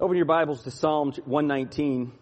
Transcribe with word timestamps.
Open 0.00 0.16
your 0.16 0.24
Bibles 0.24 0.62
to 0.62 0.70
Psalm 0.70 1.12
119. 1.26 2.12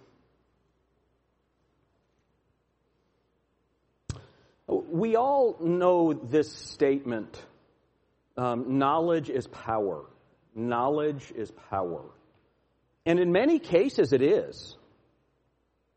We 4.66 5.14
all 5.14 5.56
know 5.60 6.12
this 6.12 6.52
statement 6.52 7.40
um, 8.36 8.78
knowledge 8.78 9.30
is 9.30 9.46
power. 9.46 10.06
Knowledge 10.56 11.32
is 11.36 11.52
power. 11.70 12.02
And 13.06 13.20
in 13.20 13.30
many 13.30 13.60
cases, 13.60 14.12
it 14.12 14.22
is. 14.22 14.76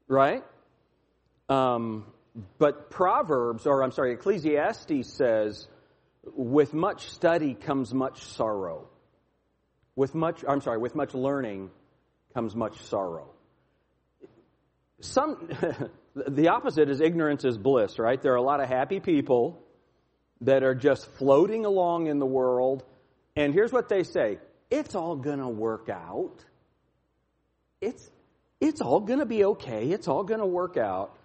Right? 0.07 0.43
Um, 1.49 2.05
but 2.59 2.91
Proverbs, 2.91 3.65
or 3.65 3.83
I'm 3.83 3.91
sorry, 3.91 4.13
Ecclesiastes 4.13 5.11
says, 5.17 5.67
with 6.35 6.75
much 6.75 7.09
study 7.09 7.55
comes 7.55 7.91
much 7.91 8.21
sorrow. 8.23 8.90
With 9.95 10.15
much, 10.15 10.43
I'm 10.47 10.61
sorry, 10.61 10.77
with 10.77 10.95
much 10.95 11.13
learning 11.13 11.69
comes 12.33 12.55
much 12.55 12.81
sorrow. 12.83 13.29
Some, 15.01 15.49
the 16.15 16.49
opposite 16.49 16.89
is 16.89 17.01
ignorance 17.01 17.43
is 17.43 17.57
bliss, 17.57 17.99
right? 17.99 18.21
There 18.21 18.33
are 18.33 18.37
a 18.37 18.41
lot 18.41 18.61
of 18.61 18.69
happy 18.69 18.99
people 18.99 19.61
that 20.41 20.63
are 20.63 20.75
just 20.75 21.07
floating 21.13 21.65
along 21.65 22.07
in 22.07 22.19
the 22.19 22.25
world, 22.25 22.83
and 23.35 23.53
here's 23.53 23.71
what 23.71 23.89
they 23.89 24.03
say 24.03 24.39
it's 24.69 24.95
all 24.95 25.15
gonna 25.15 25.49
work 25.49 25.89
out. 25.89 26.45
It's, 27.81 28.09
it's 28.59 28.79
all 28.79 29.01
gonna 29.01 29.25
be 29.25 29.43
okay. 29.43 29.89
It's 29.89 30.07
all 30.07 30.23
gonna 30.23 30.47
work 30.47 30.77
out. 30.77 31.17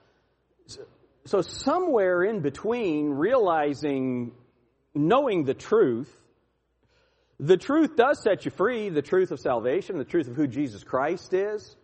So, 0.66 0.80
so 1.26 1.40
somewhere 1.42 2.24
in 2.24 2.40
between 2.40 3.10
realizing, 3.10 4.32
knowing 4.94 5.44
the 5.44 5.54
truth, 5.54 6.12
the 7.38 7.56
truth 7.56 7.96
does 7.96 8.22
set 8.22 8.44
you 8.44 8.50
free, 8.50 8.88
the 8.88 9.02
truth 9.02 9.30
of 9.30 9.40
salvation, 9.40 9.98
the 9.98 10.04
truth 10.04 10.28
of 10.28 10.36
who 10.36 10.46
Jesus 10.46 10.84
Christ 10.84 11.34
is. 11.34 11.76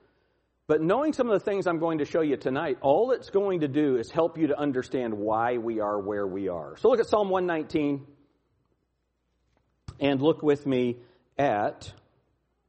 But 0.67 0.81
knowing 0.81 1.13
some 1.13 1.29
of 1.29 1.39
the 1.39 1.45
things 1.45 1.67
I'm 1.67 1.79
going 1.79 1.99
to 1.99 2.05
show 2.05 2.23
you 2.23 2.37
tonight, 2.37 2.79
all 2.81 3.11
it's 3.11 3.31
going 3.31 3.61
to 3.61 3.69
do 3.69 3.97
is 3.97 4.11
help 4.11 4.39
you 4.39 4.47
to 4.47 4.59
understand 4.59 5.13
why 5.15 5.59
we 5.59 5.81
are 5.81 6.01
where 6.01 6.27
we 6.27 6.49
are. 6.49 6.77
So 6.79 6.89
look 6.89 7.01
at 7.01 7.07
Psalm 7.07 7.29
119 7.29 8.07
and 10.01 10.23
look 10.23 10.43
with 10.43 10.67
me 10.67 10.99
at 11.37 11.93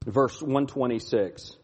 verse 0.06 0.42
126. 0.42 1.56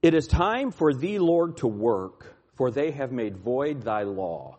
It 0.00 0.14
is 0.14 0.26
time 0.28 0.70
for 0.70 0.94
thee, 0.94 1.18
Lord, 1.18 1.58
to 1.58 1.66
work, 1.66 2.34
for 2.56 2.70
they 2.70 2.92
have 2.92 3.12
made 3.12 3.36
void 3.36 3.82
thy 3.82 4.04
law. 4.04 4.58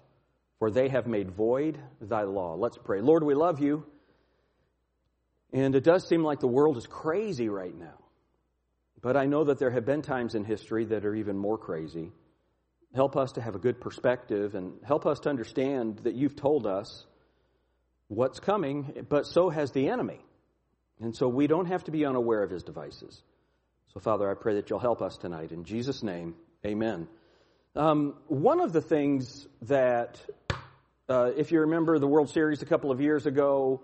For 0.60 0.70
they 0.70 0.90
have 0.90 1.08
made 1.08 1.32
void 1.32 1.80
thy 2.02 2.24
law. 2.24 2.56
Let's 2.56 2.78
pray. 2.78 3.00
Lord, 3.00 3.24
we 3.24 3.34
love 3.34 3.62
you. 3.62 3.86
And 5.52 5.76
it 5.76 5.84
does 5.84 6.08
seem 6.08 6.24
like 6.24 6.40
the 6.40 6.48
world 6.48 6.78
is 6.78 6.86
crazy 6.86 7.50
right 7.50 7.76
now. 7.78 7.98
But 9.02 9.16
I 9.16 9.26
know 9.26 9.46
that 9.46 9.60
there 9.60 9.72
have 9.72 9.86
been 9.86 10.02
times 10.02 10.36
in 10.36 10.44
history 10.44 10.86
that 10.86 11.06
are 11.06 11.16
even 11.16 11.38
more 11.38 11.58
crazy. 11.58 12.12
Help 12.94 13.16
us 13.16 13.34
to 13.34 13.42
have 13.42 13.56
a 13.56 13.60
good 13.60 13.80
perspective 13.80 14.56
and 14.56 14.74
help 14.84 15.06
us 15.06 15.20
to 15.22 15.30
understand 15.30 16.00
that 16.00 16.16
you've 16.16 16.36
told 16.36 16.68
us 16.68 17.06
what's 18.08 18.40
coming, 18.40 19.06
but 19.08 19.26
so 19.26 19.50
has 19.50 19.72
the 19.72 19.90
enemy. 19.90 20.20
And 21.00 21.16
so 21.16 21.28
we 21.28 21.48
don't 21.48 21.68
have 21.68 21.84
to 21.86 21.92
be 21.92 22.06
unaware 22.06 22.44
of 22.44 22.50
his 22.50 22.64
devices. 22.64 23.22
So, 23.94 24.00
Father, 24.00 24.30
I 24.30 24.34
pray 24.34 24.56
that 24.56 24.70
you'll 24.70 24.80
help 24.80 25.02
us 25.02 25.18
tonight. 25.18 25.52
In 25.52 25.64
Jesus' 25.64 26.04
name, 26.04 26.36
amen. 26.66 27.08
Um, 27.76 28.16
one 28.28 28.60
of 28.60 28.74
the 28.74 28.82
things 28.82 29.48
that, 29.64 30.20
uh, 31.08 31.32
if 31.38 31.52
you 31.52 31.62
remember 31.62 31.98
the 32.00 32.08
World 32.08 32.30
Series 32.30 32.62
a 32.62 32.66
couple 32.66 32.92
of 32.92 33.00
years 33.00 33.26
ago, 33.26 33.82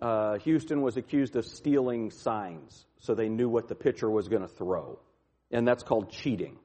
uh, 0.00 0.38
Houston 0.38 0.82
was 0.82 0.96
accused 0.96 1.36
of 1.36 1.44
stealing 1.44 2.10
signs 2.10 2.86
so 3.00 3.14
they 3.14 3.28
knew 3.28 3.48
what 3.48 3.68
the 3.68 3.74
pitcher 3.74 4.08
was 4.08 4.28
going 4.28 4.42
to 4.42 4.48
throw. 4.48 4.98
And 5.50 5.66
that's 5.66 5.82
called 5.82 6.10
cheating. 6.10 6.58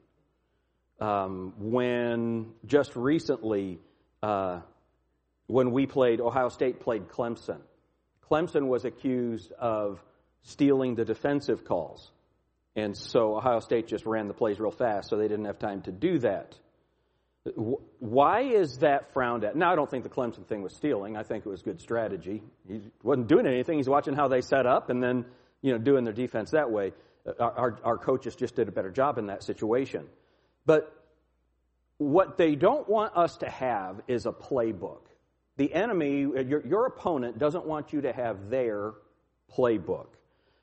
Um, 0.99 1.53
when 1.57 2.53
just 2.65 2.95
recently, 2.95 3.79
uh, 4.21 4.61
when 5.47 5.71
we 5.71 5.85
played, 5.85 6.21
Ohio 6.21 6.49
State 6.49 6.79
played 6.79 7.07
Clemson, 7.07 7.59
Clemson 8.29 8.67
was 8.67 8.85
accused 8.85 9.51
of 9.53 10.03
stealing 10.43 10.95
the 10.95 11.05
defensive 11.05 11.63
calls. 11.65 12.11
And 12.75 12.95
so 12.95 13.37
Ohio 13.37 13.59
State 13.61 13.87
just 13.87 14.05
ran 14.05 14.27
the 14.27 14.33
plays 14.33 14.59
real 14.59 14.71
fast, 14.71 15.09
so 15.09 15.17
they 15.17 15.27
didn't 15.27 15.45
have 15.45 15.59
time 15.59 15.81
to 15.83 15.91
do 15.91 16.19
that. 16.19 16.55
Why 17.99 18.41
is 18.41 18.79
that 18.79 19.13
frowned 19.13 19.43
at? 19.43 19.55
Now, 19.55 19.71
I 19.71 19.75
don't 19.75 19.89
think 19.89 20.03
the 20.03 20.09
Clemson 20.09 20.47
thing 20.47 20.63
was 20.63 20.75
stealing. 20.75 21.15
I 21.15 21.23
think 21.23 21.45
it 21.45 21.49
was 21.49 21.61
good 21.61 21.79
strategy. 21.79 22.41
He 22.67 22.81
wasn't 23.03 23.27
doing 23.27 23.45
anything. 23.45 23.77
He's 23.77 23.89
watching 23.89 24.15
how 24.15 24.27
they 24.27 24.41
set 24.41 24.65
up 24.65 24.89
and 24.89 25.01
then, 25.01 25.25
you 25.61 25.71
know, 25.71 25.77
doing 25.77 26.03
their 26.03 26.13
defense 26.13 26.51
that 26.51 26.71
way. 26.71 26.93
Our, 27.39 27.51
our, 27.51 27.79
our 27.83 27.97
coaches 27.97 28.35
just 28.35 28.55
did 28.55 28.67
a 28.67 28.71
better 28.71 28.89
job 28.89 29.19
in 29.19 29.27
that 29.27 29.43
situation. 29.43 30.07
But 30.65 30.91
what 31.97 32.37
they 32.37 32.55
don't 32.55 32.89
want 32.89 33.15
us 33.15 33.37
to 33.37 33.49
have 33.49 34.01
is 34.07 34.25
a 34.25 34.31
playbook. 34.31 35.01
The 35.57 35.71
enemy, 35.71 36.21
your, 36.21 36.65
your 36.65 36.85
opponent, 36.87 37.37
doesn't 37.37 37.65
want 37.65 37.93
you 37.93 38.01
to 38.01 38.11
have 38.11 38.49
their 38.49 38.93
playbook. 39.55 40.07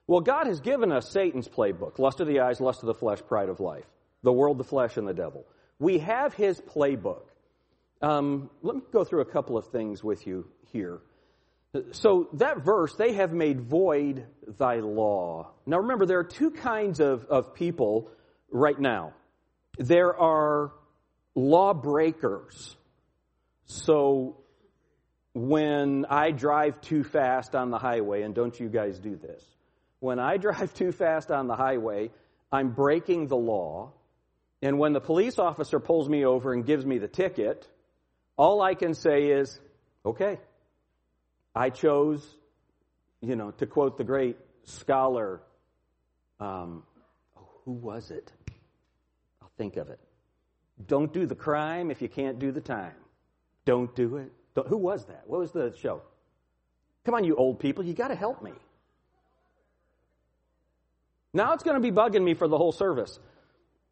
Well, 0.09 0.21
God 0.21 0.47
has 0.49 0.61
given 0.61 0.91
us 0.91 1.09
Satan's 1.11 1.49
playbook 1.49 1.99
lust 2.01 2.21
of 2.21 2.27
the 2.27 2.41
eyes, 2.41 2.61
lust 2.61 2.83
of 2.83 2.89
the 2.89 2.95
flesh, 2.95 3.21
pride 3.27 3.49
of 3.49 3.61
life, 3.61 3.87
the 4.23 4.33
world, 4.33 4.59
the 4.59 4.65
flesh, 4.65 4.97
and 4.97 5.07
the 5.07 5.15
devil. 5.15 5.47
We 5.79 5.99
have 5.99 6.35
his 6.35 6.61
playbook. 6.61 7.23
Um, 8.01 8.51
let 8.63 8.77
me 8.77 8.83
go 8.93 9.05
through 9.05 9.21
a 9.21 9.27
couple 9.27 9.57
of 9.57 9.69
things 9.69 10.03
with 10.03 10.27
you 10.27 10.47
here. 10.73 11.01
So, 11.93 12.29
that 12.35 12.63
verse, 12.63 12.95
they 12.97 13.15
have 13.15 13.33
made 13.33 13.63
void 13.63 14.27
thy 14.59 14.81
law. 14.81 15.53
Now, 15.65 15.79
remember, 15.79 16.05
there 16.05 16.19
are 16.19 16.25
two 16.25 16.51
kinds 16.51 17.01
of, 17.01 17.25
of 17.25 17.55
people 17.55 18.11
right 18.51 18.79
now. 18.79 19.15
There 19.79 20.15
are 20.15 20.73
lawbreakers. 21.35 22.77
So, 23.65 24.37
when 25.33 26.05
I 26.11 26.31
drive 26.33 26.83
too 26.83 27.05
fast 27.05 27.55
on 27.55 27.71
the 27.71 27.79
highway, 27.79 28.21
and 28.21 28.35
don't 28.35 28.59
you 28.61 28.69
guys 28.69 28.99
do 28.99 29.17
this, 29.17 29.43
when 30.01 30.19
I 30.19 30.37
drive 30.47 30.75
too 30.75 30.93
fast 30.93 31.31
on 31.31 31.47
the 31.47 31.57
highway, 31.57 32.11
I'm 32.51 32.73
breaking 32.73 33.29
the 33.29 33.37
law 33.37 33.93
and 34.63 34.79
when 34.79 34.93
the 34.93 35.01
police 35.01 35.41
officer 35.41 35.81
pulls 35.81 36.09
me 36.09 36.25
over 36.25 36.53
and 36.53 36.65
gives 36.65 36.87
me 36.87 36.99
the 36.99 37.09
ticket, 37.09 37.69
all 38.37 38.63
I 38.63 38.75
can 38.75 38.95
say 38.95 39.31
is, 39.31 39.61
okay, 40.07 40.39
I 41.55 41.71
chose, 41.71 42.25
you 43.21 43.35
know, 43.35 43.51
to 43.53 43.67
quote 43.67 43.99
the 43.99 44.05
great 44.05 44.39
scholar, 44.63 45.43
um, 46.39 46.85
who 47.65 47.73
was 47.73 48.13
it? 48.13 48.33
I'll 49.43 49.51
think 49.59 49.77
of 49.77 49.89
it. 49.91 49.99
Don't 50.87 51.13
do 51.13 51.27
the 51.27 51.35
crime 51.35 51.91
if 51.91 52.01
you 52.01 52.09
can't 52.09 52.39
do 52.39 52.53
the 52.53 52.61
time. 52.61 52.95
Don't 53.65 53.95
do 53.97 54.17
it. 54.17 54.33
Don't, 54.55 54.69
who 54.69 54.77
was 54.77 55.05
that? 55.07 55.25
What 55.27 55.41
was 55.41 55.51
the 55.51 55.75
show? 55.81 56.03
Come 57.05 57.15
on, 57.15 57.25
you 57.25 57.35
old 57.35 57.59
people, 57.59 57.85
you 57.85 57.95
got 57.95 58.09
to 58.09 58.15
help 58.15 58.43
me. 58.43 58.53
Now 61.35 61.53
it's 61.53 61.65
going 61.65 61.81
to 61.81 61.81
be 61.81 61.95
bugging 61.95 62.23
me 62.23 62.35
for 62.35 62.47
the 62.47 62.59
whole 62.59 62.73
service. 62.73 63.19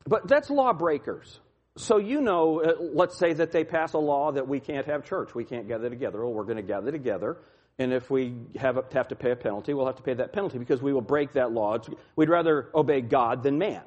But 0.06 0.28
that's 0.28 0.50
lawbreakers. 0.50 1.40
So 1.76 1.98
you 1.98 2.20
know, 2.20 2.62
uh, 2.62 2.74
let's 2.92 3.16
say 3.16 3.32
that 3.32 3.52
they 3.52 3.64
pass 3.64 3.92
a 3.92 3.98
law 3.98 4.32
that 4.32 4.48
we 4.48 4.60
can't 4.60 4.86
have 4.86 5.04
church, 5.04 5.34
we 5.34 5.44
can't 5.44 5.68
gather 5.68 5.88
together. 5.88 6.24
Well, 6.24 6.34
we're 6.34 6.44
going 6.44 6.56
to 6.56 6.62
gather 6.62 6.90
together, 6.90 7.38
and 7.78 7.92
if 7.92 8.10
we 8.10 8.34
have, 8.56 8.78
have 8.92 9.08
to 9.08 9.16
pay 9.16 9.30
a 9.30 9.36
penalty, 9.36 9.72
we'll 9.72 9.86
have 9.86 9.96
to 9.96 10.02
pay 10.02 10.14
that 10.14 10.32
penalty 10.32 10.58
because 10.58 10.82
we 10.82 10.92
will 10.92 11.00
break 11.00 11.32
that 11.34 11.52
law. 11.52 11.78
We'd 12.16 12.28
rather 12.28 12.70
obey 12.74 13.00
God 13.00 13.42
than 13.42 13.58
man, 13.58 13.82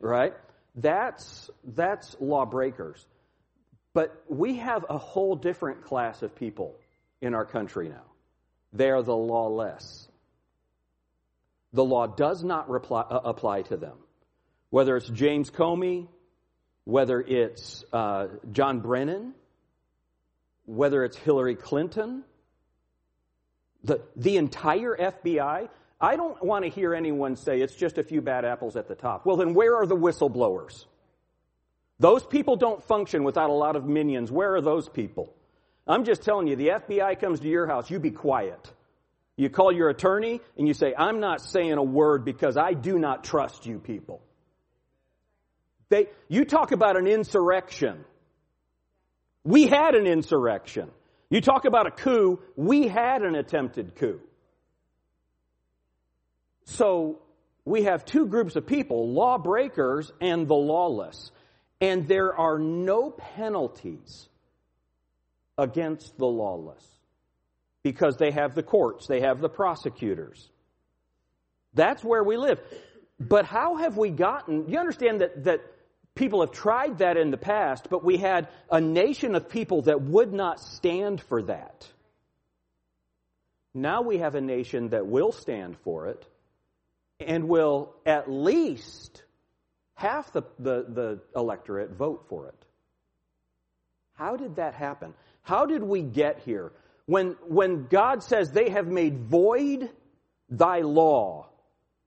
right? 0.00 0.34
That's 0.74 1.50
that's 1.64 2.16
lawbreakers. 2.20 3.06
But 3.92 4.22
we 4.28 4.56
have 4.56 4.86
a 4.88 4.98
whole 4.98 5.34
different 5.34 5.82
class 5.82 6.22
of 6.22 6.34
people 6.34 6.76
in 7.20 7.34
our 7.34 7.44
country 7.44 7.88
now. 7.88 8.04
They 8.72 8.90
are 8.90 9.02
the 9.02 9.16
lawless. 9.16 10.08
The 11.72 11.84
law 11.84 12.06
does 12.06 12.44
not 12.44 12.70
reply, 12.70 13.02
uh, 13.02 13.20
apply 13.24 13.62
to 13.62 13.76
them. 13.76 13.96
Whether 14.70 14.96
it's 14.96 15.08
James 15.08 15.50
Comey, 15.50 16.08
whether 16.84 17.20
it's 17.20 17.84
uh, 17.92 18.28
John 18.52 18.80
Brennan, 18.80 19.34
whether 20.66 21.04
it's 21.04 21.16
Hillary 21.16 21.54
Clinton, 21.54 22.24
the, 23.84 24.02
the 24.16 24.36
entire 24.36 24.96
FBI, 24.96 25.68
I 26.00 26.16
don't 26.16 26.42
want 26.42 26.64
to 26.64 26.70
hear 26.70 26.94
anyone 26.94 27.36
say 27.36 27.60
it's 27.60 27.74
just 27.74 27.98
a 27.98 28.04
few 28.04 28.20
bad 28.20 28.44
apples 28.44 28.76
at 28.76 28.88
the 28.88 28.94
top. 28.94 29.26
Well, 29.26 29.36
then 29.36 29.54
where 29.54 29.76
are 29.76 29.86
the 29.86 29.96
whistleblowers? 29.96 30.84
Those 31.98 32.24
people 32.24 32.56
don't 32.56 32.82
function 32.84 33.24
without 33.24 33.50
a 33.50 33.54
lot 33.54 33.74
of 33.74 33.84
minions. 33.86 34.30
Where 34.30 34.54
are 34.54 34.60
those 34.60 34.88
people? 34.88 35.34
I'm 35.86 36.04
just 36.04 36.22
telling 36.22 36.46
you, 36.46 36.54
the 36.54 36.68
FBI 36.68 37.18
comes 37.18 37.40
to 37.40 37.48
your 37.48 37.66
house, 37.66 37.90
you 37.90 37.98
be 37.98 38.10
quiet. 38.10 38.72
You 39.36 39.48
call 39.48 39.72
your 39.72 39.88
attorney 39.88 40.40
and 40.56 40.68
you 40.68 40.74
say, 40.74 40.94
I'm 40.96 41.20
not 41.20 41.40
saying 41.40 41.72
a 41.72 41.82
word 41.82 42.24
because 42.24 42.56
I 42.56 42.74
do 42.74 42.98
not 42.98 43.24
trust 43.24 43.66
you 43.66 43.78
people. 43.78 44.20
They, 45.90 46.08
you 46.28 46.44
talk 46.44 46.72
about 46.72 46.96
an 46.96 47.06
insurrection. 47.06 48.04
We 49.44 49.66
had 49.66 49.94
an 49.94 50.06
insurrection. 50.06 50.90
You 51.30 51.40
talk 51.40 51.64
about 51.64 51.86
a 51.86 51.90
coup. 51.90 52.40
We 52.56 52.88
had 52.88 53.22
an 53.22 53.34
attempted 53.34 53.96
coup. 53.96 54.20
So 56.64 57.20
we 57.64 57.84
have 57.84 58.04
two 58.04 58.26
groups 58.26 58.56
of 58.56 58.66
people, 58.66 59.12
lawbreakers 59.12 60.12
and 60.20 60.46
the 60.46 60.54
lawless. 60.54 61.30
And 61.80 62.08
there 62.08 62.34
are 62.36 62.58
no 62.58 63.10
penalties 63.10 64.28
against 65.56 66.16
the 66.18 66.26
lawless 66.26 66.84
because 67.82 68.16
they 68.16 68.30
have 68.30 68.54
the 68.54 68.62
courts, 68.62 69.06
they 69.06 69.20
have 69.20 69.40
the 69.40 69.48
prosecutors. 69.48 70.48
That's 71.74 72.02
where 72.02 72.24
we 72.24 72.36
live. 72.36 72.60
But 73.20 73.44
how 73.44 73.76
have 73.76 73.96
we 73.96 74.10
gotten, 74.10 74.68
you 74.68 74.78
understand 74.78 75.20
that, 75.20 75.44
that 75.44 75.60
people 76.18 76.40
have 76.40 76.50
tried 76.50 76.98
that 76.98 77.16
in 77.16 77.30
the 77.30 77.38
past, 77.38 77.88
but 77.88 78.04
we 78.04 78.16
had 78.16 78.48
a 78.70 78.80
nation 78.80 79.36
of 79.36 79.48
people 79.48 79.82
that 79.82 80.02
would 80.02 80.32
not 80.32 80.60
stand 80.60 81.20
for 81.20 81.42
that. 81.42 81.88
Now 83.72 84.02
we 84.02 84.18
have 84.18 84.34
a 84.34 84.40
nation 84.40 84.88
that 84.88 85.06
will 85.06 85.30
stand 85.30 85.76
for 85.84 86.08
it 86.08 86.26
and 87.20 87.48
will 87.48 87.94
at 88.04 88.28
least 88.28 89.22
half 89.94 90.32
the, 90.32 90.42
the, 90.58 90.84
the 90.88 91.20
electorate 91.36 91.92
vote 91.92 92.26
for 92.28 92.48
it. 92.48 92.64
How 94.14 94.36
did 94.36 94.56
that 94.56 94.74
happen? 94.74 95.14
How 95.42 95.66
did 95.66 95.84
we 95.84 96.02
get 96.02 96.40
here? 96.40 96.72
When, 97.06 97.36
when 97.46 97.86
God 97.86 98.24
says 98.24 98.50
they 98.50 98.70
have 98.70 98.88
made 98.88 99.18
void 99.18 99.88
thy 100.50 100.80
law. 100.80 101.46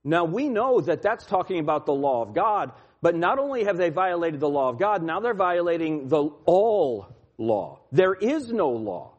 Now 0.03 0.25
we 0.25 0.49
know 0.49 0.81
that 0.81 1.01
that's 1.01 1.25
talking 1.25 1.59
about 1.59 1.85
the 1.85 1.93
law 1.93 2.23
of 2.23 2.33
God, 2.33 2.73
but 3.01 3.15
not 3.15 3.39
only 3.39 3.63
have 3.63 3.77
they 3.77 3.89
violated 3.89 4.39
the 4.39 4.49
law 4.49 4.69
of 4.69 4.77
God, 4.77 5.03
now 5.03 5.19
they're 5.19 5.33
violating 5.33 6.07
the 6.07 6.29
all 6.45 7.07
law. 7.37 7.79
There 7.91 8.13
is 8.13 8.51
no 8.51 8.69
law 8.69 9.13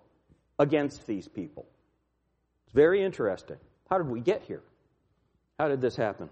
against 0.58 1.06
these 1.06 1.26
people. 1.26 1.66
It's 2.66 2.74
very 2.74 3.02
interesting. 3.02 3.56
How 3.90 3.98
did 3.98 4.08
we 4.08 4.20
get 4.20 4.42
here? 4.44 4.62
How 5.58 5.68
did 5.68 5.80
this 5.80 5.96
happen? 5.96 6.28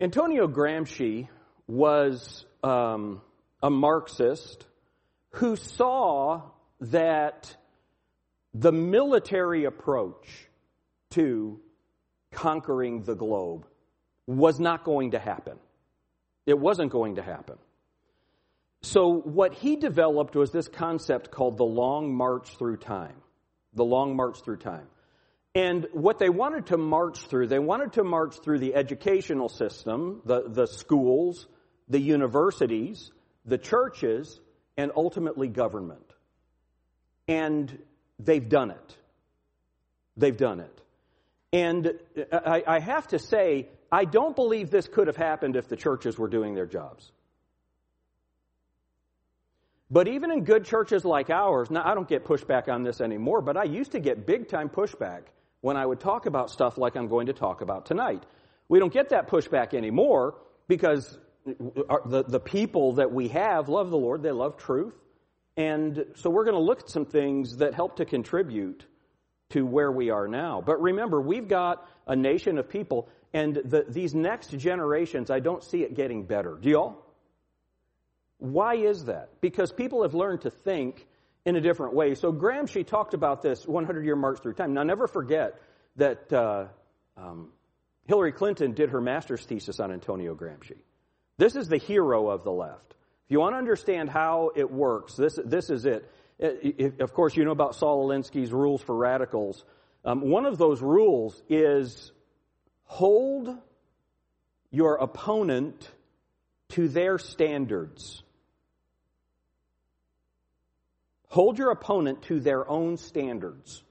Antonio 0.00 0.48
Gramsci 0.48 1.28
was 1.68 2.44
um, 2.64 3.20
a 3.62 3.70
Marxist 3.70 4.66
who 5.30 5.56
saw 5.56 6.42
that 6.80 7.54
the 8.54 8.72
military 8.72 9.64
approach 9.64 10.48
to 11.10 11.60
conquering 12.32 13.02
the 13.02 13.14
globe 13.14 13.66
was 14.26 14.60
not 14.60 14.84
going 14.84 15.12
to 15.12 15.18
happen. 15.18 15.58
It 16.46 16.58
wasn't 16.58 16.90
going 16.90 17.16
to 17.16 17.22
happen. 17.22 17.56
So, 18.82 19.08
what 19.08 19.54
he 19.54 19.76
developed 19.76 20.34
was 20.34 20.50
this 20.50 20.66
concept 20.66 21.30
called 21.30 21.56
the 21.56 21.64
long 21.64 22.14
march 22.14 22.56
through 22.56 22.78
time. 22.78 23.14
The 23.74 23.84
long 23.84 24.16
march 24.16 24.42
through 24.42 24.56
time. 24.56 24.86
And 25.54 25.86
what 25.92 26.18
they 26.18 26.30
wanted 26.30 26.66
to 26.66 26.78
march 26.78 27.20
through, 27.26 27.48
they 27.48 27.58
wanted 27.58 27.92
to 27.94 28.04
march 28.04 28.40
through 28.42 28.58
the 28.58 28.74
educational 28.74 29.48
system, 29.48 30.22
the, 30.24 30.48
the 30.48 30.66
schools, 30.66 31.46
the 31.88 32.00
universities, 32.00 33.12
the 33.44 33.58
churches, 33.58 34.40
and 34.76 34.90
ultimately 34.96 35.48
government. 35.48 36.10
And 37.28 37.78
they've 38.18 38.48
done 38.48 38.70
it. 38.70 38.96
They've 40.16 40.36
done 40.36 40.60
it. 40.60 40.80
And 41.52 41.92
I, 42.32 42.62
I 42.66 42.80
have 42.80 43.08
to 43.08 43.18
say, 43.18 43.68
I 43.92 44.06
don't 44.06 44.34
believe 44.34 44.70
this 44.70 44.88
could 44.88 45.06
have 45.06 45.16
happened 45.16 45.54
if 45.54 45.68
the 45.68 45.76
churches 45.76 46.18
were 46.18 46.28
doing 46.28 46.54
their 46.54 46.66
jobs. 46.66 47.12
But 49.90 50.08
even 50.08 50.30
in 50.30 50.44
good 50.44 50.64
churches 50.64 51.04
like 51.04 51.28
ours, 51.28 51.70
now 51.70 51.82
I 51.84 51.94
don't 51.94 52.08
get 52.08 52.24
pushback 52.24 52.72
on 52.72 52.82
this 52.82 53.02
anymore, 53.02 53.42
but 53.42 53.58
I 53.58 53.64
used 53.64 53.92
to 53.92 54.00
get 54.00 54.26
big 54.26 54.48
time 54.48 54.70
pushback 54.70 55.24
when 55.60 55.76
I 55.76 55.84
would 55.84 56.00
talk 56.00 56.24
about 56.24 56.50
stuff 56.50 56.78
like 56.78 56.96
I'm 56.96 57.08
going 57.08 57.26
to 57.26 57.34
talk 57.34 57.60
about 57.60 57.84
tonight. 57.84 58.24
We 58.70 58.78
don't 58.78 58.92
get 58.92 59.10
that 59.10 59.28
pushback 59.28 59.74
anymore 59.74 60.36
because 60.66 61.18
the, 61.44 62.24
the 62.26 62.40
people 62.40 62.94
that 62.94 63.12
we 63.12 63.28
have 63.28 63.68
love 63.68 63.90
the 63.90 63.98
Lord, 63.98 64.22
they 64.22 64.30
love 64.30 64.56
truth. 64.56 64.94
And 65.58 66.06
so 66.14 66.30
we're 66.30 66.44
going 66.44 66.56
to 66.56 66.62
look 66.62 66.80
at 66.80 66.88
some 66.88 67.04
things 67.04 67.58
that 67.58 67.74
help 67.74 67.96
to 67.96 68.06
contribute 68.06 68.86
to 69.50 69.66
where 69.66 69.92
we 69.92 70.08
are 70.08 70.26
now. 70.26 70.62
But 70.64 70.80
remember, 70.80 71.20
we've 71.20 71.48
got 71.48 71.86
a 72.06 72.16
nation 72.16 72.56
of 72.56 72.70
people, 72.70 73.10
and 73.34 73.56
the, 73.56 73.84
these 73.88 74.14
next 74.14 74.50
generations, 74.58 75.30
I 75.30 75.40
don't 75.40 75.62
see 75.62 75.82
it 75.82 75.94
getting 75.94 76.24
better. 76.24 76.58
Do 76.60 76.68
y'all? 76.68 76.98
Why 78.38 78.74
is 78.74 79.04
that? 79.06 79.40
Because 79.40 79.72
people 79.72 80.02
have 80.02 80.14
learned 80.14 80.42
to 80.42 80.50
think 80.50 81.06
in 81.44 81.56
a 81.56 81.60
different 81.60 81.94
way. 81.94 82.14
So 82.14 82.32
Gramsci 82.32 82.86
talked 82.86 83.14
about 83.14 83.42
this 83.42 83.66
100 83.66 84.04
year 84.04 84.16
march 84.16 84.40
through 84.40 84.54
time. 84.54 84.74
Now, 84.74 84.82
never 84.82 85.06
forget 85.06 85.60
that 85.96 86.32
uh, 86.32 86.66
um, 87.16 87.48
Hillary 88.06 88.32
Clinton 88.32 88.72
did 88.72 88.90
her 88.90 89.00
master's 89.00 89.44
thesis 89.44 89.80
on 89.80 89.92
Antonio 89.92 90.34
Gramsci. 90.34 90.78
This 91.38 91.56
is 91.56 91.68
the 91.68 91.78
hero 91.78 92.28
of 92.28 92.44
the 92.44 92.52
left. 92.52 92.94
If 93.26 93.30
you 93.30 93.40
want 93.40 93.54
to 93.54 93.58
understand 93.58 94.10
how 94.10 94.50
it 94.54 94.70
works, 94.70 95.14
this, 95.16 95.38
this 95.44 95.70
is 95.70 95.86
it. 95.86 96.10
it 96.38 97.00
of 97.00 97.14
course, 97.14 97.36
you 97.36 97.44
know 97.44 97.52
about 97.52 97.74
Saul 97.74 98.08
Alinsky's 98.08 98.52
rules 98.52 98.82
for 98.82 98.94
radicals. 98.94 99.64
Um, 100.04 100.20
one 100.20 100.46
of 100.46 100.58
those 100.58 100.82
rules 100.82 101.40
is 101.48 102.12
hold 102.92 103.48
your 104.70 104.96
opponent 104.96 105.90
to 106.68 106.88
their 106.88 107.16
standards. 107.16 108.22
Hold 111.28 111.58
your 111.58 111.70
opponent 111.70 112.24
to 112.24 112.38
their 112.38 112.68
own 112.68 112.98
standards 112.98 113.82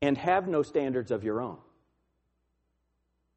and 0.00 0.16
have 0.16 0.48
no 0.48 0.62
standards 0.62 1.10
of 1.10 1.22
your 1.22 1.42
own. 1.42 1.58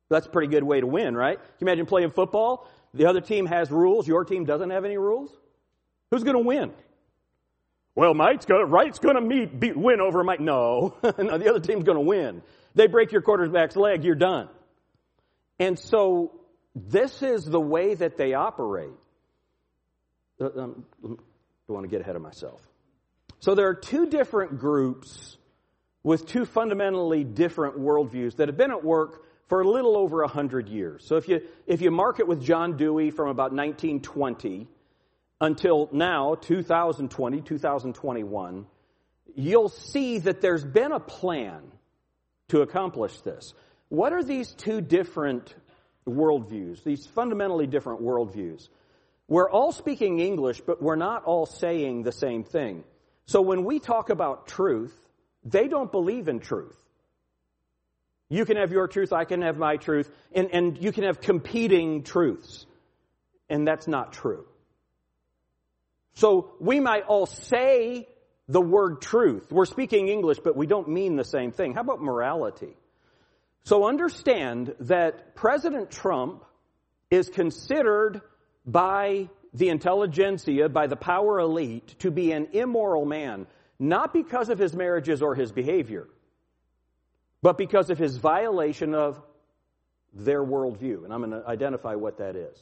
That's 0.07 0.27
a 0.27 0.29
pretty 0.29 0.47
good 0.47 0.63
way 0.63 0.79
to 0.79 0.87
win, 0.87 1.17
right? 1.17 1.37
Can 1.37 1.51
you 1.59 1.67
imagine 1.67 1.85
playing 1.85 2.11
football? 2.11 2.65
The 2.93 3.07
other 3.07 3.19
team 3.19 3.45
has 3.45 3.69
rules, 3.69 4.07
your 4.07 4.23
team 4.23 4.45
doesn't 4.45 4.69
have 4.69 4.85
any 4.85 4.97
rules? 4.97 5.31
Who's 6.11 6.23
going 6.23 6.37
to 6.37 6.47
win? 6.47 6.71
Well, 7.93 8.13
Mike's 8.13 8.45
going 8.45 8.61
to, 8.61 8.65
Wright's 8.67 8.99
going 8.99 9.15
to 9.15 9.21
meet, 9.21 9.59
beat, 9.59 9.75
win 9.75 9.99
over 9.99 10.23
Mike. 10.23 10.39
No. 10.39 10.95
no, 11.03 11.37
the 11.37 11.49
other 11.49 11.59
team's 11.59 11.83
going 11.83 11.97
to 11.97 12.05
win. 12.05 12.41
They 12.75 12.87
break 12.87 13.11
your 13.11 13.21
quarterback's 13.21 13.75
leg, 13.75 14.03
you're 14.03 14.15
done. 14.15 14.49
And 15.59 15.77
so, 15.77 16.31
this 16.75 17.21
is 17.21 17.45
the 17.45 17.59
way 17.59 17.95
that 17.95 18.17
they 18.17 18.33
operate. 18.33 18.93
Uh, 20.39 20.45
um, 20.45 20.85
don't 21.01 21.17
want 21.67 21.83
to 21.83 21.89
get 21.89 22.01
ahead 22.01 22.15
of 22.15 22.21
myself. 22.21 22.61
So 23.39 23.55
there 23.55 23.67
are 23.67 23.73
two 23.73 24.07
different 24.07 24.59
groups 24.59 25.37
with 26.03 26.25
two 26.25 26.45
fundamentally 26.45 27.23
different 27.23 27.77
worldviews 27.77 28.37
that 28.37 28.47
have 28.47 28.57
been 28.57 28.71
at 28.71 28.83
work 28.83 29.23
for 29.47 29.61
a 29.61 29.67
little 29.67 29.97
over 29.97 30.21
100 30.21 30.69
years. 30.69 31.03
So 31.05 31.17
if 31.17 31.27
you, 31.27 31.41
if 31.65 31.81
you 31.81 31.91
mark 31.91 32.19
it 32.19 32.27
with 32.27 32.41
John 32.41 32.77
Dewey 32.77 33.11
from 33.11 33.29
about 33.29 33.51
1920 33.51 34.67
until 35.41 35.89
now, 35.91 36.35
2020, 36.35 37.41
2021, 37.41 38.65
you'll 39.35 39.69
see 39.69 40.19
that 40.19 40.41
there's 40.41 40.63
been 40.63 40.91
a 40.91 40.99
plan 40.99 41.61
to 42.49 42.61
accomplish 42.61 43.19
this. 43.21 43.53
What 43.89 44.13
are 44.13 44.23
these 44.23 44.51
two 44.51 44.81
different 44.81 45.53
worldviews, 46.07 46.83
these 46.83 47.05
fundamentally 47.07 47.67
different 47.67 48.01
worldviews? 48.01 48.67
We're 49.27 49.49
all 49.49 49.71
speaking 49.71 50.19
English, 50.19 50.61
but 50.61 50.81
we're 50.81 50.95
not 50.95 51.23
all 51.23 51.45
saying 51.45 52.03
the 52.03 52.11
same 52.11 52.43
thing. 52.43 52.83
So 53.25 53.41
when 53.41 53.63
we 53.63 53.79
talk 53.79 54.09
about 54.09 54.47
truth, 54.47 54.95
they 55.43 55.67
don't 55.67 55.91
believe 55.91 56.27
in 56.27 56.39
truth. 56.39 56.75
You 58.27 58.45
can 58.45 58.57
have 58.57 58.71
your 58.71 58.87
truth, 58.87 59.11
I 59.11 59.25
can 59.25 59.41
have 59.41 59.57
my 59.57 59.77
truth, 59.77 60.09
and, 60.33 60.49
and 60.51 60.83
you 60.83 60.91
can 60.91 61.03
have 61.03 61.19
competing 61.19 62.03
truths. 62.03 62.65
And 63.49 63.67
that's 63.67 63.87
not 63.87 64.13
true. 64.13 64.45
So 66.13 66.53
we 66.59 66.79
might 66.79 67.05
all 67.05 67.25
say 67.25 68.07
the 68.49 68.59
word 68.59 69.01
truth. 69.01 69.51
We're 69.51 69.65
speaking 69.65 70.09
English, 70.09 70.39
but 70.43 70.57
we 70.57 70.65
don't 70.65 70.89
mean 70.89 71.15
the 71.15 71.23
same 71.23 71.51
thing. 71.51 71.73
How 71.75 71.81
about 71.81 72.01
morality? 72.01 72.75
So 73.63 73.87
understand 73.87 74.73
that 74.81 75.35
President 75.35 75.91
Trump 75.91 76.43
is 77.11 77.29
considered 77.29 78.21
by 78.65 79.29
the 79.53 79.69
intelligentsia, 79.69 80.67
by 80.69 80.87
the 80.87 80.95
power 80.95 81.39
elite, 81.39 81.95
to 81.99 82.09
be 82.09 82.31
an 82.31 82.49
immoral 82.53 83.05
man, 83.05 83.45
not 83.77 84.13
because 84.13 84.49
of 84.49 84.57
his 84.57 84.75
marriages 84.75 85.21
or 85.21 85.35
his 85.35 85.51
behavior, 85.51 86.07
but 87.43 87.57
because 87.57 87.91
of 87.91 87.99
his 87.99 88.17
violation 88.17 88.95
of 88.95 89.21
their 90.13 90.43
worldview. 90.43 91.03
And 91.03 91.13
I'm 91.13 91.19
going 91.21 91.39
to 91.39 91.47
identify 91.47 91.93
what 91.95 92.17
that 92.17 92.35
is. 92.35 92.57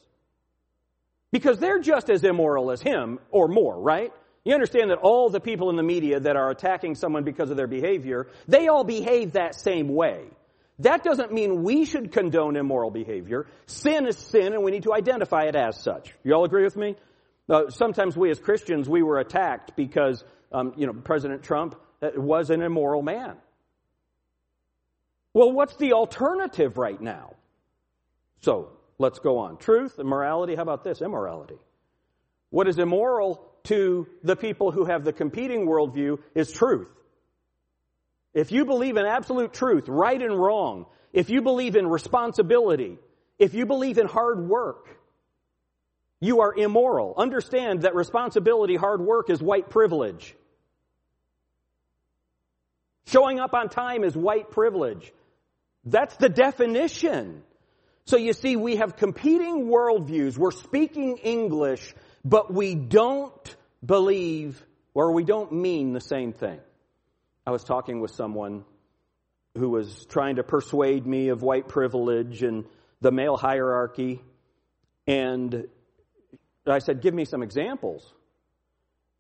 Because 1.32 1.60
they're 1.60 1.80
just 1.80 2.10
as 2.10 2.24
immoral 2.26 2.72
as 2.72 2.82
him, 2.82 3.20
or 3.32 3.48
more, 3.48 3.80
right? 3.80 4.12
You 4.48 4.54
understand 4.54 4.92
that 4.92 5.00
all 5.00 5.30
the 5.30 5.42
people 5.42 5.70
in 5.72 5.76
the 5.76 5.84
media 5.84 6.22
that 6.22 6.38
are 6.38 6.50
attacking 6.50 6.96
someone 6.96 7.26
because 7.26 7.50
of 7.52 7.58
their 7.58 7.68
behavior, 7.68 8.28
they 8.48 8.70
all 8.70 8.86
behave 8.86 9.34
that 9.34 9.56
same 9.56 9.90
way. 9.90 10.24
That 10.80 11.04
doesn't 11.04 11.34
mean 11.34 11.64
we 11.64 11.84
should 11.84 12.14
condone 12.14 12.56
immoral 12.56 12.90
behavior. 12.90 13.48
Sin 13.66 14.08
is 14.08 14.18
sin, 14.18 14.54
and 14.54 14.64
we 14.64 14.72
need 14.72 14.84
to 14.84 14.94
identify 14.94 15.48
it 15.48 15.58
as 15.58 15.78
such. 15.84 16.14
You 16.24 16.34
all 16.34 16.46
agree 16.46 16.64
with 16.64 16.78
me? 16.78 16.96
Uh, 17.50 17.72
sometimes 17.72 18.16
we 18.16 18.32
as 18.32 18.40
Christians, 18.40 18.88
we 18.88 19.04
were 19.04 19.20
attacked 19.20 19.76
because, 19.76 20.24
um, 20.54 20.72
you 20.78 20.88
know, 20.88 20.94
President 20.94 21.44
Trump 21.44 21.76
uh, 22.02 22.12
was 22.16 22.50
an 22.50 22.62
immoral 22.62 23.02
man. 23.02 23.36
Well, 25.34 25.52
what's 25.52 25.76
the 25.76 25.92
alternative 25.92 26.78
right 26.78 27.02
now? 27.02 27.34
So 28.44 28.70
let's 28.98 29.20
go 29.20 29.40
on. 29.40 29.58
Truth 29.58 30.00
and 30.00 30.08
morality. 30.08 30.56
How 30.56 30.62
about 30.62 30.86
this? 30.86 31.02
Immorality. 31.02 31.58
What 32.50 32.70
is 32.70 32.80
immoral 32.80 33.44
to 33.68 34.08
the 34.24 34.36
people 34.36 34.72
who 34.72 34.86
have 34.86 35.04
the 35.04 35.14
competing 35.14 35.66
worldview 35.66 36.20
is 36.36 36.52
truth. 36.52 36.90
If 38.34 38.52
you 38.52 38.66
believe 38.66 38.98
in 38.98 39.06
absolute 39.06 39.54
truth, 39.54 39.88
right 39.88 40.22
and 40.22 40.38
wrong, 40.38 40.86
if 41.14 41.30
you 41.30 41.42
believe 41.42 41.76
in 41.76 41.88
responsibility, 41.88 42.98
if 43.40 43.54
you 43.54 43.66
believe 43.66 43.98
in 43.98 44.08
hard 44.08 44.48
work, 44.48 44.88
you 46.20 46.42
are 46.42 46.54
immoral. 46.54 47.14
Understand 47.18 47.82
that 47.82 47.96
responsibility, 47.96 48.76
hard 48.76 49.02
work 49.02 49.30
is 49.30 49.42
white 49.42 49.70
privilege. 49.70 50.36
Showing 53.08 53.40
up 53.40 53.54
on 53.54 53.70
time 53.70 54.04
is 54.04 54.16
white 54.16 54.52
privilege. 54.52 55.14
That's 55.86 56.16
the 56.18 56.30
definition. 56.30 57.44
So 58.06 58.18
you 58.18 58.34
see, 58.34 58.56
we 58.56 58.78
have 58.78 58.98
competing 58.98 59.68
worldviews. 59.68 60.38
We're 60.38 60.52
speaking 60.52 61.18
English, 61.18 61.94
but 62.30 62.54
we 62.54 62.76
don't 62.76 63.56
believe 63.86 64.62
or 64.94 65.14
we 65.14 65.24
don't 65.24 65.52
mean 65.52 65.94
the 65.94 66.02
same 66.02 66.34
thing. 66.34 66.60
I 67.46 67.52
was 67.52 67.64
talking 67.64 68.02
with 68.02 68.12
someone 68.12 68.66
who 69.58 69.70
was 69.70 70.06
trying 70.08 70.36
to 70.36 70.44
persuade 70.44 71.06
me 71.06 71.30
of 71.30 71.42
white 71.42 71.70
privilege 71.70 72.44
and 72.44 72.66
the 73.00 73.12
male 73.12 73.38
hierarchy. 73.38 74.22
And 75.08 75.68
I 76.66 76.80
said, 76.80 77.02
Give 77.02 77.14
me 77.14 77.24
some 77.24 77.44
examples. 77.44 78.14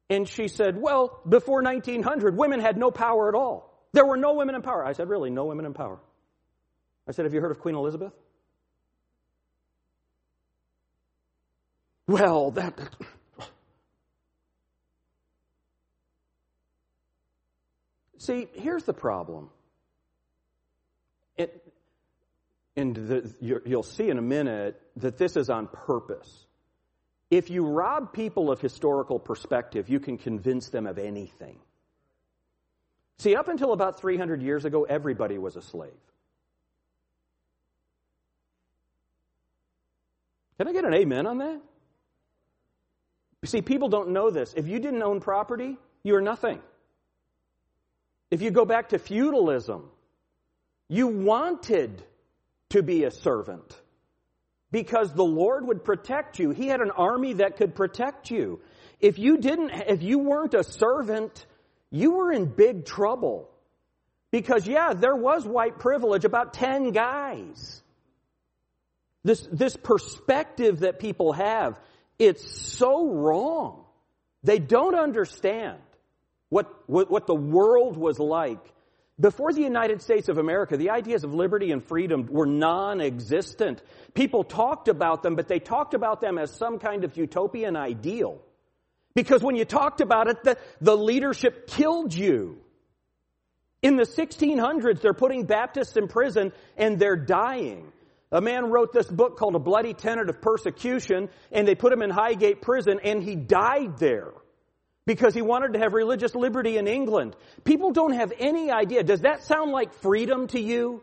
And 0.09 0.27
she 0.27 0.49
said, 0.49 0.77
Well, 0.77 1.21
before 1.27 1.61
1900, 1.61 2.37
women 2.37 2.59
had 2.59 2.77
no 2.77 2.91
power 2.91 3.29
at 3.29 3.35
all. 3.35 3.73
There 3.93 4.05
were 4.05 4.17
no 4.17 4.33
women 4.33 4.55
in 4.55 4.61
power. 4.61 4.85
I 4.85 4.91
said, 4.91 5.07
Really? 5.07 5.29
No 5.29 5.45
women 5.45 5.65
in 5.65 5.73
power? 5.73 5.99
I 7.07 7.13
said, 7.13 7.23
Have 7.23 7.33
you 7.33 7.39
heard 7.39 7.51
of 7.51 7.59
Queen 7.59 7.75
Elizabeth? 7.75 8.11
Well, 12.07 12.51
that. 12.51 12.79
See, 18.17 18.47
here's 18.53 18.83
the 18.83 18.93
problem. 18.93 19.49
It, 21.37 21.63
and 22.75 22.95
the, 22.95 23.61
you'll 23.65 23.83
see 23.83 24.09
in 24.09 24.17
a 24.17 24.21
minute 24.21 24.81
that 24.97 25.17
this 25.17 25.35
is 25.35 25.49
on 25.49 25.67
purpose. 25.67 26.45
If 27.29 27.49
you 27.49 27.65
rob 27.65 28.13
people 28.13 28.51
of 28.51 28.61
historical 28.61 29.19
perspective, 29.19 29.89
you 29.89 29.99
can 29.99 30.17
convince 30.17 30.69
them 30.69 30.87
of 30.87 30.97
anything. 30.97 31.59
See, 33.19 33.35
up 33.35 33.47
until 33.49 33.73
about 33.73 33.99
300 33.99 34.41
years 34.41 34.63
ago, 34.63 34.83
everybody 34.83 35.37
was 35.37 35.55
a 35.55 35.61
slave. 35.61 35.91
Can 40.57 40.67
I 40.67 40.73
get 40.73 40.85
an 40.85 40.93
amen 40.93 41.27
on 41.27 41.39
that? 41.39 41.61
See, 43.45 43.61
people 43.61 43.89
don't 43.89 44.09
know 44.09 44.29
this. 44.29 44.53
If 44.55 44.67
you 44.67 44.79
didn't 44.79 45.03
own 45.03 45.19
property, 45.19 45.77
you 46.03 46.15
are 46.15 46.21
nothing. 46.21 46.59
If 48.31 48.41
you 48.41 48.51
go 48.51 48.65
back 48.65 48.89
to 48.89 48.99
feudalism, 48.99 49.89
you 50.89 51.07
wanted 51.07 52.03
to 52.69 52.83
be 52.83 53.03
a 53.03 53.11
servant 53.11 53.79
because 54.71 55.13
the 55.13 55.23
Lord 55.23 55.65
would 55.67 55.83
protect 55.83 56.39
you. 56.39 56.49
He 56.49 56.67
had 56.67 56.81
an 56.81 56.91
army 56.91 57.33
that 57.33 57.57
could 57.57 57.75
protect 57.75 58.31
you. 58.31 58.59
If 58.99 59.19
you 59.19 59.37
didn't, 59.37 59.71
if 59.87 60.01
you 60.01 60.19
weren't 60.19 60.53
a 60.53 60.63
servant, 60.63 61.45
you 61.91 62.13
were 62.13 62.31
in 62.31 62.45
big 62.45 62.85
trouble. 62.85 63.49
Because 64.31 64.67
yeah, 64.67 64.93
there 64.93 65.15
was 65.15 65.45
white 65.45 65.79
privilege, 65.79 66.25
about 66.25 66.53
10 66.53 66.91
guys. 66.91 67.81
This, 69.23 69.47
this 69.51 69.75
perspective 69.75 70.79
that 70.79 70.99
people 70.99 71.33
have, 71.33 71.79
it's 72.19 72.75
so 72.77 73.09
wrong. 73.09 73.83
They 74.43 74.59
don't 74.59 74.95
understand 74.95 75.79
what, 76.49 76.73
what, 76.87 77.11
what 77.11 77.27
the 77.27 77.35
world 77.35 77.97
was 77.97 78.19
like. 78.19 78.59
Before 79.19 79.51
the 79.51 79.61
United 79.61 80.01
States 80.03 80.29
of 80.29 80.37
America, 80.37 80.77
the 80.77 80.91
ideas 80.91 81.23
of 81.23 81.33
liberty 81.33 81.71
and 81.71 81.83
freedom 81.83 82.27
were 82.27 82.45
non-existent. 82.45 83.81
People 84.13 84.43
talked 84.43 84.87
about 84.87 85.23
them, 85.23 85.35
but 85.35 85.47
they 85.47 85.59
talked 85.59 85.95
about 85.95 86.21
them 86.21 86.37
as 86.37 86.51
some 86.51 86.77
kind 86.77 87.03
of 87.03 87.17
utopian 87.17 87.75
ideal. 87.75 88.39
Because 89.15 89.41
when 89.41 89.55
you 89.55 89.65
talked 89.65 90.01
about 90.01 90.27
it, 90.27 90.43
the, 90.43 90.57
the 90.81 90.95
leadership 90.95 91.65
killed 91.65 92.13
you. 92.13 92.59
In 93.81 93.95
the 93.95 94.03
1600s, 94.03 95.01
they're 95.01 95.13
putting 95.13 95.45
Baptists 95.45 95.97
in 95.97 96.07
prison 96.07 96.51
and 96.77 96.99
they're 96.99 97.15
dying. 97.15 97.91
A 98.31 98.41
man 98.41 98.69
wrote 98.69 98.91
this 98.91 99.07
book 99.07 99.37
called 99.37 99.55
A 99.55 99.59
Bloody 99.59 99.93
Tenet 99.93 100.29
of 100.29 100.41
Persecution, 100.41 101.29
and 101.51 101.67
they 101.67 101.75
put 101.75 101.93
him 101.93 102.01
in 102.01 102.09
Highgate 102.09 102.61
Prison, 102.61 102.99
and 103.03 103.23
he 103.23 103.35
died 103.35 103.97
there 103.99 104.33
because 105.05 105.33
he 105.33 105.41
wanted 105.41 105.73
to 105.73 105.79
have 105.79 105.93
religious 105.93 106.35
liberty 106.35 106.77
in 106.77 106.87
England. 106.87 107.35
People 107.63 107.91
don't 107.91 108.11
have 108.11 108.33
any 108.37 108.69
idea. 108.69 109.03
Does 109.03 109.21
that 109.21 109.43
sound 109.43 109.71
like 109.71 109.93
freedom 109.93 110.47
to 110.47 110.59
you? 110.59 111.01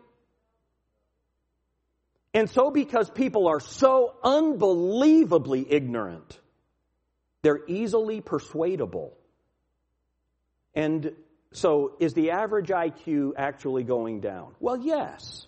And 2.35 2.49
so, 2.49 2.69
because 2.69 3.09
people 3.09 3.47
are 3.47 3.61
so 3.61 4.13
unbelievably 4.23 5.65
ignorant, 5.71 6.37
they're 7.41 7.65
easily 7.65 8.21
persuadable. 8.21 9.17
And 10.75 11.13
so, 11.53 11.95
is 11.99 12.13
the 12.13 12.31
average 12.31 12.67
IQ 12.67 13.31
actually 13.37 13.83
going 13.83 14.19
down? 14.19 14.53
Well, 14.59 14.77
yes, 14.77 15.47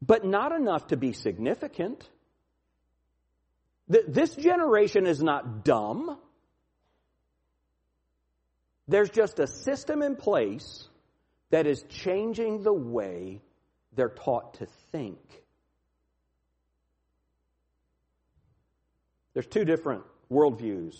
but 0.00 0.24
not 0.24 0.52
enough 0.52 0.88
to 0.88 0.96
be 0.96 1.12
significant. 1.12 2.08
This 3.88 4.34
generation 4.34 5.06
is 5.06 5.22
not 5.22 5.64
dumb. 5.64 6.18
There's 8.86 9.10
just 9.10 9.38
a 9.38 9.46
system 9.46 10.02
in 10.02 10.16
place 10.16 10.88
that 11.50 11.66
is 11.66 11.82
changing 11.88 12.62
the 12.62 12.72
way 12.72 13.40
they're 13.94 14.08
taught 14.10 14.54
to 14.54 14.66
think. 14.92 15.18
There's 19.34 19.46
two 19.46 19.64
different 19.64 20.04
worldviews, 20.30 20.94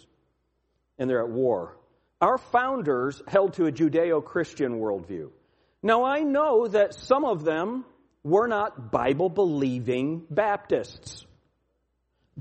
and 0.99 1.09
they're 1.11 1.23
at 1.23 1.31
war. 1.31 1.77
Our 2.21 2.39
founders 2.39 3.21
held 3.27 3.55
to 3.55 3.67
a 3.67 3.73
Judeo 3.73 4.25
Christian 4.25 4.81
worldview. 4.81 5.31
Now, 5.83 6.05
I 6.05 6.21
know 6.21 6.67
that 6.69 6.95
some 6.95 7.25
of 7.25 7.45
them 7.45 7.85
were 8.25 8.49
not 8.49 8.91
Bible 8.91 9.29
believing 9.29 10.25
Baptists, 10.31 11.27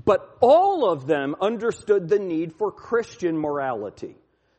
but 0.04 0.36
all 0.40 0.88
of 0.90 1.06
them 1.06 1.34
understood 1.40 2.08
the 2.08 2.18
need 2.18 2.52
for 2.54 2.70
Christian 2.70 3.38
morality. 3.38 4.16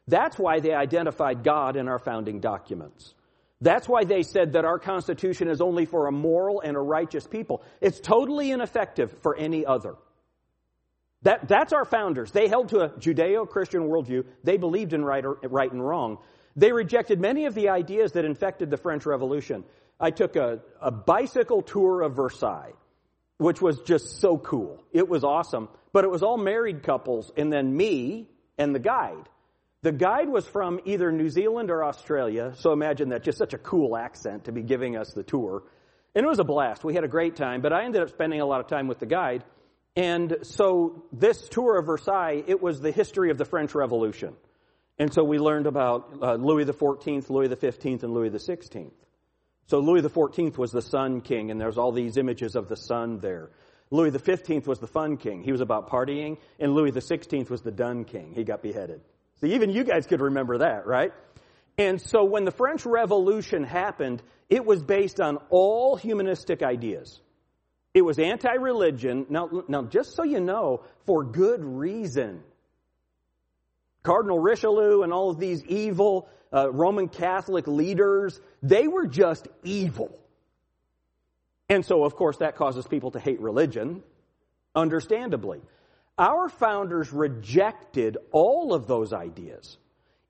That's 0.08 0.38
why 0.40 0.60
they 0.60 0.74
identified 0.74 1.44
God 1.44 1.76
in 1.76 1.88
our 1.88 2.00
founding 2.00 2.40
documents. 2.40 3.14
That's 3.62 3.88
why 3.88 4.06
they 4.06 4.24
said 4.24 4.54
that 4.54 4.66
our 4.66 4.80
Constitution 4.80 5.50
is 5.50 5.62
only 5.62 5.86
for 5.86 6.08
a 6.08 6.12
moral 6.12 6.62
and 6.62 6.78
a 6.78 6.80
righteous 6.80 7.28
people. 7.28 7.62
It's 7.82 8.00
totally 8.00 8.52
ineffective 8.52 9.12
for 9.22 9.36
any 9.36 9.66
other. 9.66 9.96
That, 11.24 11.50
that's 11.50 11.74
our 11.74 11.84
founders. 11.84 12.32
They 12.32 12.48
held 12.48 12.70
to 12.70 12.80
a 12.80 12.90
Judeo 12.90 13.48
Christian 13.48 13.90
worldview. 13.90 14.26
They 14.44 14.56
believed 14.56 14.94
in 14.94 15.04
right, 15.04 15.26
or, 15.26 15.38
right 15.44 15.72
and 15.72 15.86
wrong. 15.86 16.20
They 16.56 16.72
rejected 16.72 17.20
many 17.20 17.46
of 17.46 17.54
the 17.54 17.70
ideas 17.70 18.14
that 18.14 18.24
infected 18.24 18.70
the 18.70 18.78
French 18.78 19.06
Revolution. 19.06 19.66
I 20.00 20.12
took 20.12 20.36
a, 20.36 20.60
a 20.82 20.92
bicycle 20.92 21.62
tour 21.62 22.02
of 22.02 22.16
Versailles, 22.16 22.74
which 23.38 23.62
was 23.62 23.82
just 23.82 24.20
so 24.20 24.38
cool. 24.38 24.84
It 24.94 25.08
was 25.10 25.24
awesome. 25.24 25.70
But 25.92 26.04
it 26.04 26.12
was 26.12 26.24
all 26.24 26.38
married 26.38 26.84
couples 26.84 27.32
and 27.36 27.52
then 27.52 27.76
me 27.76 28.30
and 28.58 28.76
the 28.76 28.80
guide. 28.80 29.28
The 29.82 29.92
guide 29.92 30.30
was 30.30 30.46
from 30.46 30.80
either 30.86 31.12
New 31.12 31.30
Zealand 31.30 31.72
or 31.72 31.86
Australia, 31.86 32.54
so 32.58 32.74
imagine 32.74 33.10
that, 33.10 33.24
just 33.24 33.38
such 33.38 33.54
a 33.54 33.58
cool 33.58 33.96
accent 33.96 34.46
to 34.46 34.52
be 34.52 34.62
giving 34.62 34.98
us 34.98 35.14
the 35.14 35.24
tour. 35.24 35.64
And 36.14 36.26
it 36.26 36.28
was 36.28 36.40
a 36.40 36.44
blast. 36.44 36.84
We 36.84 36.94
had 36.94 37.06
a 37.06 37.10
great 37.10 37.38
time, 37.38 37.62
but 37.62 37.72
I 37.72 37.86
ended 37.86 38.02
up 38.02 38.10
spending 38.10 38.42
a 38.42 38.46
lot 38.46 38.60
of 38.60 38.68
time 38.68 38.88
with 38.88 39.00
the 39.00 39.06
guide. 39.06 39.46
And 39.96 40.40
so 40.42 41.06
this 41.14 41.48
tour 41.48 41.78
of 41.78 41.86
Versailles, 41.86 42.44
it 42.46 42.62
was 42.62 42.82
the 42.82 42.92
history 42.92 43.32
of 43.32 43.38
the 43.38 43.46
French 43.46 43.74
Revolution. 43.74 44.36
And 44.98 45.14
so 45.14 45.24
we 45.24 45.40
learned 45.40 45.66
about 45.66 46.14
uh, 46.22 46.34
Louis 46.36 46.66
XIV, 46.66 47.30
Louis 47.30 47.48
XV, 47.48 48.04
and 48.04 48.14
Louis 48.14 48.30
XVI. 48.32 48.92
So 49.70 49.78
Louis 49.78 50.02
XIV 50.02 50.58
was 50.58 50.72
the 50.72 50.82
Sun 50.82 51.22
King, 51.22 51.52
and 51.52 51.62
there's 51.62 51.78
all 51.78 51.92
these 51.92 52.18
images 52.18 52.56
of 52.56 52.68
the 52.68 52.76
sun 52.76 53.20
there. 53.20 53.52
Louis 53.92 54.10
XV 54.10 54.66
was 54.66 54.80
the 54.80 54.88
Fun 54.88 55.18
King. 55.18 55.44
He 55.44 55.52
was 55.52 55.62
about 55.62 55.92
partying. 55.92 56.38
And 56.60 56.74
Louis 56.74 56.92
XVI 56.92 57.48
was 57.52 57.62
the 57.62 57.70
Dun 57.70 58.04
King. 58.04 58.34
He 58.34 58.44
got 58.44 58.64
beheaded. 58.64 59.02
So 59.40 59.46
even 59.46 59.70
you 59.70 59.84
guys 59.84 60.08
could 60.08 60.22
remember 60.22 60.58
that, 60.58 60.88
right? 60.88 61.14
And 61.78 62.02
so 62.02 62.24
when 62.24 62.46
the 62.46 62.52
French 62.52 62.84
Revolution 62.84 63.64
happened, 63.64 64.24
it 64.50 64.66
was 64.66 64.82
based 64.82 65.22
on 65.22 65.38
all 65.52 65.96
humanistic 65.96 66.64
ideas. 66.64 67.22
It 67.94 68.02
was 68.02 68.18
anti-religion. 68.18 69.28
Now, 69.30 69.50
now, 69.68 69.84
just 69.84 70.16
so 70.16 70.24
you 70.24 70.40
know, 70.40 70.84
for 71.06 71.24
good 71.24 71.64
reason. 71.64 72.42
Cardinal 74.02 74.40
Richelieu 74.40 75.04
and 75.04 75.14
all 75.14 75.30
of 75.30 75.40
these 75.40 75.64
evil 75.66 76.28
uh, 76.54 76.72
Roman 76.72 77.08
Catholic 77.08 77.68
leaders, 77.68 78.40
they 78.64 78.88
were 78.88 79.06
just 79.06 79.48
evil. 79.64 80.18
And 81.70 81.86
so, 81.86 82.04
of 82.04 82.16
course, 82.16 82.38
that 82.38 82.56
causes 82.56 82.88
people 82.88 83.12
to 83.12 83.20
hate 83.20 83.40
religion, 83.40 84.02
understandably. 84.76 85.62
Our 86.18 86.50
founders 86.50 87.14
rejected 87.14 88.18
all 88.32 88.74
of 88.74 88.88
those 88.88 89.14
ideas, 89.14 89.78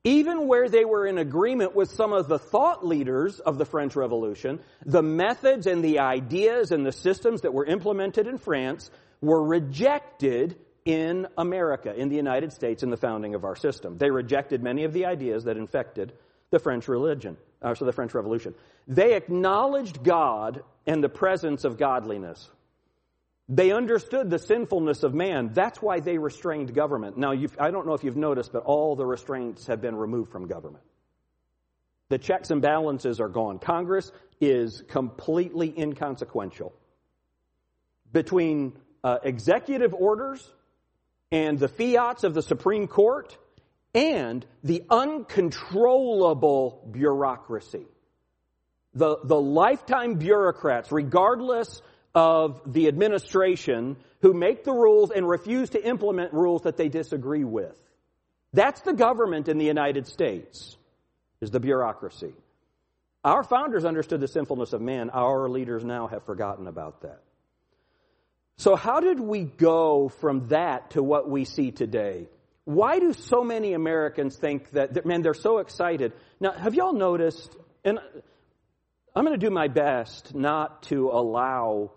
even 0.03 0.47
where 0.47 0.69
they 0.69 0.85
were 0.85 1.07
in 1.07 1.17
agreement 1.17 1.75
with 1.75 1.89
some 1.89 2.13
of 2.13 2.27
the 2.27 2.37
thought 2.37 2.85
leaders 2.85 3.39
of 3.39 3.57
the 3.57 3.65
French 3.65 3.95
Revolution. 3.95 4.59
The 4.85 5.01
methods 5.01 5.65
and 5.65 5.83
the 5.83 5.99
ideas 5.99 6.71
and 6.71 6.85
the 6.85 6.91
systems 6.91 7.41
that 7.41 7.53
were 7.53 7.65
implemented 7.65 8.27
in 8.27 8.37
France 8.37 8.91
were 9.21 9.43
rejected 9.43 10.57
in 10.89 11.27
America, 11.37 11.93
in 11.95 12.09
the 12.09 12.15
United 12.15 12.51
States, 12.51 12.81
in 12.81 12.89
the 12.89 12.97
founding 12.97 13.35
of 13.35 13.45
our 13.45 13.55
system. 13.55 13.99
They 13.99 14.09
rejected 14.09 14.63
many 14.63 14.85
of 14.85 14.91
the 14.91 15.05
ideas 15.05 15.43
that 15.43 15.55
infected 15.55 16.13
the 16.49 16.57
French 16.57 16.87
religion, 16.87 17.37
uh, 17.61 17.75
so 17.75 17.85
the 17.85 17.91
French 17.91 18.15
Revolution. 18.15 18.55
They 18.87 19.13
acknowledged 19.13 20.03
God 20.03 20.63
and 20.87 21.03
the 21.03 21.09
presence 21.09 21.63
of 21.63 21.77
godliness. 21.77 22.49
They 23.47 23.71
understood 23.71 24.31
the 24.31 24.39
sinfulness 24.39 25.03
of 25.03 25.13
man. 25.13 25.51
That's 25.53 25.79
why 25.79 25.99
they 25.99 26.17
restrained 26.17 26.73
government. 26.73 27.19
Now, 27.19 27.33
I 27.59 27.69
don't 27.69 27.85
know 27.85 27.93
if 27.93 28.03
you've 28.03 28.17
noticed, 28.17 28.51
but 28.51 28.63
all 28.63 28.95
the 28.95 29.05
restraints 29.05 29.67
have 29.67 29.81
been 29.81 29.95
removed 29.95 30.31
from 30.31 30.47
government. 30.47 30.83
The 32.09 32.17
checks 32.17 32.49
and 32.49 32.63
balances 32.63 33.19
are 33.19 33.29
gone. 33.29 33.59
Congress 33.59 34.11
is 34.41 34.81
completely 34.87 35.71
inconsequential. 35.77 36.73
Between 38.11 38.73
uh, 39.03 39.19
executive 39.23 39.93
orders 39.93 40.51
and 41.31 41.59
the 41.59 41.67
fiats 41.67 42.23
of 42.23 42.33
the 42.33 42.41
Supreme 42.41 42.87
Court 42.87 43.37
and 43.93 44.45
the 44.63 44.83
uncontrollable 44.89 46.87
bureaucracy. 46.91 47.85
The, 48.93 49.17
the 49.23 49.39
lifetime 49.39 50.15
bureaucrats, 50.15 50.91
regardless 50.91 51.81
of 52.15 52.61
the 52.65 52.87
administration 52.87 53.97
who 54.21 54.33
make 54.33 54.63
the 54.63 54.73
rules 54.73 55.11
and 55.11 55.27
refuse 55.27 55.69
to 55.71 55.87
implement 55.87 56.33
rules 56.33 56.63
that 56.63 56.75
they 56.77 56.89
disagree 56.89 57.43
with. 57.43 57.77
That's 58.51 58.81
the 58.81 58.93
government 58.93 59.47
in 59.47 59.59
the 59.59 59.65
United 59.65 60.07
States, 60.07 60.75
is 61.39 61.51
the 61.51 61.59
bureaucracy. 61.59 62.33
Our 63.23 63.43
founders 63.43 63.85
understood 63.85 64.21
the 64.21 64.27
sinfulness 64.27 64.73
of 64.73 64.81
man. 64.81 65.11
Our 65.11 65.49
leaders 65.49 65.85
now 65.85 66.07
have 66.07 66.25
forgotten 66.25 66.67
about 66.67 67.01
that. 67.01 67.21
So, 68.59 68.75
how 68.75 68.99
did 68.99 69.21
we 69.21 69.45
go 69.45 70.09
from 70.09 70.49
that 70.49 70.91
to 70.91 71.01
what 71.01 71.29
we 71.29 71.45
see 71.45 71.71
today? 71.71 72.27
Why 72.65 72.99
do 72.99 73.13
so 73.13 73.41
many 73.41 73.71
Americans 73.71 74.35
think 74.35 74.71
that, 74.71 75.05
man, 75.05 75.21
they're 75.21 75.33
so 75.33 75.59
excited? 75.59 76.11
Now, 76.41 76.51
have 76.51 76.75
y'all 76.75 76.91
noticed, 76.91 77.55
and 77.85 77.99
I'm 79.15 79.25
going 79.25 79.39
to 79.39 79.45
do 79.45 79.49
my 79.49 79.69
best 79.69 80.35
not 80.35 80.83
to 80.83 81.07
allow 81.07 81.91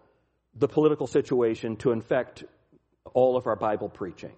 the 0.54 0.68
political 0.68 1.08
situation 1.08 1.78
to 1.78 1.90
infect 1.90 2.44
all 3.12 3.36
of 3.36 3.48
our 3.48 3.56
Bible 3.56 3.88
preaching. 3.88 4.32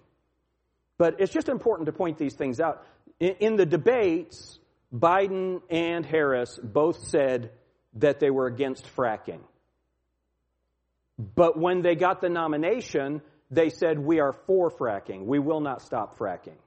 But 0.97 1.21
it's 1.21 1.31
just 1.31 1.47
important 1.47 1.85
to 1.85 1.93
point 1.93 2.17
these 2.17 2.33
things 2.33 2.59
out. 2.59 2.83
In, 3.19 3.35
in 3.39 3.55
the 3.55 3.67
debates, 3.67 4.57
Biden 4.91 5.61
and 5.69 6.03
Harris 6.03 6.57
both 6.63 7.07
said 7.07 7.51
that 7.97 8.19
they 8.19 8.31
were 8.31 8.47
against 8.47 8.87
fracking. 8.95 9.41
But 11.17 11.57
when 11.57 11.81
they 11.81 11.95
got 11.95 12.21
the 12.21 12.29
nomination, 12.29 13.21
they 13.49 13.69
said, 13.69 13.99
We 13.99 14.19
are 14.19 14.33
for 14.33 14.69
fracking. 14.69 15.25
We 15.25 15.39
will 15.39 15.61
not 15.61 15.81
stop 15.81 16.17
fracking. 16.17 16.57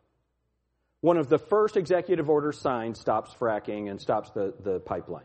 One 1.00 1.16
of 1.16 1.28
the 1.28 1.38
first 1.38 1.76
executive 1.76 2.28
orders 2.28 2.58
signed 2.58 2.96
stops 2.96 3.32
fracking 3.34 3.88
and 3.90 4.00
stops 4.00 4.30
the, 4.30 4.54
the 4.60 4.80
pipeline. 4.80 5.24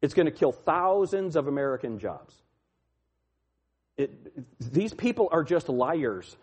It's 0.00 0.14
going 0.14 0.26
to 0.26 0.32
kill 0.32 0.50
thousands 0.50 1.36
of 1.36 1.46
American 1.46 2.00
jobs. 2.00 2.34
It, 3.96 4.10
these 4.58 4.92
people 4.92 5.28
are 5.30 5.44
just 5.44 5.68
liars, 5.68 6.36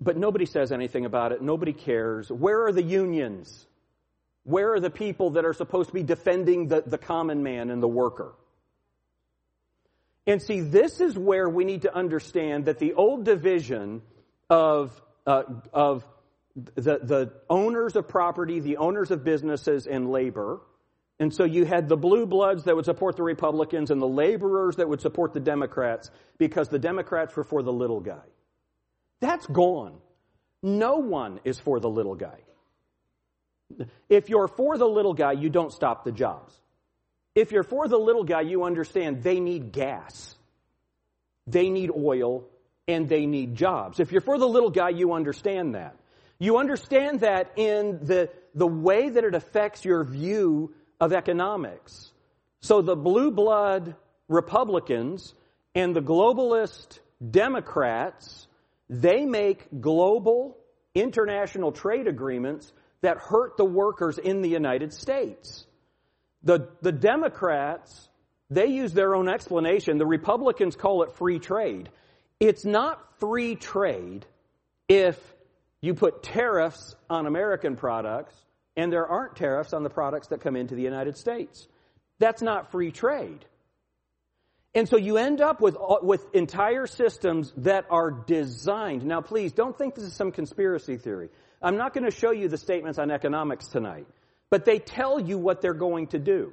but 0.00 0.16
nobody 0.16 0.46
says 0.46 0.72
anything 0.72 1.04
about 1.04 1.32
it. 1.32 1.42
Nobody 1.42 1.74
cares. 1.74 2.30
Where 2.30 2.64
are 2.66 2.72
the 2.72 2.82
unions? 2.82 3.66
Where 4.44 4.72
are 4.72 4.80
the 4.80 4.90
people 4.90 5.30
that 5.30 5.44
are 5.44 5.52
supposed 5.52 5.90
to 5.90 5.94
be 5.94 6.02
defending 6.02 6.68
the, 6.68 6.82
the 6.86 6.96
common 6.96 7.42
man 7.42 7.70
and 7.70 7.82
the 7.82 7.88
worker? 7.88 8.32
And 10.26 10.40
see, 10.40 10.60
this 10.60 11.00
is 11.00 11.18
where 11.18 11.48
we 11.48 11.64
need 11.64 11.82
to 11.82 11.94
understand 11.94 12.66
that 12.66 12.78
the 12.78 12.94
old 12.94 13.24
division 13.24 14.02
of, 14.48 15.00
uh, 15.26 15.42
of 15.72 16.04
the, 16.54 16.98
the 17.02 17.32
owners 17.50 17.96
of 17.96 18.08
property, 18.08 18.60
the 18.60 18.76
owners 18.76 19.10
of 19.10 19.24
businesses, 19.24 19.86
and 19.86 20.10
labor, 20.10 20.60
and 21.18 21.32
so 21.32 21.44
you 21.44 21.64
had 21.64 21.88
the 21.88 21.96
blue 21.96 22.26
bloods 22.26 22.64
that 22.64 22.74
would 22.74 22.84
support 22.84 23.16
the 23.16 23.22
Republicans 23.22 23.92
and 23.92 24.02
the 24.02 24.08
laborers 24.08 24.76
that 24.76 24.88
would 24.88 25.00
support 25.00 25.32
the 25.32 25.40
Democrats 25.40 26.10
because 26.36 26.68
the 26.68 26.80
Democrats 26.80 27.36
were 27.36 27.44
for 27.44 27.62
the 27.62 27.72
little 27.72 28.00
guy. 28.00 28.24
That's 29.20 29.46
gone. 29.46 29.98
No 30.62 30.96
one 30.96 31.38
is 31.44 31.60
for 31.60 31.78
the 31.78 31.88
little 31.88 32.16
guy. 32.16 32.40
If 34.08 34.28
you're 34.28 34.48
for 34.48 34.76
the 34.76 34.88
little 34.88 35.14
guy, 35.14 35.32
you 35.32 35.48
don't 35.48 35.72
stop 35.72 36.04
the 36.04 36.12
jobs. 36.12 36.60
If 37.34 37.52
you're 37.52 37.62
for 37.62 37.88
the 37.88 37.98
little 37.98 38.24
guy, 38.24 38.42
you 38.42 38.64
understand 38.64 39.22
they 39.22 39.40
need 39.40 39.72
gas, 39.72 40.34
they 41.46 41.70
need 41.70 41.90
oil, 41.90 42.44
and 42.86 43.08
they 43.08 43.26
need 43.26 43.54
jobs. 43.54 44.00
If 44.00 44.12
you're 44.12 44.20
for 44.20 44.38
the 44.38 44.48
little 44.48 44.70
guy, 44.70 44.90
you 44.90 45.12
understand 45.12 45.74
that. 45.74 45.96
You 46.38 46.58
understand 46.58 47.20
that 47.20 47.52
in 47.56 48.00
the, 48.02 48.28
the 48.54 48.66
way 48.66 49.08
that 49.08 49.24
it 49.24 49.34
affects 49.34 49.84
your 49.84 50.04
view 50.04 50.74
of 51.00 51.12
economics. 51.12 52.12
So 52.60 52.82
the 52.82 52.96
blue 52.96 53.30
blood 53.30 53.96
Republicans 54.28 55.34
and 55.74 55.94
the 55.94 56.02
globalist 56.02 56.98
Democrats, 57.30 58.46
they 58.90 59.24
make 59.24 59.80
global 59.80 60.58
international 60.94 61.72
trade 61.72 62.06
agreements 62.06 62.72
that 63.00 63.18
hurt 63.18 63.56
the 63.56 63.64
workers 63.64 64.18
in 64.18 64.42
the 64.42 64.48
United 64.48 64.92
States. 64.92 65.66
The, 66.44 66.68
the 66.80 66.92
Democrats, 66.92 68.08
they 68.50 68.66
use 68.66 68.92
their 68.92 69.14
own 69.14 69.28
explanation. 69.28 69.98
The 69.98 70.06
Republicans 70.06 70.76
call 70.76 71.02
it 71.02 71.12
free 71.12 71.38
trade. 71.38 71.88
It's 72.40 72.64
not 72.64 73.18
free 73.18 73.54
trade 73.54 74.26
if 74.88 75.18
you 75.80 75.94
put 75.94 76.22
tariffs 76.22 76.96
on 77.08 77.26
American 77.26 77.76
products 77.76 78.34
and 78.76 78.92
there 78.92 79.06
aren't 79.06 79.36
tariffs 79.36 79.72
on 79.72 79.82
the 79.82 79.90
products 79.90 80.28
that 80.28 80.40
come 80.40 80.56
into 80.56 80.74
the 80.74 80.82
United 80.82 81.16
States. 81.16 81.68
That's 82.18 82.42
not 82.42 82.70
free 82.70 82.90
trade. 82.90 83.44
And 84.74 84.88
so 84.88 84.96
you 84.96 85.18
end 85.18 85.40
up 85.40 85.60
with, 85.60 85.76
uh, 85.76 85.96
with 86.02 86.34
entire 86.34 86.86
systems 86.86 87.52
that 87.58 87.84
are 87.90 88.10
designed. 88.10 89.04
Now, 89.04 89.20
please 89.20 89.52
don't 89.52 89.76
think 89.76 89.94
this 89.94 90.04
is 90.04 90.14
some 90.14 90.32
conspiracy 90.32 90.96
theory. 90.96 91.28
I'm 91.60 91.76
not 91.76 91.92
going 91.92 92.04
to 92.04 92.10
show 92.10 92.30
you 92.30 92.48
the 92.48 92.56
statements 92.56 92.98
on 92.98 93.10
economics 93.10 93.68
tonight, 93.68 94.06
but 94.52 94.66
they 94.66 94.78
tell 94.78 95.18
you 95.18 95.38
what 95.38 95.62
they're 95.62 95.72
going 95.72 96.08
to 96.08 96.18
do. 96.18 96.52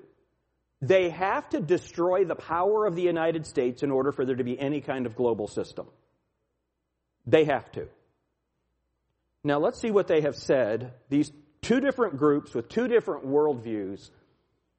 They 0.81 1.09
have 1.09 1.49
to 1.49 1.59
destroy 1.59 2.23
the 2.23 2.33
power 2.33 2.85
of 2.85 2.95
the 2.95 3.01
United 3.01 3.45
States 3.45 3.83
in 3.83 3.91
order 3.91 4.13
for 4.13 4.23
there 4.23 4.37
to 4.37 4.43
be 4.45 4.57
any 4.57 4.79
kind 4.79 5.05
of 5.05 5.17
global 5.17 5.47
system. 5.47 5.85
They 7.27 7.43
have 7.43 7.69
to. 7.73 7.89
Now, 9.43 9.59
let's 9.59 9.81
see 9.81 9.91
what 9.91 10.07
they 10.07 10.21
have 10.21 10.37
said, 10.37 10.93
these 11.09 11.29
two 11.61 11.81
different 11.81 12.15
groups 12.15 12.55
with 12.55 12.69
two 12.69 12.87
different 12.87 13.27
worldviews. 13.27 14.09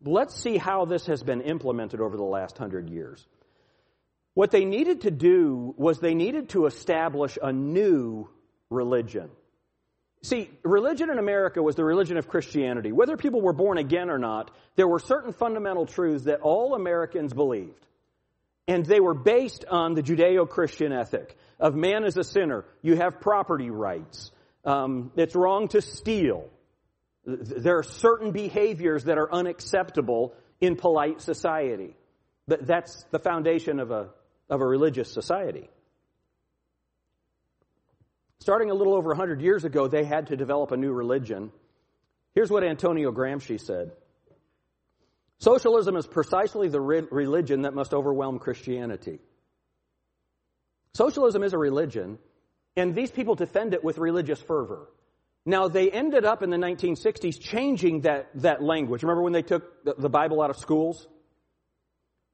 Let's 0.02 0.42
see 0.42 0.56
how 0.56 0.86
this 0.86 1.04
has 1.04 1.22
been 1.22 1.42
implemented 1.42 2.00
over 2.00 2.16
the 2.16 2.22
last 2.22 2.56
hundred 2.56 2.88
years. 2.88 3.26
What 4.32 4.50
they 4.50 4.64
needed 4.64 5.02
to 5.02 5.10
do 5.10 5.74
was 5.76 6.00
they 6.00 6.14
needed 6.14 6.48
to 6.50 6.64
establish 6.64 7.36
a 7.42 7.52
new 7.52 8.30
religion. 8.70 9.28
See, 10.22 10.50
religion 10.62 11.10
in 11.10 11.18
America 11.18 11.62
was 11.62 11.76
the 11.76 11.84
religion 11.84 12.18
of 12.18 12.28
Christianity. 12.28 12.92
Whether 12.92 13.16
people 13.16 13.40
were 13.40 13.54
born 13.54 13.78
again 13.78 14.10
or 14.10 14.18
not, 14.18 14.50
there 14.76 14.86
were 14.86 14.98
certain 14.98 15.32
fundamental 15.32 15.86
truths 15.86 16.24
that 16.24 16.40
all 16.40 16.74
Americans 16.74 17.32
believed. 17.32 17.86
And 18.68 18.84
they 18.84 19.00
were 19.00 19.14
based 19.14 19.64
on 19.64 19.94
the 19.94 20.02
Judeo 20.02 20.48
Christian 20.48 20.92
ethic 20.92 21.36
of 21.58 21.74
man 21.74 22.04
is 22.04 22.16
a 22.16 22.24
sinner, 22.24 22.64
you 22.82 22.96
have 22.96 23.20
property 23.20 23.70
rights, 23.70 24.30
um, 24.64 25.12
it's 25.16 25.34
wrong 25.34 25.68
to 25.68 25.82
steal, 25.82 26.48
there 27.24 27.78
are 27.78 27.82
certain 27.82 28.32
behaviors 28.32 29.04
that 29.04 29.18
are 29.18 29.32
unacceptable 29.32 30.34
in 30.60 30.76
polite 30.76 31.20
society. 31.20 31.94
That's 32.46 33.04
the 33.10 33.18
foundation 33.18 33.78
of 33.78 33.90
a, 33.90 34.08
of 34.48 34.60
a 34.60 34.66
religious 34.66 35.12
society. 35.12 35.68
Starting 38.40 38.70
a 38.70 38.74
little 38.74 38.94
over 38.94 39.08
100 39.08 39.40
years 39.40 39.64
ago, 39.64 39.86
they 39.86 40.04
had 40.04 40.28
to 40.28 40.36
develop 40.36 40.72
a 40.72 40.76
new 40.76 40.92
religion. 40.92 41.52
Here's 42.34 42.50
what 42.50 42.64
Antonio 42.64 43.12
Gramsci 43.12 43.60
said 43.60 43.92
Socialism 45.38 45.96
is 45.96 46.06
precisely 46.06 46.68
the 46.68 46.80
re- 46.80 47.06
religion 47.10 47.62
that 47.62 47.74
must 47.74 47.94
overwhelm 47.94 48.38
Christianity. 48.38 49.20
Socialism 50.94 51.42
is 51.42 51.52
a 51.52 51.58
religion, 51.58 52.18
and 52.76 52.94
these 52.94 53.10
people 53.10 53.34
defend 53.34 53.74
it 53.74 53.84
with 53.84 53.98
religious 53.98 54.40
fervor. 54.40 54.88
Now, 55.46 55.68
they 55.68 55.90
ended 55.90 56.24
up 56.24 56.42
in 56.42 56.50
the 56.50 56.56
1960s 56.56 57.40
changing 57.40 58.02
that, 58.02 58.28
that 58.36 58.62
language. 58.62 59.02
Remember 59.02 59.22
when 59.22 59.32
they 59.32 59.42
took 59.42 59.84
the 59.84 60.10
Bible 60.10 60.42
out 60.42 60.50
of 60.50 60.56
schools? 60.58 61.06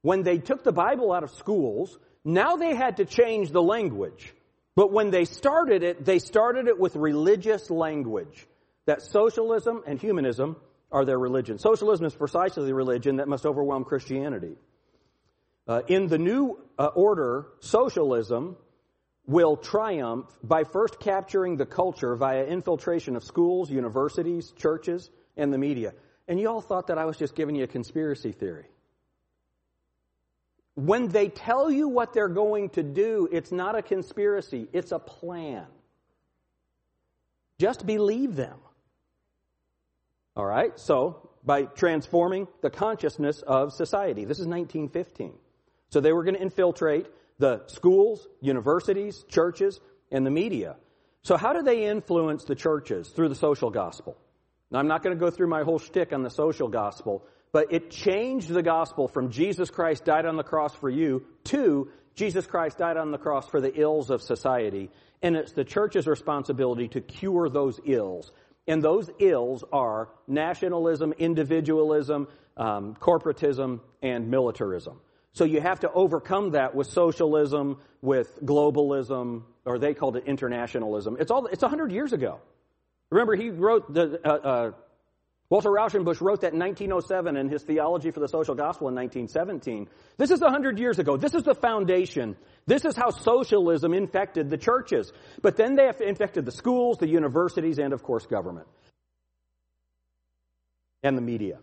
when 0.06 0.22
they 0.22 0.38
took 0.38 0.62
the 0.62 0.70
Bible 0.70 1.12
out 1.12 1.24
of 1.24 1.32
schools, 1.32 1.98
now 2.24 2.54
they 2.54 2.76
had 2.76 2.98
to 2.98 3.04
change 3.04 3.50
the 3.50 3.60
language. 3.60 4.32
But 4.76 4.92
when 4.92 5.10
they 5.10 5.24
started 5.24 5.82
it, 5.82 6.04
they 6.04 6.18
started 6.18 6.68
it 6.68 6.78
with 6.78 6.94
religious 6.94 7.70
language. 7.70 8.46
That 8.84 9.02
socialism 9.02 9.82
and 9.86 9.98
humanism 9.98 10.56
are 10.92 11.04
their 11.04 11.18
religion. 11.18 11.58
Socialism 11.58 12.06
is 12.06 12.14
precisely 12.14 12.66
the 12.66 12.74
religion 12.74 13.16
that 13.16 13.26
must 13.26 13.46
overwhelm 13.46 13.84
Christianity. 13.84 14.56
Uh, 15.66 15.80
in 15.88 16.06
the 16.06 16.18
new 16.18 16.60
uh, 16.78 16.86
order, 16.94 17.48
socialism 17.60 18.56
will 19.26 19.56
triumph 19.56 20.26
by 20.44 20.62
first 20.62 21.00
capturing 21.00 21.56
the 21.56 21.66
culture 21.66 22.14
via 22.14 22.44
infiltration 22.44 23.16
of 23.16 23.24
schools, 23.24 23.70
universities, 23.70 24.52
churches, 24.52 25.10
and 25.36 25.52
the 25.52 25.58
media. 25.58 25.94
And 26.28 26.38
you 26.38 26.48
all 26.48 26.60
thought 26.60 26.88
that 26.88 26.98
I 26.98 27.06
was 27.06 27.16
just 27.16 27.34
giving 27.34 27.56
you 27.56 27.64
a 27.64 27.66
conspiracy 27.66 28.30
theory. 28.30 28.66
When 30.76 31.08
they 31.08 31.28
tell 31.28 31.70
you 31.70 31.88
what 31.88 32.12
they're 32.12 32.28
going 32.28 32.68
to 32.70 32.82
do, 32.82 33.28
it's 33.32 33.50
not 33.50 33.76
a 33.76 33.82
conspiracy, 33.82 34.68
it's 34.72 34.92
a 34.92 34.98
plan. 34.98 35.66
Just 37.58 37.84
believe 37.84 38.36
them. 38.36 38.58
All 40.36 40.44
right? 40.44 40.78
So, 40.78 41.26
by 41.46 41.62
transforming 41.62 42.48
the 42.60 42.70
consciousness 42.70 43.40
of 43.40 43.72
society. 43.72 44.24
This 44.24 44.38
is 44.38 44.46
1915. 44.46 45.32
So 45.88 46.00
they 46.00 46.12
were 46.12 46.24
going 46.24 46.34
to 46.34 46.42
infiltrate 46.42 47.06
the 47.38 47.62
schools, 47.68 48.26
universities, 48.40 49.24
churches, 49.28 49.80
and 50.10 50.26
the 50.26 50.30
media. 50.30 50.76
So 51.22 51.36
how 51.36 51.52
do 51.52 51.62
they 51.62 51.86
influence 51.86 52.44
the 52.44 52.56
churches? 52.56 53.08
Through 53.08 53.28
the 53.28 53.36
social 53.36 53.70
gospel. 53.70 54.16
Now, 54.70 54.80
I'm 54.80 54.88
not 54.88 55.04
going 55.04 55.16
to 55.16 55.20
go 55.20 55.30
through 55.30 55.46
my 55.46 55.62
whole 55.62 55.78
shtick 55.78 56.12
on 56.12 56.24
the 56.24 56.30
social 56.30 56.68
gospel, 56.68 57.24
but 57.56 57.72
it 57.72 57.90
changed 57.90 58.50
the 58.50 58.62
gospel 58.62 59.08
from 59.08 59.30
Jesus 59.30 59.70
Christ 59.70 60.04
died 60.04 60.26
on 60.26 60.36
the 60.36 60.42
cross 60.42 60.74
for 60.74 60.90
you 60.90 61.24
to 61.44 61.88
Jesus 62.14 62.46
Christ 62.46 62.76
died 62.76 62.98
on 62.98 63.12
the 63.12 63.16
cross 63.16 63.48
for 63.48 63.62
the 63.62 63.72
ills 63.80 64.10
of 64.10 64.20
society. 64.20 64.90
And 65.22 65.34
it's 65.36 65.52
the 65.52 65.64
church's 65.64 66.06
responsibility 66.06 66.88
to 66.88 67.00
cure 67.00 67.48
those 67.48 67.80
ills. 67.86 68.30
And 68.68 68.82
those 68.82 69.08
ills 69.18 69.64
are 69.72 70.10
nationalism, 70.28 71.14
individualism, 71.14 72.28
um, 72.58 72.94
corporatism, 73.00 73.80
and 74.02 74.28
militarism. 74.30 75.00
So 75.32 75.44
you 75.44 75.62
have 75.62 75.80
to 75.80 75.90
overcome 75.90 76.50
that 76.50 76.74
with 76.74 76.88
socialism, 76.88 77.78
with 78.02 78.38
globalism, 78.44 79.44
or 79.64 79.78
they 79.78 79.94
called 79.94 80.16
it 80.16 80.24
internationalism. 80.26 81.16
It's 81.18 81.30
all, 81.30 81.46
it's 81.46 81.62
100 81.62 81.90
years 81.90 82.12
ago. 82.12 82.38
Remember, 83.08 83.34
he 83.34 83.48
wrote 83.48 83.94
the, 83.94 84.20
uh, 84.22 84.28
uh, 84.28 84.72
Walter 85.48 85.70
Rauschenbusch 85.70 86.20
wrote 86.20 86.40
that 86.40 86.54
in 86.54 86.59
1907 86.59 87.37
in 87.37 87.48
his 87.48 87.62
Theology 87.62 88.11
for 88.11 88.18
the 88.18 88.26
Social 88.26 88.56
Gospel 88.56 88.88
in 88.88 88.96
1917. 88.96 89.88
This 90.16 90.32
is 90.32 90.40
100 90.40 90.78
years 90.78 90.98
ago. 90.98 91.16
This 91.16 91.35
is 91.35 91.44
the 91.44 91.54
foundation. 91.54 92.37
This 92.66 92.85
is 92.85 92.96
how 92.96 93.11
socialism 93.11 93.94
infected 93.94 94.50
the 94.50 94.56
churches. 94.56 95.12
But 95.42 95.56
then 95.56 95.76
they 95.76 95.85
have 95.85 96.00
infected 96.00 96.46
the 96.46 96.50
schools, 96.50 96.98
the 96.98 97.09
universities, 97.09 97.78
and 97.78 97.92
of 97.92 98.02
course 98.02 98.26
government. 98.26 98.66
And 101.04 101.16
the 101.16 101.22
media. 101.22 101.59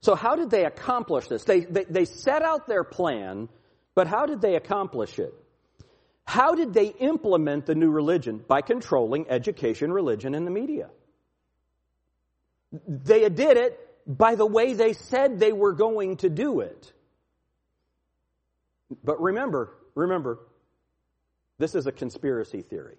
So, 0.00 0.14
how 0.14 0.34
did 0.36 0.50
they 0.50 0.64
accomplish 0.64 1.28
this? 1.28 1.44
They, 1.44 1.60
they, 1.60 1.84
they, 1.84 2.04
set 2.06 2.42
out 2.42 2.66
their 2.66 2.84
plan, 2.84 3.48
but 3.94 4.06
how 4.06 4.24
did 4.24 4.40
they 4.40 4.54
accomplish 4.54 5.18
it? 5.18 5.34
How 6.26 6.54
did 6.54 6.72
they 6.72 6.86
implement 6.86 7.66
the 7.66 7.74
new 7.74 7.90
religion? 7.90 8.42
By 8.46 8.62
controlling 8.62 9.28
education, 9.28 9.92
religion, 9.92 10.34
and 10.34 10.46
the 10.46 10.50
media. 10.50 10.88
They 12.86 13.28
did 13.28 13.56
it 13.56 13.78
by 14.06 14.34
the 14.34 14.46
way 14.46 14.74
they 14.74 14.92
said 14.92 15.38
they 15.38 15.52
were 15.52 15.72
going 15.72 16.16
to 16.18 16.28
do 16.28 16.60
it. 16.60 16.92
But 19.02 19.20
remember, 19.20 19.74
remember, 19.94 20.38
this 21.58 21.74
is 21.74 21.86
a 21.86 21.92
conspiracy 21.92 22.62
theory. 22.62 22.96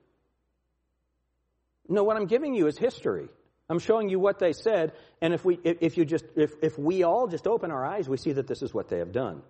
No, 1.87 2.03
what 2.03 2.17
I'm 2.17 2.25
giving 2.25 2.55
you 2.55 2.67
is 2.67 2.77
history. 2.77 3.29
I'm 3.69 3.79
showing 3.79 4.09
you 4.09 4.19
what 4.19 4.39
they 4.39 4.53
said, 4.53 4.93
and 5.21 5.33
if 5.33 5.43
we, 5.43 5.59
if 5.63 5.97
you 5.97 6.05
just, 6.05 6.25
if, 6.35 6.53
if 6.61 6.77
we 6.77 7.03
all 7.03 7.27
just 7.27 7.47
open 7.47 7.71
our 7.71 7.85
eyes, 7.85 8.07
we 8.07 8.17
see 8.17 8.33
that 8.33 8.47
this 8.47 8.61
is 8.61 8.73
what 8.73 8.89
they 8.89 8.99
have 8.99 9.11
done. 9.11 9.41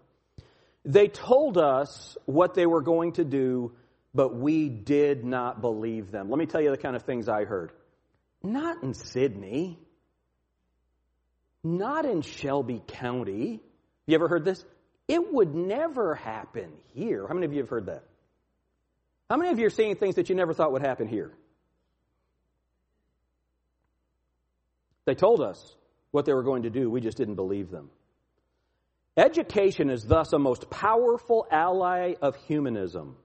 They 0.85 1.07
told 1.07 1.57
us 1.57 2.17
what 2.25 2.53
they 2.53 2.65
were 2.65 2.81
going 2.81 3.13
to 3.13 3.25
do, 3.25 3.73
but 4.13 4.35
we 4.35 4.69
did 4.69 5.25
not 5.25 5.59
believe 5.59 6.11
them. 6.11 6.29
Let 6.29 6.37
me 6.37 6.45
tell 6.45 6.61
you 6.61 6.69
the 6.71 6.77
kind 6.77 6.95
of 6.95 7.03
things 7.03 7.27
I 7.27 7.43
heard. 7.43 7.71
Not 8.41 8.83
in 8.83 8.93
Sidney. 8.93 9.79
Not 11.65 12.05
in 12.05 12.21
Shelby 12.21 12.79
County. 12.85 13.59
You 14.05 14.15
ever 14.15 14.27
heard 14.27 14.45
this? 14.45 14.63
It 15.07 15.33
would 15.33 15.55
never 15.55 16.13
happen 16.13 16.71
here. 16.93 17.25
How 17.27 17.33
many 17.33 17.47
of 17.47 17.53
you 17.53 17.61
have 17.61 17.69
heard 17.69 17.87
that? 17.87 18.03
How 19.31 19.37
many 19.37 19.49
of 19.49 19.57
you 19.57 19.65
are 19.65 19.71
seeing 19.71 19.95
things 19.95 20.15
that 20.15 20.29
you 20.29 20.35
never 20.35 20.53
thought 20.53 20.71
would 20.73 20.83
happen 20.85 21.07
here? 21.07 21.31
They 25.05 25.15
told 25.15 25.41
us 25.41 25.75
what 26.11 26.25
they 26.25 26.33
were 26.33 26.43
going 26.43 26.63
to 26.63 26.69
do, 26.69 26.87
we 26.87 27.01
just 27.01 27.17
didn't 27.17 27.35
believe 27.35 27.71
them. 27.71 27.89
Education 29.17 29.89
is 29.89 30.03
thus 30.03 30.33
a 30.33 30.39
most 30.39 30.69
powerful 30.69 31.47
ally 31.51 32.13
of 32.21 32.35
humanism. 32.47 33.15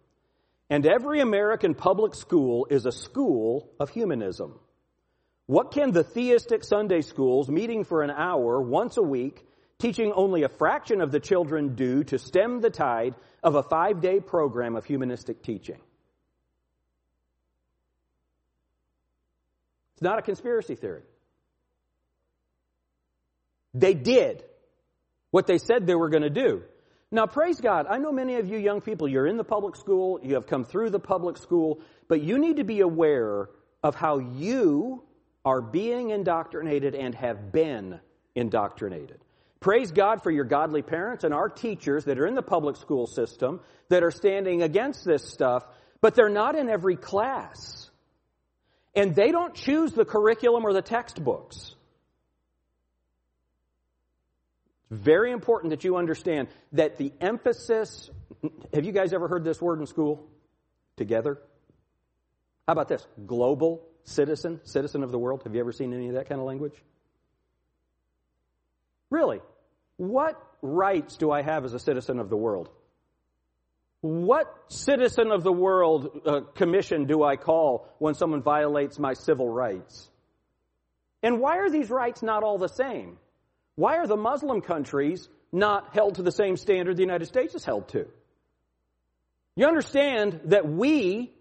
And 0.71 0.87
every 0.87 1.21
American 1.21 1.75
public 1.75 2.15
school 2.15 2.67
is 2.71 2.87
a 2.87 2.93
school 2.93 3.71
of 3.79 3.91
humanism. 3.91 4.59
What 5.51 5.73
can 5.73 5.91
the 5.91 6.05
theistic 6.05 6.63
Sunday 6.63 7.01
schools 7.01 7.49
meeting 7.49 7.83
for 7.83 8.05
an 8.05 8.11
hour 8.13 8.61
once 8.63 8.97
a 8.99 9.03
week, 9.03 9.45
teaching 9.81 10.13
only 10.15 10.45
a 10.45 10.49
fraction 10.49 11.01
of 11.01 11.11
the 11.11 11.19
children 11.19 11.75
do 11.75 12.05
to 12.05 12.21
stem 12.21 12.61
the 12.61 12.71
tide 12.71 13.17
of 13.43 13.57
a 13.57 13.65
five 13.65 14.01
day 14.01 14.21
program 14.21 14.77
of 14.77 14.85
humanistic 14.85 15.43
teaching? 15.43 15.81
It's 19.95 20.03
not 20.03 20.21
a 20.21 20.23
conspiracy 20.23 20.77
theory. 20.77 21.03
They 23.75 23.95
did 23.95 24.45
what 25.33 25.49
they 25.49 25.59
said 25.59 25.85
they 25.85 25.97
were 25.97 26.11
going 26.11 26.23
to 26.23 26.31
do. 26.31 26.63
Now, 27.11 27.27
praise 27.27 27.61
God. 27.61 27.89
I 27.91 27.99
know 27.99 28.13
many 28.13 28.37
of 28.37 28.47
you 28.47 28.57
young 28.57 28.83
people, 28.83 29.09
you're 29.09 29.27
in 29.27 29.37
the 29.37 29.43
public 29.43 29.75
school, 29.75 30.21
you 30.23 30.35
have 30.35 30.47
come 30.47 30.65
through 30.65 30.91
the 30.91 31.01
public 31.01 31.37
school, 31.39 31.81
but 32.07 32.23
you 32.23 32.39
need 32.39 32.59
to 32.59 32.65
be 32.65 32.83
aware 32.83 33.49
of 33.83 33.97
how 33.97 34.19
you 34.19 35.03
are 35.45 35.61
being 35.61 36.11
indoctrinated 36.11 36.95
and 36.95 37.15
have 37.15 37.53
been 37.53 38.01
indoctrinated. 38.35 39.19
Praise 39.61 39.93
God 39.93 40.23
for 40.23 40.31
your 40.31 40.45
godly 40.45 40.83
parents 40.83 41.25
and 41.25 41.35
our 41.35 41.49
teachers 41.49 42.05
that 42.07 42.19
are 42.19 42.27
in 42.27 42.35
the 42.35 42.43
public 42.43 42.77
school 42.77 43.07
system 43.07 43.61
that 43.89 44.03
are 44.03 44.11
standing 44.11 44.63
against 44.63 45.05
this 45.05 45.31
stuff, 45.31 45.65
but 46.01 46.15
they're 46.15 46.31
not 46.31 46.57
in 46.57 46.71
every 46.71 46.97
class. 46.97 47.91
And 48.95 49.15
they 49.15 49.31
don't 49.31 49.55
choose 49.55 49.93
the 49.93 50.05
curriculum 50.05 50.65
or 50.65 50.73
the 50.73 50.83
textbooks. 50.83 51.75
It's 54.91 55.03
very 55.03 55.31
important 55.31 55.71
that 55.71 55.85
you 55.85 55.97
understand 55.97 56.49
that 56.73 56.97
the 56.97 57.13
emphasis, 57.21 58.11
have 58.75 58.85
you 58.85 58.93
guys 58.93 59.13
ever 59.13 59.29
heard 59.29 59.45
this 59.45 59.61
word 59.61 59.79
in 59.81 59.87
school? 59.87 60.27
Together? 60.97 61.39
How 62.67 62.73
about 62.73 62.89
this? 62.89 63.07
Global 63.27 63.87
citizen, 64.05 64.61
citizen 64.65 65.03
of 65.03 65.11
the 65.11 65.19
world. 65.19 65.43
Have 65.45 65.55
you 65.55 65.61
ever 65.61 65.73
seen 65.73 65.93
any 65.93 66.09
of 66.09 66.15
that 66.15 66.29
kind 66.29 66.41
of 66.41 66.47
language? 66.47 66.75
Really? 69.11 69.41
What 69.97 70.41
rights 70.63 71.17
do 71.17 71.31
I 71.31 71.43
have 71.43 71.65
as 71.65 71.75
a 71.75 71.79
citizen 71.79 72.19
of 72.19 72.31
the 72.31 72.37
world? 72.37 72.69
What 74.03 74.47
citizen 74.69 75.31
of 75.31 75.43
the 75.43 75.53
world 75.53 76.23
uh, 76.25 76.41
commission 76.55 77.05
do 77.05 77.23
I 77.23 77.37
call 77.37 77.87
when 77.99 78.15
someone 78.15 78.43
violates 78.43 78.99
my 78.99 79.13
civil 79.13 79.49
rights? 79.49 80.09
And 81.23 81.39
why 81.41 81.59
are 81.59 81.69
these 81.69 81.91
rights 81.91 82.23
not 82.23 82.43
all 82.43 82.57
the 82.57 82.69
same? 82.69 83.19
Why 83.75 83.97
are 83.97 84.07
the 84.07 84.17
Muslim 84.17 84.63
countries 84.63 85.29
not 85.53 85.93
held 85.93 86.15
to 86.15 86.23
the 86.23 86.33
same 86.33 86.57
standard 86.57 86.97
the 86.97 87.03
United 87.03 87.27
States 87.27 87.55
is 87.55 87.65
held 87.65 87.89
to? 87.89 88.07
You 89.57 89.67
understand 89.67 90.41
that 90.47 90.67
we 90.67 91.33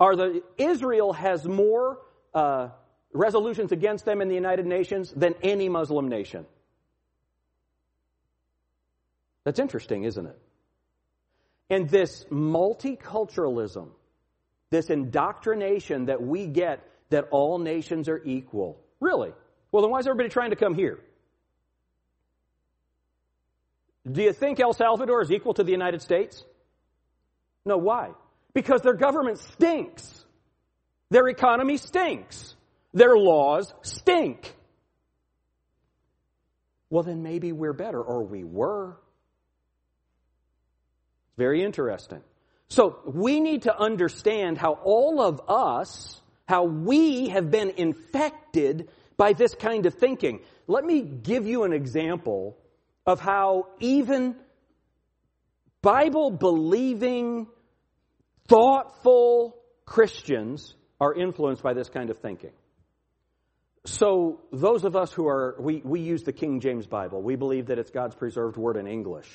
are 0.00 0.16
the, 0.16 0.42
Israel 0.56 1.12
has 1.12 1.46
more 1.46 1.98
uh, 2.36 2.68
resolutions 3.14 3.72
against 3.72 4.04
them 4.04 4.20
in 4.20 4.28
the 4.28 4.34
United 4.34 4.66
Nations 4.66 5.10
than 5.10 5.34
any 5.42 5.70
Muslim 5.70 6.08
nation. 6.08 6.44
That's 9.44 9.58
interesting, 9.58 10.04
isn't 10.04 10.26
it? 10.26 10.38
And 11.70 11.88
this 11.88 12.26
multiculturalism, 12.30 13.88
this 14.70 14.90
indoctrination 14.90 16.06
that 16.06 16.22
we 16.22 16.46
get 16.46 16.86
that 17.08 17.28
all 17.30 17.58
nations 17.58 18.08
are 18.08 18.20
equal. 18.22 18.80
Really? 19.00 19.32
Well, 19.72 19.82
then 19.82 19.90
why 19.90 20.00
is 20.00 20.06
everybody 20.06 20.28
trying 20.28 20.50
to 20.50 20.56
come 20.56 20.74
here? 20.74 20.98
Do 24.10 24.22
you 24.22 24.32
think 24.32 24.60
El 24.60 24.74
Salvador 24.74 25.22
is 25.22 25.32
equal 25.32 25.54
to 25.54 25.64
the 25.64 25.72
United 25.72 26.02
States? 26.02 26.44
No, 27.64 27.78
why? 27.78 28.10
Because 28.52 28.82
their 28.82 28.94
government 28.94 29.38
stinks. 29.38 30.25
Their 31.10 31.28
economy 31.28 31.76
stinks. 31.76 32.56
Their 32.92 33.16
laws 33.16 33.72
stink. 33.82 34.54
Well, 36.90 37.02
then 37.02 37.22
maybe 37.22 37.52
we're 37.52 37.72
better, 37.72 38.00
or 38.00 38.24
we 38.24 38.44
were. 38.44 38.96
Very 41.36 41.62
interesting. 41.62 42.22
So 42.68 42.98
we 43.04 43.40
need 43.40 43.62
to 43.62 43.78
understand 43.78 44.58
how 44.58 44.72
all 44.72 45.20
of 45.20 45.40
us, 45.48 46.20
how 46.48 46.64
we 46.64 47.28
have 47.28 47.50
been 47.50 47.70
infected 47.70 48.88
by 49.16 49.32
this 49.32 49.54
kind 49.54 49.86
of 49.86 49.94
thinking. 49.94 50.40
Let 50.66 50.84
me 50.84 51.02
give 51.02 51.46
you 51.46 51.64
an 51.64 51.72
example 51.72 52.56
of 53.04 53.20
how 53.20 53.68
even 53.78 54.36
Bible 55.82 56.30
believing, 56.30 57.46
thoughtful 58.48 59.56
Christians 59.84 60.74
are 61.00 61.14
influenced 61.14 61.62
by 61.62 61.74
this 61.74 61.88
kind 61.88 62.10
of 62.10 62.18
thinking. 62.18 62.52
So, 63.84 64.40
those 64.52 64.84
of 64.84 64.96
us 64.96 65.12
who 65.12 65.28
are, 65.28 65.54
we, 65.60 65.80
we 65.84 66.00
use 66.00 66.24
the 66.24 66.32
King 66.32 66.58
James 66.60 66.86
Bible. 66.86 67.22
We 67.22 67.36
believe 67.36 67.66
that 67.66 67.78
it's 67.78 67.90
God's 67.90 68.16
preserved 68.16 68.56
word 68.56 68.76
in 68.76 68.88
English. 68.88 69.28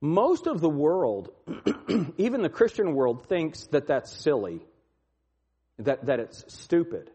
Most 0.00 0.46
of 0.46 0.60
the 0.60 0.70
world, 0.70 1.30
even 2.16 2.40
the 2.40 2.48
Christian 2.48 2.94
world, 2.94 3.26
thinks 3.28 3.66
that 3.68 3.88
that's 3.88 4.10
silly, 4.10 4.62
that, 5.80 6.06
that 6.06 6.20
it's 6.20 6.44
stupid. 6.48 7.10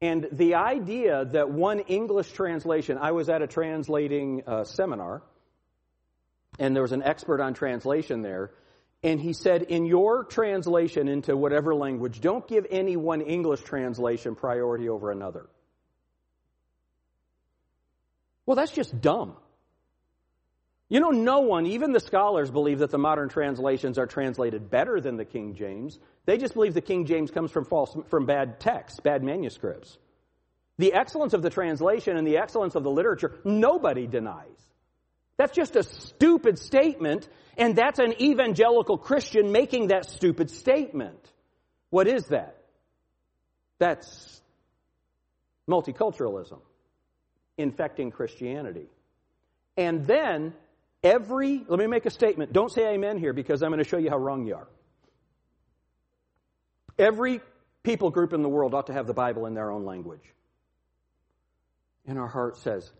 And 0.00 0.26
the 0.32 0.54
idea 0.54 1.26
that 1.26 1.50
one 1.50 1.80
English 1.80 2.32
translation, 2.32 2.96
I 2.98 3.12
was 3.12 3.28
at 3.28 3.42
a 3.42 3.46
translating 3.46 4.42
uh, 4.46 4.64
seminar, 4.64 5.22
and 6.58 6.74
there 6.74 6.82
was 6.82 6.92
an 6.92 7.02
expert 7.02 7.40
on 7.40 7.52
translation 7.52 8.22
there, 8.22 8.50
and 9.02 9.20
he 9.20 9.32
said, 9.32 9.62
in 9.62 9.86
your 9.86 10.24
translation 10.24 11.08
into 11.08 11.36
whatever 11.36 11.74
language, 11.74 12.20
don't 12.20 12.46
give 12.46 12.66
any 12.70 12.96
one 12.96 13.22
English 13.22 13.62
translation 13.62 14.34
priority 14.34 14.88
over 14.88 15.10
another. 15.10 15.46
Well, 18.44 18.56
that's 18.56 18.72
just 18.72 19.00
dumb. 19.00 19.36
You 20.90 20.98
know, 20.98 21.10
no 21.10 21.40
one, 21.40 21.66
even 21.66 21.92
the 21.92 22.00
scholars, 22.00 22.50
believe 22.50 22.80
that 22.80 22.90
the 22.90 22.98
modern 22.98 23.28
translations 23.28 23.96
are 23.96 24.06
translated 24.06 24.70
better 24.70 25.00
than 25.00 25.16
the 25.16 25.24
King 25.24 25.54
James. 25.54 25.98
They 26.26 26.36
just 26.36 26.54
believe 26.54 26.74
the 26.74 26.80
King 26.80 27.06
James 27.06 27.30
comes 27.30 27.52
from 27.52 27.64
false, 27.64 27.96
from 28.08 28.26
bad 28.26 28.58
texts, 28.58 28.98
bad 28.98 29.22
manuscripts. 29.22 29.96
The 30.78 30.92
excellence 30.92 31.32
of 31.32 31.42
the 31.42 31.50
translation 31.50 32.16
and 32.16 32.26
the 32.26 32.38
excellence 32.38 32.74
of 32.74 32.82
the 32.82 32.90
literature, 32.90 33.38
nobody 33.44 34.08
denies. 34.08 34.46
That's 35.36 35.54
just 35.54 35.76
a 35.76 35.84
stupid 35.84 36.58
statement, 36.58 37.28
and 37.60 37.76
that's 37.76 38.00
an 38.00 38.20
evangelical 38.20 38.98
Christian 38.98 39.52
making 39.52 39.88
that 39.88 40.06
stupid 40.06 40.50
statement. 40.50 41.30
What 41.90 42.08
is 42.08 42.26
that? 42.26 42.56
That's 43.78 44.40
multiculturalism, 45.68 46.60
infecting 47.56 48.10
Christianity. 48.10 48.88
And 49.76 50.04
then 50.04 50.52
Every, 51.02 51.64
let 51.66 51.78
me 51.78 51.86
make 51.86 52.04
a 52.04 52.10
statement. 52.10 52.52
Don't 52.52 52.70
say 52.70 52.92
amen 52.94 53.18
here 53.18 53.32
because 53.32 53.62
I'm 53.62 53.70
going 53.70 53.82
to 53.82 53.88
show 53.88 53.96
you 53.96 54.10
how 54.10 54.18
wrong 54.18 54.46
you 54.46 54.54
are. 54.54 54.68
Every 56.98 57.40
people 57.82 58.10
group 58.10 58.34
in 58.34 58.42
the 58.42 58.48
world 58.48 58.74
ought 58.74 58.88
to 58.88 58.92
have 58.92 59.06
the 59.06 59.14
Bible 59.14 59.46
in 59.46 59.54
their 59.54 59.70
own 59.70 59.86
language. 59.86 60.20
And 62.06 62.18
our 62.18 62.26
heart 62.28 62.58
says, 62.58 62.90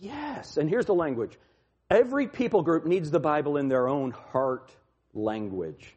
yes. 0.00 0.56
And 0.56 0.68
here's 0.68 0.86
the 0.86 0.94
language 0.94 1.38
every 1.90 2.26
people 2.26 2.62
group 2.62 2.84
needs 2.84 3.10
the 3.10 3.20
Bible 3.20 3.56
in 3.56 3.68
their 3.68 3.88
own 3.88 4.10
heart 4.10 4.70
language. 5.14 5.94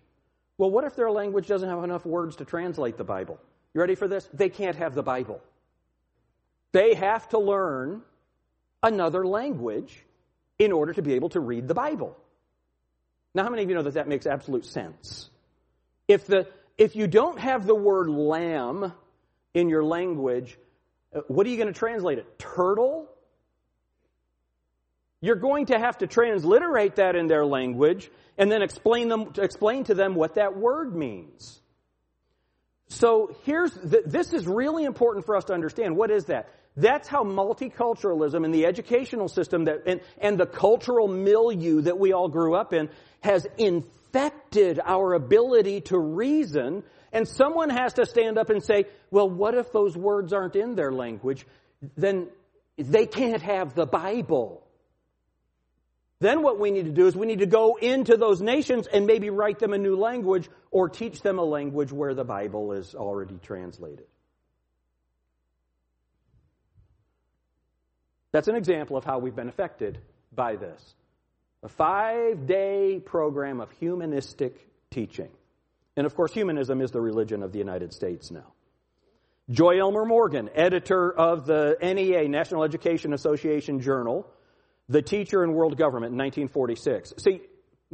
Well, 0.58 0.70
what 0.70 0.84
if 0.84 0.96
their 0.96 1.12
language 1.12 1.48
doesn't 1.48 1.68
have 1.68 1.84
enough 1.84 2.06
words 2.06 2.36
to 2.38 2.46
translate 2.46 2.98
the 2.98 3.04
Bible? 3.04 3.40
You 3.74 3.82
ready 3.82 3.96
for 3.96 4.08
this? 4.08 4.30
They 4.34 4.50
can't 4.50 4.76
have 4.76 4.94
the 4.94 5.04
Bible. 5.04 5.42
They 6.72 6.94
have 6.94 7.28
to 7.30 7.40
learn 7.40 8.02
another 8.84 9.26
language 9.26 10.06
in 10.60 10.72
order 10.72 10.94
to 10.94 11.02
be 11.02 11.14
able 11.14 11.30
to 11.30 11.40
read 11.40 11.68
the 11.68 11.74
Bible. 11.74 12.18
Now, 13.34 13.44
how 13.44 13.50
many 13.50 13.64
of 13.64 13.70
you 13.70 13.76
know 13.76 13.84
that 13.84 13.96
that 13.96 14.08
makes 14.08 14.26
absolute 14.26 14.66
sense? 14.66 15.30
If, 16.08 16.28
the, 16.28 16.48
if 16.78 16.96
you 16.96 17.08
don't 17.08 17.40
have 17.40 17.66
the 17.66 17.76
word 17.76 18.10
lamb 18.10 18.94
in 19.54 19.70
your 19.70 19.84
language, 19.84 20.58
uh, 21.16 21.22
what 21.28 21.48
are 21.48 21.50
you 21.50 21.58
going 21.58 21.74
to 21.74 21.78
translate 21.78 22.18
it? 22.18 22.40
Turtle? 22.40 23.10
You're 25.22 25.36
going 25.36 25.68
to 25.68 25.78
have 25.78 26.00
to 26.00 26.08
transliterate 26.08 26.96
that 26.96 27.16
in 27.16 27.28
their 27.28 27.46
language 27.46 28.10
and 28.38 28.52
then 28.52 28.64
explain, 28.64 29.08
them, 29.08 29.32
explain 29.38 29.84
to 29.86 29.94
them 29.94 30.16
what 30.16 30.36
that 30.36 30.58
word 30.58 30.96
means. 30.96 31.62
So 32.88 33.36
here's, 33.46 33.72
the, 33.72 34.02
this 34.06 34.34
is 34.34 34.48
really 34.48 34.84
important 34.84 35.26
for 35.26 35.38
us 35.38 35.46
to 35.46 35.54
understand. 35.54 35.96
What 35.96 36.10
is 36.10 36.26
that? 36.26 36.50
That's 36.76 37.08
how 37.08 37.24
multiculturalism 37.24 38.44
and 38.44 38.54
the 38.54 38.66
educational 38.66 39.28
system 39.28 39.66
that, 39.66 39.84
and, 39.86 40.02
and 40.18 40.38
the 40.40 40.46
cultural 40.46 41.08
milieu 41.08 41.82
that 41.82 42.00
we 42.00 42.14
all 42.14 42.28
grew 42.28 42.56
up 42.56 42.74
in 42.74 42.90
has 43.22 43.46
infected 43.58 44.80
our 44.84 45.14
ability 45.14 45.82
to 45.82 46.00
reason. 46.00 46.84
And 47.14 47.28
someone 47.28 47.70
has 47.70 47.94
to 47.94 48.06
stand 48.06 48.38
up 48.38 48.50
and 48.50 48.64
say, 48.64 48.86
well, 49.12 49.30
what 49.30 49.54
if 49.54 49.72
those 49.72 49.96
words 49.96 50.34
aren't 50.34 50.56
in 50.56 50.76
their 50.76 50.92
language? 50.92 51.46
Then 51.96 52.30
they 52.78 53.06
can't 53.06 53.42
have 53.42 53.76
the 53.76 53.86
Bible. 53.86 54.66
Then 56.22 56.44
what 56.44 56.60
we 56.60 56.70
need 56.70 56.86
to 56.86 56.92
do 56.92 57.08
is 57.08 57.16
we 57.16 57.26
need 57.26 57.40
to 57.40 57.48
go 57.48 57.78
into 57.82 58.16
those 58.16 58.44
nations 58.44 58.86
and 58.86 59.08
maybe 59.08 59.32
write 59.32 59.58
them 59.58 59.74
a 59.74 59.78
new 59.80 59.96
language 59.96 60.48
or 60.70 60.88
teach 60.88 61.22
them 61.22 61.40
a 61.40 61.44
language 61.44 61.92
where 61.92 62.14
the 62.14 62.24
Bible 62.24 62.74
is 62.74 62.94
already 62.94 63.40
translated. 63.42 64.06
That's 68.32 68.48
an 68.48 68.56
example 68.56 68.98
of 68.98 69.04
how 69.04 69.18
we've 69.18 69.36
been 69.36 69.50
affected 69.50 69.98
by 70.32 70.58
this. 70.58 70.94
A 71.64 71.70
five 71.70 72.46
day 72.46 73.02
program 73.04 73.60
of 73.60 73.72
humanistic 73.72 74.56
teaching. 74.92 75.32
And 75.98 76.06
of 76.06 76.16
course, 76.16 76.32
humanism 76.32 76.82
is 76.82 76.92
the 76.92 77.02
religion 77.02 77.42
of 77.42 77.52
the 77.52 77.58
United 77.58 77.94
States 77.94 78.30
now. 78.30 78.54
Joy 79.50 79.80
Elmer 79.80 80.06
Morgan, 80.06 80.52
editor 80.54 81.12
of 81.12 81.48
the 81.48 81.78
NEA, 81.82 82.30
National 82.30 82.64
Education 82.64 83.12
Association 83.12 83.82
Journal, 83.82 84.28
The 84.92 85.02
Teacher 85.02 85.42
in 85.46 85.54
World 85.54 85.78
Government 85.78 86.12
in 86.12 86.18
1946. 86.18 87.14
See, 87.18 87.40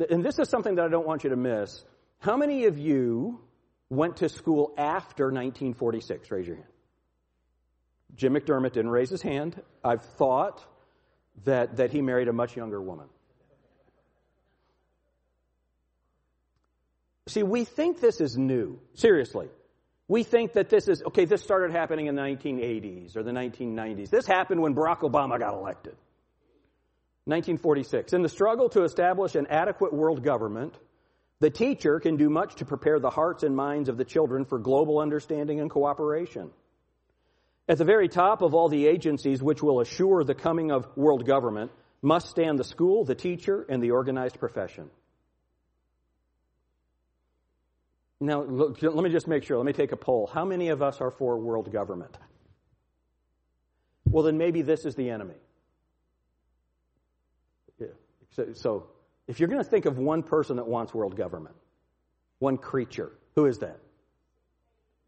and 0.09 0.25
this 0.25 0.39
is 0.39 0.49
something 0.49 0.75
that 0.75 0.85
I 0.85 0.87
don't 0.87 1.05
want 1.05 1.23
you 1.23 1.29
to 1.29 1.35
miss. 1.35 1.85
How 2.17 2.35
many 2.35 2.65
of 2.65 2.79
you 2.79 3.39
went 3.87 4.17
to 4.17 4.29
school 4.29 4.73
after 4.79 5.25
1946? 5.25 6.31
Raise 6.31 6.47
your 6.47 6.55
hand. 6.55 6.67
Jim 8.15 8.33
McDermott 8.33 8.73
didn't 8.73 8.89
raise 8.89 9.11
his 9.11 9.21
hand. 9.21 9.61
I've 9.83 10.03
thought 10.17 10.65
that, 11.45 11.77
that 11.77 11.91
he 11.91 12.01
married 12.01 12.29
a 12.29 12.33
much 12.33 12.57
younger 12.57 12.81
woman. 12.81 13.05
See, 17.27 17.43
we 17.43 17.63
think 17.63 18.01
this 18.01 18.21
is 18.21 18.35
new. 18.37 18.79
Seriously. 18.95 19.49
We 20.07 20.23
think 20.23 20.53
that 20.53 20.69
this 20.69 20.87
is, 20.87 21.03
okay, 21.03 21.25
this 21.25 21.43
started 21.43 21.71
happening 21.71 22.07
in 22.07 22.15
the 22.15 22.23
1980s 22.23 23.15
or 23.15 23.21
the 23.21 23.31
1990s. 23.31 24.09
This 24.09 24.25
happened 24.25 24.61
when 24.61 24.73
Barack 24.73 25.01
Obama 25.01 25.37
got 25.37 25.53
elected. 25.53 25.95
1946. 27.27 28.13
In 28.13 28.21
the 28.21 28.29
struggle 28.29 28.69
to 28.69 28.83
establish 28.83 29.35
an 29.35 29.47
adequate 29.47 29.93
world 29.93 30.23
government, 30.23 30.73
the 31.39 31.49
teacher 31.49 31.99
can 31.99 32.15
do 32.15 32.29
much 32.29 32.55
to 32.55 32.65
prepare 32.65 32.99
the 32.99 33.09
hearts 33.09 33.43
and 33.43 33.55
minds 33.55 33.89
of 33.89 33.97
the 33.97 34.05
children 34.05 34.45
for 34.45 34.57
global 34.57 34.99
understanding 34.99 35.59
and 35.59 35.69
cooperation. 35.69 36.51
At 37.67 37.77
the 37.77 37.85
very 37.85 38.07
top 38.07 38.41
of 38.41 38.53
all 38.53 38.69
the 38.69 38.87
agencies 38.87 39.43
which 39.43 39.61
will 39.61 39.81
assure 39.81 40.23
the 40.23 40.33
coming 40.33 40.71
of 40.71 40.87
world 40.95 41.25
government 41.25 41.71
must 42.01 42.29
stand 42.29 42.57
the 42.57 42.63
school, 42.63 43.03
the 43.03 43.15
teacher, 43.15 43.65
and 43.67 43.83
the 43.83 43.91
organized 43.91 44.39
profession. 44.39 44.89
Now, 48.19 48.41
look, 48.43 48.81
let 48.81 48.95
me 48.95 49.09
just 49.09 49.27
make 49.27 49.43
sure. 49.43 49.57
Let 49.57 49.65
me 49.65 49.73
take 49.73 49.91
a 49.91 49.97
poll. 49.97 50.29
How 50.33 50.45
many 50.45 50.69
of 50.69 50.81
us 50.81 51.01
are 51.01 51.11
for 51.11 51.37
world 51.37 51.71
government? 51.71 52.17
Well, 54.05 54.23
then 54.23 54.37
maybe 54.37 54.61
this 54.61 54.85
is 54.85 54.95
the 54.95 55.09
enemy. 55.09 55.35
So, 58.37 58.53
so 58.53 58.87
if 59.27 59.39
you're 59.39 59.49
going 59.49 59.63
to 59.63 59.69
think 59.69 59.85
of 59.85 59.97
one 59.97 60.23
person 60.23 60.55
that 60.55 60.67
wants 60.67 60.93
world 60.93 61.17
government, 61.17 61.55
one 62.39 62.57
creature, 62.57 63.11
who 63.35 63.45
is 63.45 63.59
that? 63.59 63.79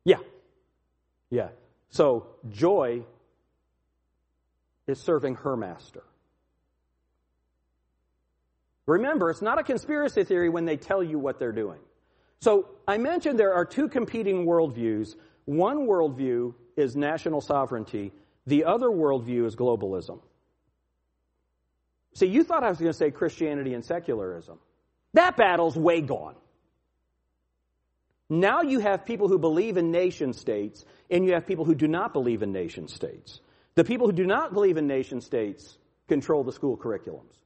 Yeah. 0.03 0.17
Yeah. 1.29 1.49
So 1.89 2.27
joy 2.49 3.03
is 4.87 4.99
serving 4.99 5.35
her 5.35 5.55
master. 5.55 6.03
Remember, 8.87 9.29
it's 9.29 9.41
not 9.41 9.59
a 9.59 9.63
conspiracy 9.63 10.23
theory 10.23 10.49
when 10.49 10.65
they 10.65 10.75
tell 10.75 11.03
you 11.03 11.19
what 11.19 11.37
they're 11.37 11.51
doing. 11.51 11.79
So 12.39 12.69
I 12.87 12.97
mentioned 12.97 13.37
there 13.37 13.53
are 13.53 13.65
two 13.65 13.87
competing 13.87 14.45
worldviews. 14.45 15.15
One 15.45 15.85
worldview 15.85 16.55
is 16.75 16.95
national 16.95 17.41
sovereignty. 17.41 18.11
The 18.47 18.63
other 18.63 18.87
worldview 18.87 19.45
is 19.45 19.55
globalism. 19.55 20.21
See, 22.19 22.25
you 22.25 22.43
thought 22.43 22.65
I 22.65 22.69
was 22.69 22.79
going 22.79 22.91
to 22.91 22.97
say 22.97 23.11
Christianity 23.11 23.73
and 23.73 23.85
secularism. 23.85 24.59
That 25.13 25.37
battle's 25.37 25.77
way 25.77 26.01
gone. 26.01 26.35
Now 28.29 28.61
you 28.61 28.79
have 28.79 29.05
people 29.05 29.29
who 29.29 29.39
believe 29.39 29.77
in 29.77 29.89
nation 29.89 30.33
states, 30.33 30.83
and 31.09 31.25
you 31.25 31.31
have 31.31 31.47
people 31.47 31.63
who 31.63 31.73
do 31.73 31.87
not 31.87 32.11
believe 32.11 32.43
in 32.43 32.51
nation 32.51 32.89
states. 32.89 33.39
The 33.75 33.85
people 33.85 34.05
who 34.05 34.11
do 34.11 34.25
not 34.25 34.51
believe 34.53 34.75
in 34.75 34.85
nation 34.85 35.21
states 35.21 35.77
control 36.09 36.43
the 36.43 36.51
school 36.51 36.75
curriculums. 36.75 37.37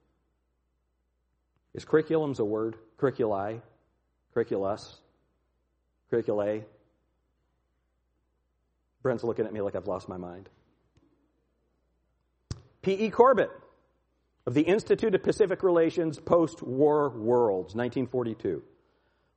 Is 1.75 1.86
curriculum's 1.86 2.39
a 2.39 2.45
word? 2.45 2.75
Curriculi? 2.97 3.62
Curriculus? 4.33 4.97
Curriculae? 6.12 6.63
Brent's 9.03 9.23
looking 9.23 9.45
at 9.45 9.53
me 9.53 9.62
like 9.62 9.75
I've 9.75 9.88
lost 9.88 10.09
my 10.09 10.17
mind. 10.17 10.49
P.E. 12.81 13.12
Corbett 13.12 13.51
of 14.45 14.53
the 14.53 14.62
Institute 14.62 15.15
of 15.15 15.23
Pacific 15.23 15.63
Relations 15.63 16.19
Post 16.19 16.62
War 16.62 17.10
Worlds, 17.10 17.75
1942. 17.75 18.62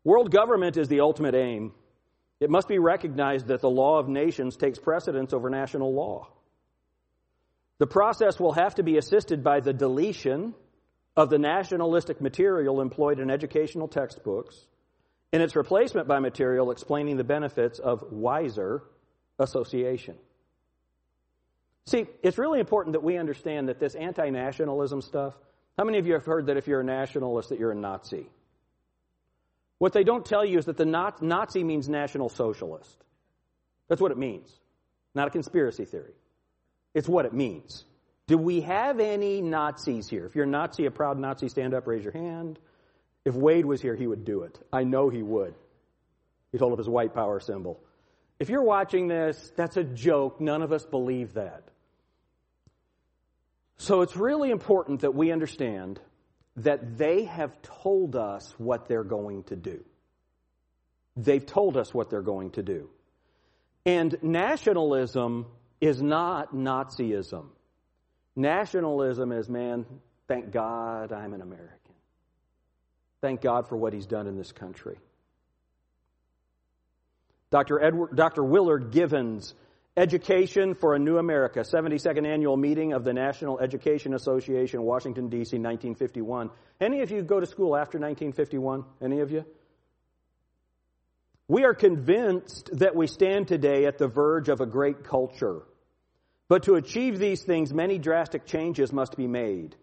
World 0.04 0.30
government 0.30 0.76
is 0.76 0.88
the 0.88 1.00
ultimate 1.00 1.34
aim. 1.34 1.72
It 2.40 2.50
must 2.50 2.68
be 2.68 2.78
recognized 2.78 3.46
that 3.46 3.60
the 3.60 3.70
law 3.70 3.98
of 3.98 4.08
nations 4.08 4.56
takes 4.56 4.78
precedence 4.78 5.32
over 5.32 5.48
national 5.48 5.94
law. 5.94 6.28
The 7.78 7.86
process 7.86 8.40
will 8.40 8.52
have 8.52 8.74
to 8.76 8.82
be 8.82 8.98
assisted 8.98 9.44
by 9.44 9.60
the 9.60 9.72
deletion 9.72 10.54
of 11.16 11.30
the 11.30 11.38
nationalistic 11.38 12.20
material 12.20 12.80
employed 12.80 13.20
in 13.20 13.30
educational 13.30 13.88
textbooks 13.88 14.56
and 15.32 15.42
its 15.42 15.56
replacement 15.56 16.08
by 16.08 16.18
material 16.18 16.70
explaining 16.70 17.16
the 17.16 17.24
benefits 17.24 17.78
of 17.78 18.04
wiser 18.10 18.82
association. 19.38 20.16
See, 21.86 22.06
it's 22.22 22.36
really 22.36 22.58
important 22.58 22.94
that 22.94 23.02
we 23.02 23.16
understand 23.16 23.68
that 23.68 23.78
this 23.78 23.94
anti 23.94 24.30
nationalism 24.30 25.00
stuff, 25.00 25.34
how 25.78 25.84
many 25.84 25.98
of 25.98 26.06
you 26.06 26.14
have 26.14 26.24
heard 26.24 26.46
that 26.46 26.56
if 26.56 26.66
you're 26.66 26.80
a 26.80 26.84
nationalist, 26.84 27.50
that 27.50 27.60
you're 27.60 27.70
a 27.70 27.76
Nazi? 27.76 28.28
What 29.78 29.92
they 29.92 30.04
don't 30.04 30.24
tell 30.24 30.44
you 30.44 30.58
is 30.58 30.64
that 30.64 30.76
the 30.76 30.86
Nazi 31.20 31.62
means 31.62 31.88
National 31.88 32.28
Socialist. 32.28 32.96
That's 33.88 34.00
what 34.00 34.10
it 34.10 34.18
means, 34.18 34.50
not 35.14 35.28
a 35.28 35.30
conspiracy 35.30 35.84
theory. 35.84 36.14
It's 36.94 37.08
what 37.08 37.24
it 37.24 37.32
means. 37.32 37.84
Do 38.26 38.36
we 38.36 38.62
have 38.62 38.98
any 38.98 39.40
Nazis 39.40 40.08
here? 40.08 40.26
If 40.26 40.34
you're 40.34 40.46
a 40.46 40.48
Nazi, 40.48 40.86
a 40.86 40.90
proud 40.90 41.18
Nazi, 41.18 41.48
stand 41.48 41.74
up, 41.74 41.86
raise 41.86 42.02
your 42.02 42.12
hand. 42.12 42.58
If 43.24 43.34
Wade 43.34 43.64
was 43.66 43.80
here, 43.80 43.94
he 43.94 44.06
would 44.06 44.24
do 44.24 44.42
it. 44.42 44.58
I 44.72 44.82
know 44.82 45.08
he 45.08 45.22
would. 45.22 45.54
He'd 46.50 46.60
hold 46.60 46.72
up 46.72 46.78
his 46.78 46.88
white 46.88 47.14
power 47.14 47.38
symbol. 47.38 47.78
If 48.40 48.48
you're 48.48 48.64
watching 48.64 49.08
this, 49.08 49.52
that's 49.56 49.76
a 49.76 49.84
joke. 49.84 50.40
None 50.40 50.62
of 50.62 50.72
us 50.72 50.84
believe 50.84 51.34
that. 51.34 51.70
So 53.78 54.00
it's 54.00 54.16
really 54.16 54.50
important 54.50 55.00
that 55.00 55.14
we 55.14 55.30
understand 55.30 56.00
that 56.56 56.96
they 56.96 57.24
have 57.24 57.60
told 57.62 58.16
us 58.16 58.54
what 58.58 58.88
they're 58.88 59.04
going 59.04 59.44
to 59.44 59.56
do. 59.56 59.84
They've 61.16 61.44
told 61.44 61.76
us 61.76 61.92
what 61.92 62.10
they're 62.10 62.22
going 62.22 62.50
to 62.52 62.62
do. 62.62 62.90
And 63.84 64.16
nationalism 64.22 65.46
is 65.80 66.02
not 66.02 66.54
Nazism. 66.54 67.46
Nationalism 68.34 69.32
is, 69.32 69.48
man, 69.48 69.86
thank 70.28 70.50
God 70.50 71.12
I'm 71.12 71.32
an 71.34 71.40
American. 71.40 71.76
Thank 73.20 73.40
God 73.40 73.68
for 73.68 73.76
what 73.76 73.92
he's 73.92 74.06
done 74.06 74.26
in 74.26 74.36
this 74.36 74.52
country. 74.52 74.98
Dr. 77.50 77.82
Edward, 77.82 78.16
Dr. 78.16 78.42
Willard 78.42 78.90
Givens 78.90 79.54
Education 79.98 80.74
for 80.74 80.94
a 80.94 80.98
New 80.98 81.16
America, 81.16 81.60
72nd 81.60 82.26
Annual 82.26 82.58
Meeting 82.58 82.92
of 82.92 83.02
the 83.02 83.14
National 83.14 83.58
Education 83.58 84.12
Association, 84.12 84.82
Washington, 84.82 85.30
D.C., 85.30 85.56
1951. 85.56 86.50
Any 86.82 87.00
of 87.00 87.10
you 87.10 87.22
go 87.22 87.40
to 87.40 87.46
school 87.46 87.74
after 87.74 87.98
1951? 87.98 88.84
Any 89.00 89.20
of 89.20 89.30
you? 89.30 89.46
We 91.48 91.64
are 91.64 91.72
convinced 91.72 92.68
that 92.74 92.94
we 92.94 93.06
stand 93.06 93.48
today 93.48 93.86
at 93.86 93.96
the 93.96 94.06
verge 94.06 94.50
of 94.50 94.60
a 94.60 94.66
great 94.66 95.02
culture. 95.02 95.62
But 96.48 96.64
to 96.64 96.74
achieve 96.74 97.18
these 97.18 97.42
things, 97.42 97.72
many 97.72 97.98
drastic 97.98 98.44
changes 98.44 98.92
must 98.92 99.16
be 99.16 99.26
made. 99.26 99.76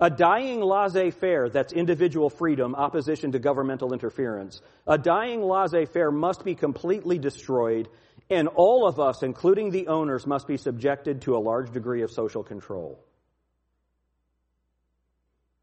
A 0.00 0.10
dying 0.10 0.60
laissez 0.60 1.12
faire, 1.12 1.48
that's 1.48 1.72
individual 1.72 2.28
freedom, 2.28 2.74
opposition 2.74 3.30
to 3.30 3.38
governmental 3.38 3.92
interference. 3.92 4.60
A 4.88 4.98
dying 4.98 5.40
laissez 5.40 5.84
faire 5.84 6.10
must 6.10 6.44
be 6.44 6.56
completely 6.56 7.18
destroyed 7.18 7.88
and 8.30 8.48
all 8.48 8.86
of 8.86 8.98
us, 9.00 9.22
including 9.22 9.70
the 9.70 9.88
owners, 9.88 10.26
must 10.26 10.46
be 10.46 10.56
subjected 10.56 11.22
to 11.22 11.36
a 11.36 11.40
large 11.40 11.72
degree 11.72 12.02
of 12.02 12.10
social 12.10 12.42
control. 12.42 12.98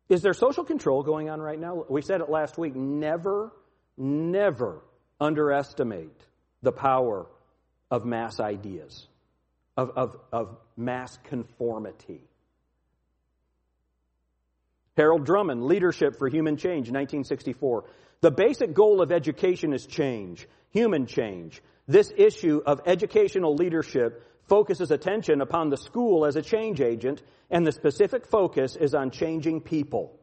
Is 0.10 0.22
there 0.22 0.34
social 0.34 0.64
control 0.64 1.04
going 1.04 1.30
on 1.30 1.40
right 1.40 1.60
now? 1.60 1.86
We 1.88 2.02
said 2.02 2.22
it 2.22 2.30
last 2.30 2.58
week. 2.58 2.76
Never, 2.76 3.52
never 3.98 4.82
underestimate 5.20 6.26
the 6.64 6.72
power 6.72 7.28
of 7.92 8.06
mass 8.06 8.40
ideas, 8.40 9.08
of, 9.78 9.92
of, 9.96 10.18
of 10.32 10.58
mass 10.76 11.18
conformity. 11.26 12.22
Harold 14.98 15.26
Drummond, 15.26 15.64
Leadership 15.64 16.18
for 16.18 16.28
Human 16.28 16.58
Change, 16.58 16.90
1964. 16.90 17.86
The 18.22 18.32
basic 18.32 18.74
goal 18.74 19.02
of 19.02 19.12
education 19.12 19.74
is 19.74 19.86
change, 19.86 20.46
human 20.72 21.06
change. 21.06 21.62
This 21.90 22.14
issue 22.16 22.62
of 22.68 22.82
educational 22.86 23.56
leadership 23.56 24.24
focuses 24.48 24.92
attention 24.92 25.42
upon 25.42 25.70
the 25.70 25.78
school 25.78 26.24
as 26.28 26.36
a 26.36 26.42
change 26.44 26.82
agent, 26.82 27.24
and 27.50 27.66
the 27.66 27.72
specific 27.72 28.28
focus 28.28 28.76
is 28.76 28.94
on 28.94 29.10
changing 29.10 29.62
people. 29.62 30.16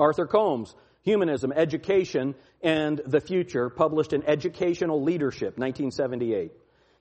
Arthur 0.00 0.24
Combs, 0.24 0.74
Humanism, 1.02 1.52
Education, 1.52 2.34
and 2.62 3.02
the 3.04 3.20
Future, 3.20 3.68
published 3.68 4.14
in 4.14 4.22
Educational 4.26 5.02
Leadership, 5.02 5.58
1978. 5.58 6.52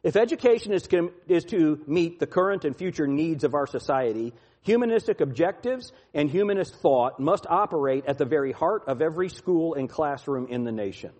If 0.03 0.17
education 0.17 0.73
is, 0.73 0.85
is 1.29 1.45
to 1.45 1.81
meet 1.87 2.19
the 2.19 2.27
current 2.27 2.65
and 2.65 2.75
future 2.75 3.07
needs 3.07 3.45
of 3.45 3.53
our 3.53 3.67
society, 3.67 4.33
humanistic 4.63 5.21
objectives 5.21 5.93
and 6.13 6.29
humanist 6.29 6.75
thought 6.81 7.21
must 7.21 7.47
operate 7.49 8.03
at 8.05 8.17
the 8.17 8.25
very 8.25 8.51
heart 8.51 8.83
of 8.87 9.01
every 9.01 9.29
school 9.29 9.75
and 9.75 9.89
classroom 9.89 10.47
in 10.49 10.65
the 10.65 10.73
nation. 10.73 11.11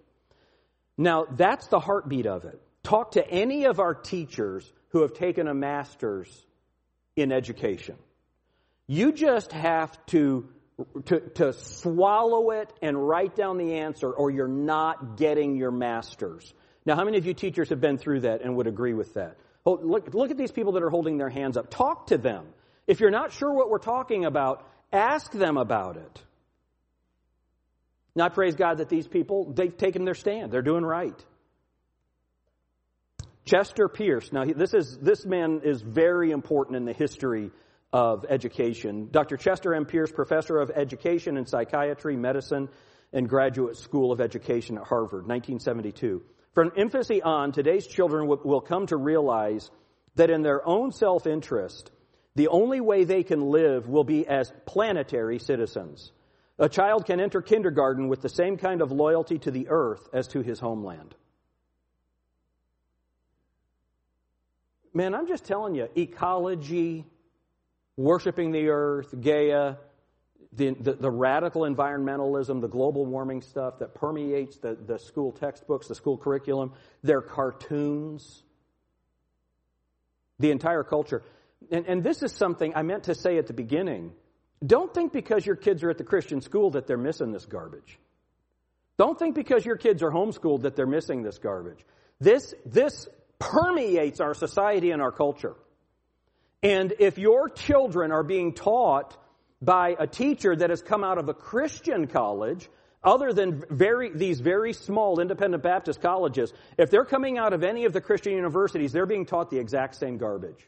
Now, 0.97 1.25
that's 1.29 1.67
the 1.67 1.79
heartbeat 1.79 2.25
of 2.25 2.45
it. 2.45 2.61
Talk 2.83 3.11
to 3.11 3.27
any 3.27 3.65
of 3.65 3.79
our 3.79 3.93
teachers 3.93 4.71
who 4.89 5.01
have 5.01 5.13
taken 5.13 5.47
a 5.47 5.53
master's 5.53 6.45
in 7.15 7.31
education. 7.31 7.95
You 8.87 9.11
just 9.11 9.51
have 9.51 9.97
to, 10.07 10.47
to, 11.05 11.19
to 11.19 11.53
swallow 11.53 12.51
it 12.51 12.71
and 12.81 13.07
write 13.07 13.35
down 13.35 13.57
the 13.57 13.75
answer, 13.79 14.11
or 14.11 14.29
you're 14.29 14.47
not 14.47 15.17
getting 15.17 15.55
your 15.55 15.71
master's. 15.71 16.53
Now, 16.85 16.95
how 16.95 17.03
many 17.03 17.17
of 17.17 17.25
you 17.25 17.33
teachers 17.33 17.69
have 17.69 17.81
been 17.81 17.97
through 17.97 18.21
that 18.21 18.41
and 18.41 18.55
would 18.55 18.67
agree 18.67 18.93
with 18.93 19.15
that? 19.15 19.37
Oh, 19.65 19.79
look, 19.81 20.13
look 20.13 20.29
at 20.29 20.37
these 20.37 20.51
people 20.51 20.73
that 20.73 20.83
are 20.83 20.91
holding 20.91 21.17
their 21.17 21.29
hands 21.29 21.57
up. 21.57 21.71
Talk 21.71 22.07
to 22.07 22.17
them. 22.17 22.45
If 22.85 22.99
you're 22.99 23.09
not 23.09 23.31
sure 23.31 23.51
what 23.51 23.69
we're 23.69 23.79
talking 23.79 24.25
about, 24.25 24.69
ask 24.93 25.31
them 25.31 25.57
about 25.57 25.97
it. 25.97 26.21
Now, 28.15 28.25
I 28.25 28.29
praise 28.29 28.55
God 28.55 28.77
that 28.77 28.89
these 28.89 29.07
people, 29.07 29.51
they've 29.51 29.75
taken 29.75 30.05
their 30.05 30.15
stand. 30.15 30.51
They're 30.51 30.61
doing 30.61 30.85
right. 30.85 31.21
Chester 33.43 33.87
Pierce. 33.89 34.31
Now, 34.31 34.45
this, 34.45 34.73
is, 34.73 34.97
this 35.01 35.25
man 35.25 35.61
is 35.63 35.81
very 35.81 36.31
important 36.31 36.77
in 36.77 36.85
the 36.85 36.93
history 36.93 37.51
of 37.91 38.25
education. 38.29 39.09
Dr. 39.11 39.37
Chester 39.37 39.73
M. 39.73 39.85
Pierce, 39.85 40.11
professor 40.11 40.57
of 40.57 40.71
education 40.71 41.37
and 41.37 41.47
psychiatry, 41.47 42.15
medicine, 42.15 42.69
and 43.13 43.29
graduate 43.29 43.77
school 43.77 44.11
of 44.11 44.19
education 44.19 44.77
at 44.77 44.85
Harvard, 44.85 45.27
1972. 45.27 46.23
From 46.53 46.71
infancy 46.75 47.21
on, 47.21 47.51
today's 47.51 47.85
children 47.85 48.27
will 48.27 48.61
come 48.61 48.87
to 48.87 48.97
realize 48.97 49.69
that 50.15 50.29
in 50.29 50.41
their 50.41 50.65
own 50.67 50.91
self 50.91 51.27
interest, 51.27 51.91
the 52.35 52.47
only 52.47 52.81
way 52.81 53.03
they 53.03 53.23
can 53.23 53.41
live 53.41 53.87
will 53.87 54.03
be 54.03 54.27
as 54.27 54.51
planetary 54.65 55.39
citizens. 55.39 56.11
A 56.57 56.69
child 56.69 57.05
can 57.05 57.19
enter 57.19 57.41
kindergarten 57.41 58.07
with 58.07 58.21
the 58.21 58.29
same 58.29 58.57
kind 58.57 58.81
of 58.81 58.91
loyalty 58.91 59.39
to 59.39 59.51
the 59.51 59.67
earth 59.69 60.07
as 60.13 60.27
to 60.29 60.41
his 60.41 60.59
homeland. 60.59 61.13
Man, 64.93 65.13
I'm 65.13 65.27
just 65.27 65.43
telling 65.43 65.75
you, 65.75 65.89
ecology, 65.97 67.05
worshiping 67.97 68.51
the 68.51 68.69
earth, 68.69 69.13
Gaia, 69.19 69.75
the, 70.53 70.69
the, 70.79 70.93
the, 70.93 71.11
radical 71.11 71.63
environmentalism, 71.63 72.61
the 72.61 72.69
global 72.69 73.05
warming 73.05 73.41
stuff 73.41 73.79
that 73.79 73.93
permeates 73.93 74.57
the, 74.59 74.75
the 74.75 74.97
school 74.97 75.33
textbooks, 75.33 75.89
the 75.89 75.95
school 75.95 76.17
curriculum, 76.17 76.71
their 77.03 77.21
cartoons, 77.21 78.43
the 80.39 80.51
entire 80.51 80.83
culture. 80.83 81.23
And, 81.69 81.85
and 81.87 82.01
this 82.01 82.23
is 82.23 82.31
something 82.31 82.73
I 82.73 82.83
meant 82.83 83.03
to 83.05 83.15
say 83.15 83.37
at 83.37 83.47
the 83.47 83.53
beginning. 83.53 84.13
Don't 84.65 84.93
think 84.93 85.11
because 85.11 85.45
your 85.45 85.55
kids 85.55 85.83
are 85.83 85.89
at 85.89 85.97
the 85.97 86.03
Christian 86.03 86.41
school 86.41 86.71
that 86.71 86.87
they're 86.87 86.97
missing 86.97 87.31
this 87.31 87.45
garbage. 87.45 87.99
Don't 88.97 89.19
think 89.19 89.35
because 89.35 89.65
your 89.65 89.75
kids 89.75 90.01
are 90.01 90.11
homeschooled 90.11 90.61
that 90.61 90.75
they're 90.75 90.85
missing 90.85 91.21
this 91.21 91.37
garbage. 91.37 91.79
This, 92.19 92.53
this 92.65 93.07
permeates 93.39 94.21
our 94.21 94.33
society 94.33 94.91
and 94.91 95.01
our 95.01 95.11
culture. 95.11 95.55
And 96.63 96.93
if 96.99 97.17
your 97.17 97.49
children 97.49 98.11
are 98.11 98.23
being 98.23 98.53
taught 98.53 99.17
by 99.61 99.95
a 99.99 100.07
teacher 100.07 100.55
that 100.55 100.69
has 100.69 100.81
come 100.81 101.03
out 101.03 101.17
of 101.17 101.27
a 101.27 101.33
Christian 101.33 102.07
college, 102.07 102.69
other 103.03 103.33
than 103.33 103.63
very, 103.69 104.09
these 104.15 104.39
very 104.39 104.73
small 104.73 105.19
independent 105.19 105.61
Baptist 105.61 106.01
colleges, 106.01 106.53
if 106.77 106.89
they're 106.89 107.05
coming 107.05 107.37
out 107.37 107.53
of 107.53 107.63
any 107.63 107.85
of 107.85 107.93
the 107.93 108.01
Christian 108.01 108.33
universities, 108.33 108.91
they're 108.91 109.05
being 109.05 109.25
taught 109.25 109.49
the 109.49 109.59
exact 109.59 109.95
same 109.95 110.17
garbage. 110.17 110.67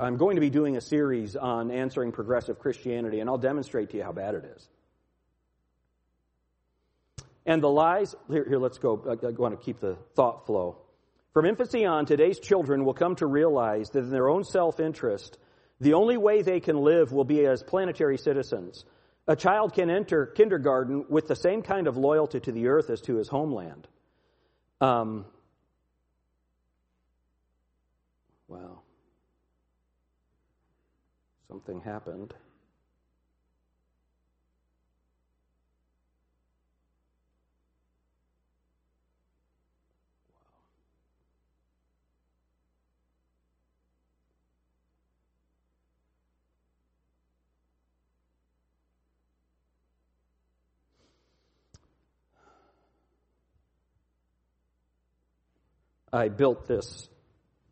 I'm 0.00 0.16
going 0.16 0.36
to 0.36 0.40
be 0.40 0.48
doing 0.48 0.76
a 0.76 0.80
series 0.80 1.36
on 1.36 1.70
answering 1.70 2.12
progressive 2.12 2.58
Christianity, 2.58 3.20
and 3.20 3.28
I'll 3.28 3.36
demonstrate 3.36 3.90
to 3.90 3.98
you 3.98 4.02
how 4.02 4.12
bad 4.12 4.34
it 4.34 4.44
is. 4.56 4.68
And 7.44 7.62
the 7.62 7.68
lies, 7.68 8.14
here, 8.30 8.46
here 8.48 8.58
let's 8.58 8.78
go. 8.78 9.02
I, 9.06 9.26
I 9.26 9.30
want 9.30 9.58
to 9.58 9.64
keep 9.64 9.80
the 9.80 9.96
thought 10.14 10.46
flow. 10.46 10.78
From 11.34 11.44
infancy 11.44 11.84
on, 11.84 12.06
today's 12.06 12.38
children 12.38 12.84
will 12.84 12.94
come 12.94 13.16
to 13.16 13.26
realize 13.26 13.90
that 13.90 14.00
in 14.00 14.10
their 14.10 14.28
own 14.28 14.44
self 14.44 14.80
interest, 14.80 15.36
the 15.80 15.94
only 15.94 16.16
way 16.16 16.42
they 16.42 16.60
can 16.60 16.78
live 16.78 17.12
will 17.12 17.24
be 17.24 17.44
as 17.46 17.62
planetary 17.62 18.16
citizens. 18.16 18.84
A 19.26 19.36
child 19.36 19.74
can 19.74 19.90
enter 19.90 20.24
kindergarten 20.24 21.04
with 21.10 21.28
the 21.28 21.36
same 21.36 21.60
kind 21.62 21.86
of 21.86 21.98
loyalty 21.98 22.40
to 22.40 22.52
the 22.52 22.68
earth 22.68 22.88
as 22.88 23.02
to 23.02 23.16
his 23.16 23.28
homeland. 23.28 23.86
Um, 24.80 25.26
wow. 28.48 28.80
Something 31.48 31.80
happened. 31.80 32.34
I 56.12 56.28
built 56.28 56.66
this 56.66 57.08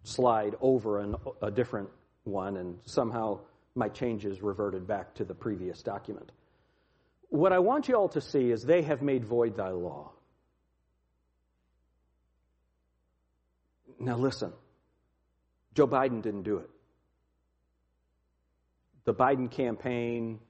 slide 0.04 0.54
over 0.60 1.00
an, 1.00 1.16
a 1.42 1.50
different 1.50 1.90
one, 2.24 2.56
and 2.56 2.78
somehow 2.84 3.40
my 3.76 3.88
changes 3.88 4.42
reverted 4.42 4.86
back 4.86 5.14
to 5.14 5.24
the 5.24 5.34
previous 5.34 5.82
document. 5.82 6.32
What 7.28 7.52
I 7.52 7.58
want 7.58 7.88
you 7.88 7.94
all 7.96 8.08
to 8.10 8.20
see 8.20 8.50
is 8.50 8.62
they 8.62 8.82
have 8.82 9.02
made 9.02 9.24
void 9.24 9.56
thy 9.56 9.70
law. 9.70 10.12
Now 13.98 14.16
listen, 14.16 14.52
Joe 15.74 15.86
Biden 15.86 16.22
didn't 16.22 16.42
do 16.42 16.58
it. 16.58 16.70
The 19.04 19.14
Biden 19.14 19.50
campaign, 19.50 20.40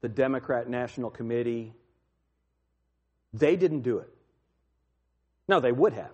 the 0.00 0.08
Democrat 0.08 0.68
National 0.68 1.10
Committee, 1.10 1.72
they 3.32 3.56
didn't 3.56 3.82
do 3.82 3.98
it. 3.98 4.08
No, 5.48 5.60
they 5.60 5.72
would 5.72 5.92
have. 5.92 6.12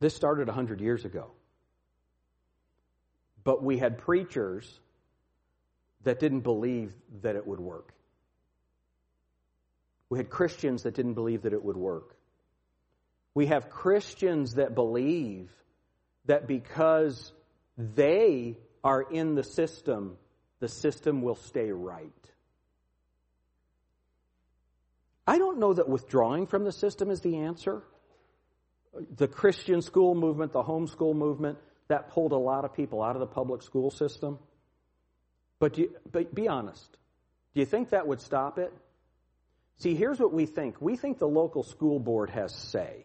This 0.00 0.14
started 0.14 0.48
100 0.48 0.80
years 0.80 1.04
ago. 1.04 1.30
But 3.44 3.62
we 3.62 3.78
had 3.78 3.98
preachers 3.98 4.80
that 6.04 6.20
didn't 6.20 6.40
believe 6.40 6.92
that 7.22 7.36
it 7.36 7.46
would 7.46 7.60
work. 7.60 7.92
We 10.08 10.18
had 10.18 10.30
Christians 10.30 10.82
that 10.82 10.94
didn't 10.94 11.14
believe 11.14 11.42
that 11.42 11.52
it 11.52 11.64
would 11.64 11.76
work. 11.76 12.14
We 13.34 13.46
have 13.46 13.70
Christians 13.70 14.54
that 14.54 14.74
believe 14.74 15.50
that 16.26 16.46
because 16.46 17.32
they 17.78 18.58
are 18.84 19.02
in 19.02 19.34
the 19.34 19.42
system, 19.42 20.18
the 20.60 20.68
system 20.68 21.22
will 21.22 21.36
stay 21.36 21.70
right. 21.70 22.12
I 25.26 25.38
don't 25.38 25.58
know 25.58 25.72
that 25.72 25.88
withdrawing 25.88 26.46
from 26.46 26.64
the 26.64 26.72
system 26.72 27.10
is 27.10 27.20
the 27.20 27.38
answer 27.38 27.82
the 29.16 29.28
Christian 29.28 29.80
school 29.80 30.14
movement, 30.14 30.52
the 30.52 30.62
homeschool 30.62 31.14
movement, 31.14 31.58
that 31.92 32.08
pulled 32.08 32.32
a 32.32 32.38
lot 32.38 32.64
of 32.64 32.72
people 32.72 33.02
out 33.02 33.16
of 33.16 33.20
the 33.20 33.26
public 33.26 33.62
school 33.62 33.90
system. 33.90 34.38
But, 35.58 35.76
you, 35.76 35.94
but 36.10 36.34
be 36.34 36.48
honest. 36.48 36.96
Do 37.54 37.60
you 37.60 37.66
think 37.66 37.90
that 37.90 38.06
would 38.06 38.22
stop 38.22 38.58
it? 38.58 38.72
See, 39.76 39.94
here's 39.94 40.18
what 40.18 40.32
we 40.32 40.46
think. 40.46 40.80
We 40.80 40.96
think 40.96 41.18
the 41.18 41.28
local 41.28 41.62
school 41.62 42.00
board 42.00 42.30
has 42.30 42.54
say. 42.54 43.04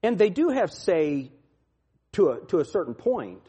And 0.00 0.16
they 0.16 0.30
do 0.30 0.50
have 0.50 0.70
say 0.70 1.32
to 2.12 2.28
a, 2.30 2.40
to 2.46 2.60
a 2.60 2.64
certain 2.64 2.94
point. 2.94 3.42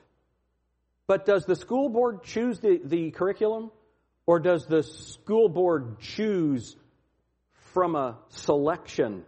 But 1.05 1.25
does 1.25 1.45
the 1.45 1.55
school 1.55 1.87
board 1.89 2.23
choose 2.23 2.59
the, 2.59 2.81
the 2.83 3.11
curriculum? 3.11 3.71
Or 4.25 4.39
does 4.39 4.65
the 4.65 4.81
school 4.81 5.47
board 5.47 5.99
choose 5.99 6.75
from 7.73 7.95
a 7.95 8.17
selection 8.29 9.25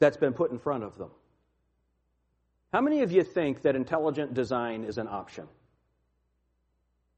that's 0.00 0.16
been 0.16 0.32
put 0.32 0.50
in 0.50 0.58
front 0.58 0.84
of 0.84 0.98
them. 0.98 1.10
How 2.72 2.80
many 2.80 3.02
of 3.02 3.10
you 3.10 3.24
think 3.24 3.62
that 3.62 3.74
intelligent 3.74 4.34
design 4.34 4.84
is 4.84 4.98
an 4.98 5.08
option? 5.08 5.48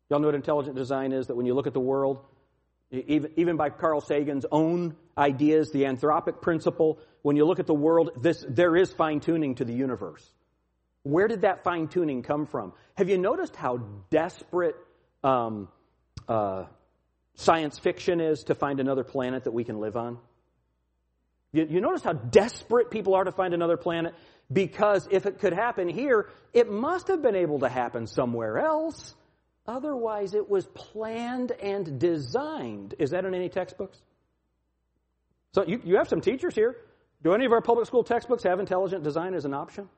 Y'all 0.09 0.21
know 0.21 0.29
what 0.29 0.35
intelligent 0.35 0.77
design 0.77 1.13
is? 1.13 1.27
That 1.27 1.37
when 1.37 1.47
you 1.47 1.55
look 1.55 1.67
at 1.67 1.75
the 1.75 1.81
world, 1.81 2.25
even, 2.91 3.31
even 3.37 3.57
by 3.57 3.71
Carl 3.71 4.01
Sagan's 4.01 4.47
own 4.51 4.97
ideas, 5.17 5.71
the 5.71 5.85
anthropic 5.85 6.41
principle, 6.41 6.99
when 7.23 7.37
you 7.37 7.45
look 7.45 7.59
at 7.59 7.67
the 7.67 7.75
world, 7.75 8.11
this, 8.21 8.45
there 8.49 8.77
is 8.77 8.93
fine 8.93 9.21
tuning 9.21 9.55
to 9.57 9.65
the 9.65 9.73
universe. 9.73 10.27
Where 11.03 11.29
did 11.29 11.43
that 11.43 11.65
fine 11.65 11.89
tuning 11.89 12.23
come 12.23 12.47
from? 12.47 12.73
Have 12.97 13.09
you 13.09 13.19
noticed 13.19 13.57
how 13.57 13.79
desperate 14.11 14.77
um, 15.25 15.69
uh, 16.29 16.65
science 17.35 17.79
fiction 17.79 18.21
is 18.21 18.45
to 18.45 18.55
find 18.55 18.81
another 18.81 19.05
planet 19.05 19.45
that 19.45 19.53
we 19.53 19.65
can 19.65 19.81
live 19.81 19.97
on? 19.97 20.19
You, 21.53 21.67
you 21.69 21.81
notice 21.81 22.03
how 22.03 22.13
desperate 22.13 22.91
people 22.91 23.15
are 23.15 23.25
to 23.25 23.33
find 23.33 23.55
another 23.55 23.77
planet? 23.77 24.15
Because 24.53 25.09
if 25.11 25.27
it 25.27 25.39
could 25.39 25.53
happen 25.53 25.89
here, 25.89 26.29
it 26.53 26.71
must 26.71 27.09
have 27.09 27.23
been 27.23 27.37
able 27.37 27.61
to 27.61 27.69
happen 27.69 28.07
somewhere 28.07 28.59
else. 28.59 29.15
Otherwise, 29.67 30.35
it 30.35 30.49
was 30.49 30.67
planned 30.67 31.53
and 31.53 31.99
designed. 31.99 32.95
Is 32.99 33.11
that 33.11 33.25
in 33.25 33.35
any 33.35 33.49
textbooks? 33.49 33.99
So 35.55 35.65
you, 35.65 35.81
you 35.85 35.97
have 35.97 36.09
some 36.09 36.21
teachers 36.21 36.55
here. 36.55 36.77
Do 37.23 37.35
any 37.35 37.45
of 37.45 37.53
our 37.53 37.61
public 37.61 37.87
school 37.87 38.03
textbooks 38.03 38.43
have 38.43 38.59
intelligent 38.59 39.05
design 39.05 39.35
as 39.35 39.45
an 39.45 39.55
option? 39.55 39.89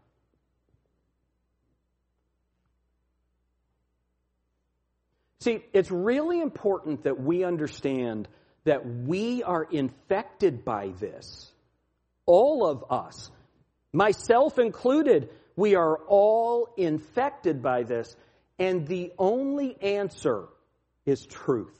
See, 5.41 5.63
it's 5.73 5.91
really 5.91 6.41
important 6.41 7.05
that 7.05 7.21
we 7.21 7.45
understand 7.45 8.29
that 8.65 8.87
we 8.87 9.43
are 9.43 9.63
infected 9.63 10.65
by 10.65 10.89
this. 10.99 11.53
All 12.27 12.67
of 12.67 12.85
us, 12.91 13.31
myself 13.95 14.59
included, 14.59 15.31
we 15.57 15.75
are 15.77 15.97
all 15.97 16.69
infected 16.77 17.63
by 17.63 17.85
this. 17.85 18.15
And 18.59 18.87
the 18.87 19.13
only 19.19 19.81
answer 19.81 20.45
is 21.07 21.25
truth. 21.27 21.79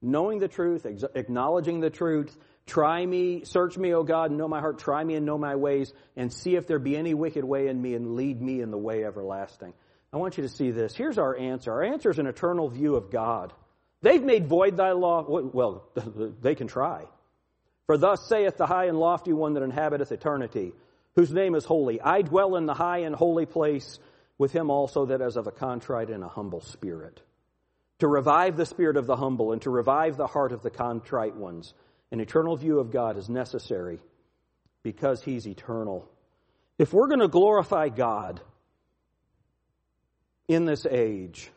Knowing 0.00 0.38
the 0.38 0.48
truth, 0.48 0.86
acknowledging 1.14 1.80
the 1.80 1.90
truth. 1.90 2.36
Try 2.66 3.04
me, 3.04 3.44
search 3.44 3.76
me, 3.78 3.94
O 3.94 4.04
God, 4.04 4.30
and 4.30 4.38
know 4.38 4.46
my 4.46 4.60
heart. 4.60 4.78
Try 4.78 5.02
me 5.02 5.14
and 5.14 5.26
know 5.26 5.38
my 5.38 5.56
ways, 5.56 5.92
and 6.16 6.32
see 6.32 6.54
if 6.54 6.66
there 6.66 6.78
be 6.78 6.96
any 6.96 7.14
wicked 7.14 7.44
way 7.44 7.68
in 7.68 7.80
me, 7.80 7.94
and 7.94 8.14
lead 8.14 8.40
me 8.40 8.60
in 8.60 8.70
the 8.70 8.78
way 8.78 9.04
everlasting. 9.04 9.72
I 10.12 10.18
want 10.18 10.36
you 10.36 10.42
to 10.42 10.48
see 10.48 10.70
this. 10.70 10.94
Here's 10.94 11.18
our 11.18 11.36
answer. 11.36 11.72
Our 11.72 11.82
answer 11.82 12.10
is 12.10 12.18
an 12.18 12.26
eternal 12.26 12.68
view 12.68 12.94
of 12.94 13.10
God. 13.10 13.52
They've 14.02 14.22
made 14.22 14.46
void 14.46 14.76
thy 14.76 14.92
law. 14.92 15.24
Well, 15.26 15.88
they 16.42 16.54
can 16.54 16.68
try. 16.68 17.04
For 17.86 17.98
thus 17.98 18.28
saith 18.28 18.56
the 18.56 18.66
high 18.66 18.86
and 18.86 18.98
lofty 19.00 19.32
one 19.32 19.54
that 19.54 19.62
inhabiteth 19.62 20.12
eternity, 20.12 20.72
whose 21.18 21.32
name 21.32 21.56
is 21.56 21.64
holy. 21.64 22.00
I 22.00 22.22
dwell 22.22 22.54
in 22.54 22.66
the 22.66 22.74
high 22.74 22.98
and 22.98 23.12
holy 23.12 23.44
place 23.44 23.98
with 24.38 24.52
him 24.52 24.70
also 24.70 25.06
that 25.06 25.20
is 25.20 25.36
of 25.36 25.48
a 25.48 25.50
contrite 25.50 26.10
and 26.10 26.22
a 26.22 26.28
humble 26.28 26.60
spirit. 26.60 27.20
To 27.98 28.06
revive 28.06 28.56
the 28.56 28.64
spirit 28.64 28.96
of 28.96 29.08
the 29.08 29.16
humble 29.16 29.50
and 29.50 29.60
to 29.62 29.70
revive 29.70 30.16
the 30.16 30.28
heart 30.28 30.52
of 30.52 30.62
the 30.62 30.70
contrite 30.70 31.34
ones. 31.34 31.74
An 32.12 32.20
eternal 32.20 32.54
view 32.54 32.78
of 32.78 32.92
God 32.92 33.18
is 33.18 33.28
necessary 33.28 33.98
because 34.84 35.20
he's 35.20 35.48
eternal. 35.48 36.08
If 36.78 36.92
we're 36.92 37.08
going 37.08 37.18
to 37.18 37.26
glorify 37.26 37.88
God 37.88 38.40
in 40.46 40.66
this 40.66 40.86
age, 40.86 41.50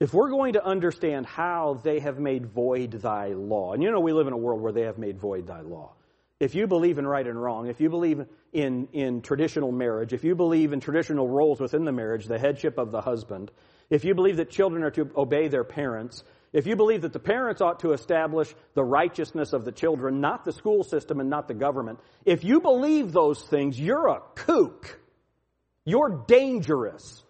if 0.00 0.14
we're 0.14 0.30
going 0.30 0.54
to 0.54 0.64
understand 0.64 1.26
how 1.26 1.78
they 1.84 2.00
have 2.00 2.18
made 2.18 2.46
void 2.46 2.92
thy 2.92 3.34
law, 3.34 3.74
and 3.74 3.82
you 3.82 3.90
know 3.90 4.00
we 4.00 4.14
live 4.14 4.26
in 4.26 4.32
a 4.32 4.38
world 4.38 4.62
where 4.62 4.72
they 4.72 4.84
have 4.84 4.96
made 4.96 5.18
void 5.18 5.46
thy 5.46 5.60
law. 5.60 5.92
If 6.40 6.54
you 6.54 6.66
believe 6.66 6.96
in 6.96 7.06
right 7.06 7.26
and 7.26 7.40
wrong, 7.40 7.68
if 7.68 7.82
you 7.82 7.90
believe 7.90 8.24
in, 8.52 8.88
in 8.92 9.22
traditional 9.22 9.72
marriage, 9.72 10.12
if 10.12 10.24
you 10.24 10.34
believe 10.34 10.72
in 10.72 10.80
traditional 10.80 11.28
roles 11.28 11.60
within 11.60 11.84
the 11.84 11.92
marriage, 11.92 12.26
the 12.26 12.38
headship 12.38 12.78
of 12.78 12.90
the 12.90 13.00
husband, 13.00 13.50
if 13.88 14.04
you 14.04 14.14
believe 14.14 14.36
that 14.36 14.50
children 14.50 14.82
are 14.82 14.90
to 14.90 15.10
obey 15.16 15.48
their 15.48 15.64
parents, 15.64 16.24
if 16.52 16.66
you 16.66 16.74
believe 16.74 17.02
that 17.02 17.12
the 17.12 17.20
parents 17.20 17.60
ought 17.60 17.80
to 17.80 17.92
establish 17.92 18.52
the 18.74 18.82
righteousness 18.82 19.52
of 19.52 19.64
the 19.64 19.72
children, 19.72 20.20
not 20.20 20.44
the 20.44 20.52
school 20.52 20.82
system 20.82 21.20
and 21.20 21.30
not 21.30 21.46
the 21.46 21.54
government, 21.54 22.00
if 22.24 22.42
you 22.42 22.60
believe 22.60 23.12
those 23.12 23.42
things, 23.42 23.78
you're 23.78 24.08
a 24.08 24.20
kook. 24.34 25.00
You're 25.84 26.24
dangerous. 26.26 27.22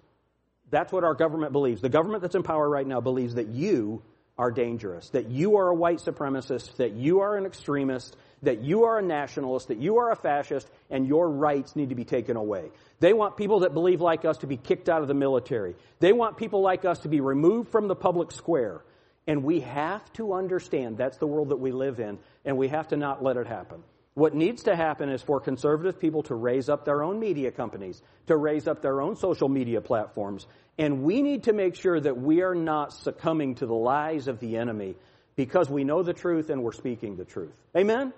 That's 0.70 0.92
what 0.92 1.04
our 1.04 1.14
government 1.14 1.52
believes. 1.52 1.82
The 1.82 1.88
government 1.88 2.22
that's 2.22 2.34
in 2.34 2.42
power 2.42 2.68
right 2.68 2.86
now 2.86 3.00
believes 3.00 3.34
that 3.34 3.48
you 3.48 4.02
are 4.40 4.50
dangerous, 4.50 5.10
that 5.10 5.30
you 5.30 5.58
are 5.58 5.68
a 5.68 5.74
white 5.74 5.98
supremacist, 5.98 6.76
that 6.76 6.92
you 6.92 7.20
are 7.20 7.36
an 7.36 7.44
extremist, 7.44 8.16
that 8.42 8.62
you 8.62 8.84
are 8.84 8.98
a 8.98 9.02
nationalist, 9.02 9.68
that 9.68 9.76
you 9.76 9.98
are 9.98 10.10
a 10.10 10.16
fascist, 10.16 10.66
and 10.88 11.06
your 11.06 11.28
rights 11.28 11.76
need 11.76 11.90
to 11.90 11.94
be 11.94 12.06
taken 12.06 12.38
away. 12.38 12.70
They 13.00 13.12
want 13.12 13.36
people 13.36 13.60
that 13.60 13.74
believe 13.74 14.00
like 14.00 14.24
us 14.24 14.38
to 14.38 14.46
be 14.46 14.56
kicked 14.56 14.88
out 14.88 15.02
of 15.02 15.08
the 15.08 15.14
military. 15.14 15.76
They 15.98 16.14
want 16.14 16.38
people 16.38 16.62
like 16.62 16.86
us 16.86 17.00
to 17.00 17.08
be 17.08 17.20
removed 17.20 17.70
from 17.70 17.86
the 17.86 17.94
public 17.94 18.32
square. 18.32 18.80
And 19.26 19.44
we 19.44 19.60
have 19.60 20.10
to 20.14 20.32
understand 20.32 20.96
that's 20.96 21.18
the 21.18 21.26
world 21.26 21.50
that 21.50 21.58
we 21.58 21.70
live 21.70 22.00
in, 22.00 22.18
and 22.46 22.56
we 22.56 22.68
have 22.68 22.88
to 22.88 22.96
not 22.96 23.22
let 23.22 23.36
it 23.36 23.46
happen. 23.46 23.82
What 24.14 24.34
needs 24.34 24.64
to 24.64 24.74
happen 24.74 25.08
is 25.08 25.22
for 25.22 25.40
conservative 25.40 26.00
people 26.00 26.22
to 26.24 26.34
raise 26.34 26.68
up 26.68 26.84
their 26.84 27.02
own 27.02 27.20
media 27.20 27.50
companies, 27.50 28.02
to 28.26 28.36
raise 28.36 28.66
up 28.66 28.82
their 28.82 29.00
own 29.00 29.16
social 29.16 29.48
media 29.48 29.80
platforms. 29.80 30.46
And 30.78 31.02
we 31.02 31.22
need 31.22 31.44
to 31.44 31.52
make 31.52 31.74
sure 31.76 32.00
that 32.00 32.20
we 32.20 32.42
are 32.42 32.54
not 32.54 32.92
succumbing 32.92 33.56
to 33.56 33.66
the 33.66 33.74
lies 33.74 34.28
of 34.28 34.40
the 34.40 34.56
enemy 34.56 34.96
because 35.36 35.70
we 35.70 35.84
know 35.84 36.02
the 36.02 36.12
truth 36.12 36.50
and 36.50 36.62
we're 36.62 36.72
speaking 36.72 37.16
the 37.16 37.24
truth. 37.24 37.54
Amen? 37.76 38.12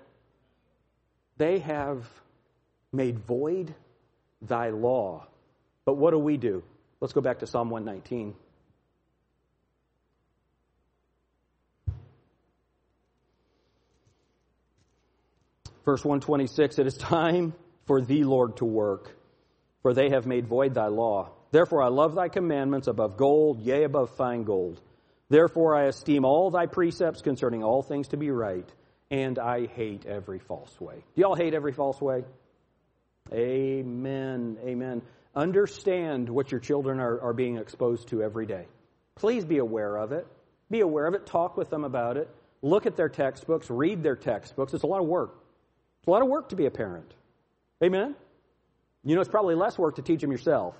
They 1.37 1.59
have 1.59 2.09
made 2.91 3.19
void 3.19 3.73
thy 4.41 4.69
law. 4.69 5.27
But 5.85 5.95
what 5.95 6.11
do 6.11 6.19
we 6.19 6.37
do? 6.37 6.63
Let's 7.01 7.13
go 7.13 7.21
back 7.21 7.39
to 7.39 7.47
Psalm 7.47 7.69
119. 7.69 8.33
Verse 15.85 16.03
126 16.03 16.79
It 16.79 16.87
is 16.87 16.97
time 16.97 17.53
for 17.85 18.01
thee, 18.01 18.23
Lord, 18.23 18.57
to 18.57 18.65
work, 18.65 19.15
for 19.81 19.93
they 19.93 20.09
have 20.09 20.25
made 20.25 20.47
void 20.47 20.73
thy 20.73 20.87
law. 20.87 21.31
Therefore 21.51 21.83
I 21.83 21.89
love 21.89 22.15
thy 22.15 22.29
commandments 22.29 22.87
above 22.87 23.17
gold, 23.17 23.61
yea, 23.61 23.83
above 23.83 24.15
fine 24.15 24.43
gold. 24.43 24.81
Therefore 25.29 25.75
I 25.75 25.85
esteem 25.85 26.25
all 26.25 26.51
thy 26.51 26.65
precepts 26.65 27.21
concerning 27.21 27.63
all 27.63 27.81
things 27.81 28.09
to 28.09 28.17
be 28.17 28.31
right, 28.31 28.69
and 29.11 29.37
I 29.37 29.67
hate 29.67 30.05
every 30.05 30.39
false 30.39 30.79
way. 30.79 31.03
Do 31.15 31.21
y'all 31.21 31.35
hate 31.35 31.53
every 31.53 31.73
false 31.73 32.01
way? 32.01 32.23
Amen. 33.31 34.57
Amen. 34.65 35.01
Understand 35.35 36.29
what 36.29 36.51
your 36.51 36.59
children 36.59 36.99
are, 36.99 37.19
are 37.21 37.33
being 37.33 37.57
exposed 37.57 38.09
to 38.09 38.21
every 38.21 38.45
day. 38.45 38.67
Please 39.15 39.45
be 39.45 39.57
aware 39.57 39.95
of 39.97 40.11
it. 40.11 40.27
Be 40.69 40.81
aware 40.81 41.05
of 41.05 41.13
it. 41.13 41.25
Talk 41.25 41.57
with 41.57 41.69
them 41.69 41.83
about 41.83 42.17
it. 42.17 42.29
Look 42.61 42.85
at 42.85 42.95
their 42.95 43.09
textbooks. 43.09 43.69
Read 43.69 44.03
their 44.03 44.15
textbooks. 44.15 44.73
It's 44.73 44.83
a 44.83 44.87
lot 44.87 45.01
of 45.01 45.07
work. 45.07 45.42
It's 46.03 46.07
a 46.09 46.11
lot 46.11 46.21
of 46.21 46.27
work 46.27 46.49
to 46.49 46.57
be 46.57 46.65
a 46.65 46.71
parent. 46.71 47.09
Amen? 47.81 48.13
You 49.05 49.15
know, 49.15 49.21
it's 49.21 49.29
probably 49.29 49.55
less 49.55 49.77
work 49.77 49.95
to 49.95 50.01
teach 50.01 50.19
them 50.19 50.33
yourself. 50.33 50.75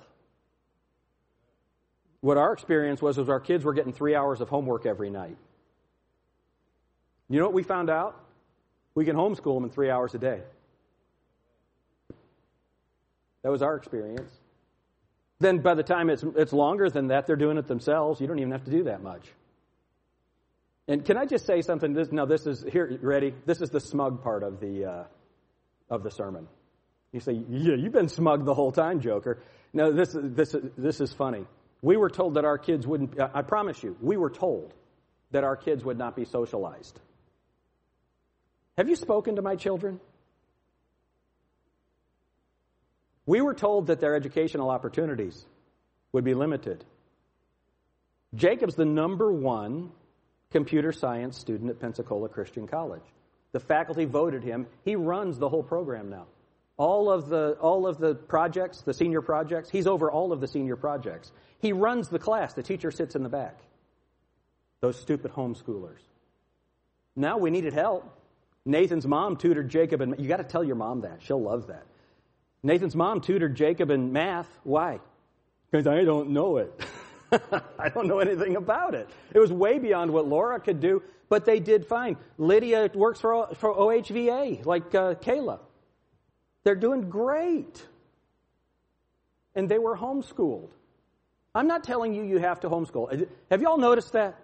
What 2.20 2.36
our 2.36 2.52
experience 2.52 3.00
was 3.00 3.16
was 3.16 3.30
our 3.30 3.40
kids 3.40 3.64
were 3.64 3.72
getting 3.72 3.94
three 3.94 4.14
hours 4.14 4.42
of 4.42 4.50
homework 4.50 4.84
every 4.84 5.08
night. 5.08 5.38
You 7.30 7.38
know 7.38 7.46
what 7.46 7.54
we 7.54 7.62
found 7.62 7.88
out? 7.88 8.22
We 8.94 9.06
can 9.06 9.16
homeschool 9.16 9.56
them 9.56 9.64
in 9.64 9.70
three 9.70 9.88
hours 9.88 10.14
a 10.14 10.18
day. 10.18 10.42
That 13.44 13.48
was 13.48 13.62
our 13.62 13.76
experience. 13.76 14.30
Then 15.38 15.60
by 15.60 15.72
the 15.72 15.82
time 15.82 16.10
it's, 16.10 16.22
it's 16.36 16.52
longer 16.52 16.90
than 16.90 17.06
that, 17.06 17.26
they're 17.26 17.34
doing 17.34 17.56
it 17.56 17.66
themselves. 17.66 18.20
You 18.20 18.26
don't 18.26 18.40
even 18.40 18.52
have 18.52 18.64
to 18.64 18.70
do 18.70 18.84
that 18.84 19.02
much. 19.02 19.26
And 20.86 21.04
can 21.04 21.16
I 21.16 21.24
just 21.24 21.46
say 21.46 21.62
something? 21.62 21.94
This, 21.94 22.12
now, 22.12 22.26
this 22.26 22.46
is 22.46 22.64
here. 22.70 22.98
Ready? 23.00 23.34
This 23.46 23.60
is 23.60 23.70
the 23.70 23.80
smug 23.80 24.22
part 24.22 24.42
of 24.42 24.60
the 24.60 24.84
uh, 24.84 25.04
of 25.88 26.02
the 26.02 26.10
sermon. 26.10 26.46
You 27.12 27.20
say, 27.20 27.32
"Yeah, 27.32 27.74
you've 27.74 27.92
been 27.92 28.08
smug 28.08 28.44
the 28.44 28.54
whole 28.54 28.72
time, 28.72 29.00
Joker." 29.00 29.38
No, 29.72 29.92
this 29.92 30.10
this 30.14 30.54
this 30.76 31.00
is 31.00 31.12
funny. 31.12 31.46
We 31.80 31.96
were 31.96 32.10
told 32.10 32.34
that 32.34 32.44
our 32.44 32.58
kids 32.58 32.86
wouldn't. 32.86 33.18
I 33.18 33.42
promise 33.42 33.82
you, 33.82 33.96
we 34.00 34.16
were 34.16 34.30
told 34.30 34.74
that 35.30 35.44
our 35.44 35.56
kids 35.56 35.84
would 35.84 35.98
not 35.98 36.16
be 36.16 36.24
socialized. 36.24 36.98
Have 38.76 38.88
you 38.88 38.96
spoken 38.96 39.36
to 39.36 39.42
my 39.42 39.56
children? 39.56 40.00
We 43.26 43.40
were 43.40 43.54
told 43.54 43.86
that 43.86 44.00
their 44.00 44.14
educational 44.14 44.68
opportunities 44.68 45.44
would 46.12 46.24
be 46.24 46.34
limited. 46.34 46.84
Jacob's 48.34 48.74
the 48.74 48.84
number 48.84 49.32
one 49.32 49.92
computer 50.54 50.92
science 50.92 51.36
student 51.36 51.68
at 51.68 51.80
Pensacola 51.80 52.28
Christian 52.28 52.68
College. 52.68 53.02
The 53.50 53.58
faculty 53.58 54.04
voted 54.04 54.44
him. 54.44 54.68
He 54.84 54.94
runs 54.94 55.36
the 55.36 55.48
whole 55.48 55.64
program 55.64 56.08
now. 56.08 56.26
All 56.76 57.10
of 57.10 57.28
the 57.28 57.56
all 57.60 57.88
of 57.88 57.98
the 57.98 58.14
projects, 58.14 58.82
the 58.82 58.94
senior 58.94 59.20
projects, 59.20 59.68
he's 59.68 59.88
over 59.88 60.12
all 60.12 60.32
of 60.32 60.40
the 60.40 60.46
senior 60.46 60.76
projects. 60.76 61.32
He 61.58 61.72
runs 61.72 62.08
the 62.08 62.20
class. 62.20 62.54
The 62.54 62.62
teacher 62.62 62.92
sits 62.92 63.16
in 63.16 63.24
the 63.24 63.28
back. 63.28 63.58
Those 64.80 64.96
stupid 64.96 65.32
homeschoolers. 65.32 66.02
Now 67.16 67.38
we 67.38 67.50
needed 67.50 67.72
help. 67.72 68.08
Nathan's 68.64 69.08
mom 69.08 69.36
tutored 69.36 69.68
Jacob 69.68 70.02
and 70.02 70.14
you 70.20 70.28
got 70.28 70.36
to 70.36 70.44
tell 70.44 70.62
your 70.62 70.76
mom 70.76 71.00
that. 71.00 71.20
She'll 71.20 71.42
love 71.42 71.66
that. 71.66 71.84
Nathan's 72.62 72.94
mom 72.94 73.20
tutored 73.20 73.56
Jacob 73.56 73.90
in 73.90 74.12
math. 74.12 74.48
Why? 74.62 75.00
Because 75.68 75.88
I 75.88 76.04
don't 76.04 76.30
know 76.30 76.58
it. 76.58 76.72
I 77.78 77.88
don't 77.88 78.06
know 78.06 78.18
anything 78.20 78.56
about 78.56 78.94
it. 78.94 79.08
It 79.32 79.38
was 79.38 79.52
way 79.52 79.78
beyond 79.78 80.10
what 80.12 80.26
Laura 80.26 80.60
could 80.60 80.80
do, 80.80 81.02
but 81.28 81.44
they 81.44 81.60
did 81.60 81.86
fine. 81.86 82.16
Lydia 82.38 82.90
works 82.94 83.20
for, 83.20 83.48
for 83.56 83.74
OHVA, 83.74 84.64
like 84.64 84.94
uh, 84.94 85.14
Kayla. 85.14 85.60
They're 86.64 86.74
doing 86.74 87.10
great. 87.10 87.86
And 89.54 89.68
they 89.68 89.78
were 89.78 89.96
homeschooled. 89.96 90.70
I'm 91.54 91.68
not 91.68 91.84
telling 91.84 92.14
you 92.14 92.24
you 92.24 92.38
have 92.38 92.60
to 92.60 92.68
homeschool. 92.68 93.28
Have 93.50 93.62
y'all 93.62 93.78
noticed 93.78 94.12
that? 94.12 94.40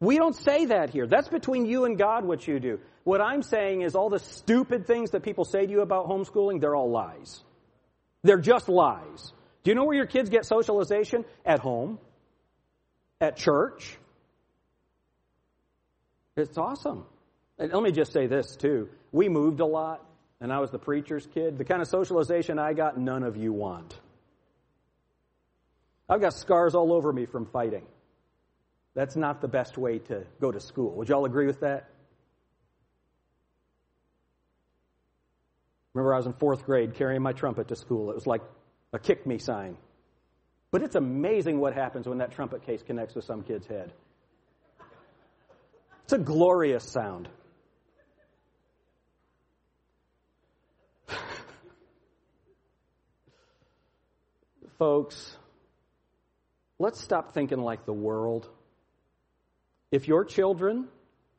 We 0.00 0.16
don't 0.16 0.34
say 0.34 0.66
that 0.66 0.90
here. 0.90 1.06
That's 1.06 1.28
between 1.28 1.66
you 1.66 1.84
and 1.84 1.98
God 1.98 2.24
what 2.24 2.46
you 2.46 2.60
do. 2.60 2.78
What 3.04 3.20
I'm 3.20 3.42
saying 3.42 3.82
is 3.82 3.94
all 3.94 4.08
the 4.08 4.20
stupid 4.20 4.86
things 4.86 5.10
that 5.10 5.22
people 5.22 5.44
say 5.44 5.66
to 5.66 5.70
you 5.70 5.80
about 5.80 6.08
homeschooling, 6.08 6.60
they're 6.60 6.76
all 6.76 6.90
lies. 6.90 7.42
They're 8.22 8.38
just 8.38 8.68
lies. 8.68 9.32
Do 9.64 9.70
you 9.70 9.74
know 9.74 9.84
where 9.84 9.96
your 9.96 10.06
kids 10.06 10.30
get 10.30 10.46
socialization? 10.46 11.24
At 11.44 11.58
home 11.58 11.98
at 13.20 13.36
church. 13.36 13.98
It's 16.36 16.56
awesome. 16.56 17.04
And 17.58 17.72
let 17.72 17.82
me 17.82 17.90
just 17.90 18.12
say 18.12 18.26
this, 18.26 18.56
too. 18.56 18.88
We 19.10 19.28
moved 19.28 19.60
a 19.60 19.66
lot, 19.66 20.04
and 20.40 20.52
I 20.52 20.60
was 20.60 20.70
the 20.70 20.78
preacher's 20.78 21.26
kid. 21.34 21.58
The 21.58 21.64
kind 21.64 21.82
of 21.82 21.88
socialization 21.88 22.58
I 22.58 22.72
got, 22.72 22.96
none 22.96 23.24
of 23.24 23.36
you 23.36 23.52
want. 23.52 23.98
I've 26.08 26.20
got 26.20 26.34
scars 26.34 26.74
all 26.74 26.92
over 26.92 27.12
me 27.12 27.26
from 27.26 27.46
fighting. 27.46 27.84
That's 28.94 29.16
not 29.16 29.40
the 29.40 29.48
best 29.48 29.76
way 29.76 29.98
to 29.98 30.24
go 30.40 30.50
to 30.50 30.60
school. 30.60 30.92
Would 30.92 31.08
y'all 31.08 31.24
agree 31.24 31.46
with 31.46 31.60
that? 31.60 31.90
Remember, 35.92 36.14
I 36.14 36.16
was 36.18 36.26
in 36.26 36.32
fourth 36.34 36.64
grade 36.64 36.94
carrying 36.94 37.22
my 37.22 37.32
trumpet 37.32 37.68
to 37.68 37.76
school. 37.76 38.10
It 38.10 38.14
was 38.14 38.26
like 38.26 38.42
a 38.92 38.98
kick 38.98 39.26
me 39.26 39.38
sign. 39.38 39.76
But 40.70 40.82
it's 40.82 40.96
amazing 40.96 41.60
what 41.60 41.72
happens 41.72 42.06
when 42.06 42.18
that 42.18 42.32
trumpet 42.32 42.66
case 42.66 42.82
connects 42.82 43.14
with 43.14 43.24
some 43.24 43.42
kid's 43.42 43.66
head. 43.66 43.90
It's 46.04 46.12
a 46.12 46.18
glorious 46.18 46.84
sound. 46.84 47.28
Folks, 54.78 55.36
let's 56.78 57.00
stop 57.00 57.32
thinking 57.32 57.62
like 57.62 57.86
the 57.86 57.92
world. 57.94 58.48
If 59.90 60.06
your 60.06 60.26
children 60.26 60.88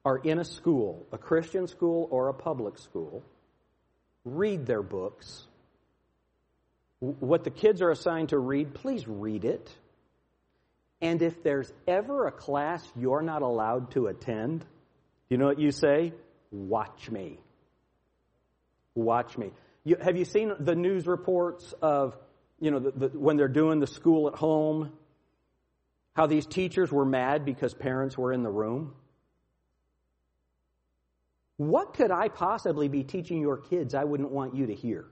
are 0.04 0.18
in 0.18 0.40
a 0.40 0.46
school, 0.46 1.06
a 1.12 1.20
Christian 1.20 1.68
school 1.68 2.08
or 2.10 2.30
a 2.30 2.34
public 2.34 2.80
school, 2.80 3.24
read 4.26 4.66
their 4.66 4.82
books 4.82 5.46
what 7.00 7.44
the 7.44 7.52
kids 7.52 7.82
are 7.82 7.92
assigned 7.92 8.30
to 8.30 8.38
read, 8.38 8.74
please 8.74 9.08
read 9.08 9.46
it. 9.46 9.70
And 11.02 11.22
if 11.22 11.44
there's 11.44 11.72
ever 11.88 12.28
a 12.28 12.32
class 12.32 12.86
you're 12.96 13.22
not 13.22 13.42
allowed 13.42 13.92
to 13.92 14.08
attend, 14.08 14.66
you 15.30 15.38
know 15.38 15.46
what 15.46 15.60
you 15.60 15.72
say? 15.72 16.14
Watch 16.52 17.10
me. 17.10 17.40
Watch 18.96 19.38
me. 19.38 19.52
You, 19.86 19.96
have 20.02 20.18
you 20.18 20.26
seen 20.26 20.52
the 20.60 20.76
news 20.76 21.08
reports 21.08 21.74
of, 21.82 22.18
you 22.60 22.72
know, 22.72 22.80
the, 22.80 22.92
the, 22.92 23.08
when 23.18 23.38
they're 23.38 23.48
doing 23.48 23.80
the 23.80 23.88
school 23.88 24.28
at 24.28 24.36
home, 24.36 24.92
how 26.16 26.28
these 26.28 26.46
teachers 26.46 26.92
were 26.92 27.06
mad 27.06 27.46
because 27.46 27.74
parents 27.74 28.18
were 28.18 28.34
in 28.34 28.44
the 28.44 28.50
room? 28.50 28.94
What 31.56 31.94
could 31.94 32.12
I 32.12 32.28
possibly 32.28 32.90
be 32.90 33.04
teaching 33.04 33.40
your 33.40 33.58
kids 33.58 33.94
I 33.94 34.04
wouldn't 34.04 34.32
want 34.32 34.56
you 34.56 34.68
to 34.68 34.76
hear? 34.76 35.06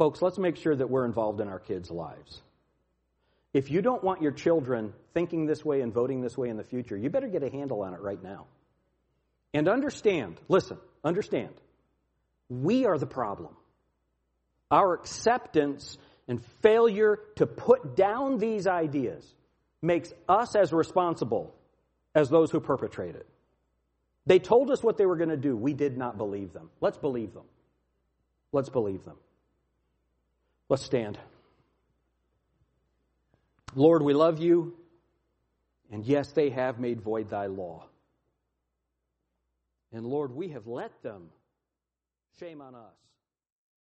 Folks, 0.00 0.22
let's 0.22 0.38
make 0.38 0.56
sure 0.56 0.74
that 0.74 0.88
we're 0.88 1.04
involved 1.04 1.42
in 1.42 1.48
our 1.48 1.58
kids' 1.58 1.90
lives. 1.90 2.40
If 3.52 3.70
you 3.70 3.82
don't 3.82 4.02
want 4.02 4.22
your 4.22 4.32
children 4.32 4.94
thinking 5.12 5.44
this 5.44 5.62
way 5.62 5.82
and 5.82 5.92
voting 5.92 6.22
this 6.22 6.38
way 6.38 6.48
in 6.48 6.56
the 6.56 6.64
future, 6.64 6.96
you 6.96 7.10
better 7.10 7.28
get 7.28 7.42
a 7.42 7.50
handle 7.50 7.82
on 7.82 7.92
it 7.92 8.00
right 8.00 8.22
now. 8.22 8.46
And 9.52 9.68
understand, 9.68 10.40
listen, 10.48 10.78
understand, 11.04 11.50
we 12.48 12.86
are 12.86 12.96
the 12.96 13.04
problem. 13.04 13.54
Our 14.70 14.94
acceptance 14.94 15.98
and 16.26 16.42
failure 16.62 17.18
to 17.36 17.44
put 17.44 17.94
down 17.94 18.38
these 18.38 18.66
ideas 18.66 19.22
makes 19.82 20.14
us 20.26 20.56
as 20.56 20.72
responsible 20.72 21.54
as 22.14 22.30
those 22.30 22.50
who 22.50 22.60
perpetrate 22.60 23.16
it. 23.16 23.26
They 24.24 24.38
told 24.38 24.70
us 24.70 24.82
what 24.82 24.96
they 24.96 25.04
were 25.04 25.16
going 25.16 25.28
to 25.28 25.36
do. 25.36 25.54
We 25.54 25.74
did 25.74 25.98
not 25.98 26.16
believe 26.16 26.54
them. 26.54 26.70
Let's 26.80 26.96
believe 26.96 27.34
them. 27.34 27.44
Let's 28.50 28.70
believe 28.70 29.04
them. 29.04 29.16
Let's 30.70 30.84
stand. 30.84 31.18
Lord, 33.74 34.02
we 34.02 34.14
love 34.14 34.38
you. 34.38 34.76
And 35.90 36.04
yes, 36.04 36.30
they 36.30 36.50
have 36.50 36.78
made 36.78 37.00
void 37.00 37.28
thy 37.28 37.46
law. 37.46 37.86
And 39.92 40.06
Lord, 40.06 40.32
we 40.32 40.50
have 40.50 40.68
let 40.68 41.02
them. 41.02 41.30
Shame 42.38 42.60
on 42.60 42.76
us. 42.76 42.94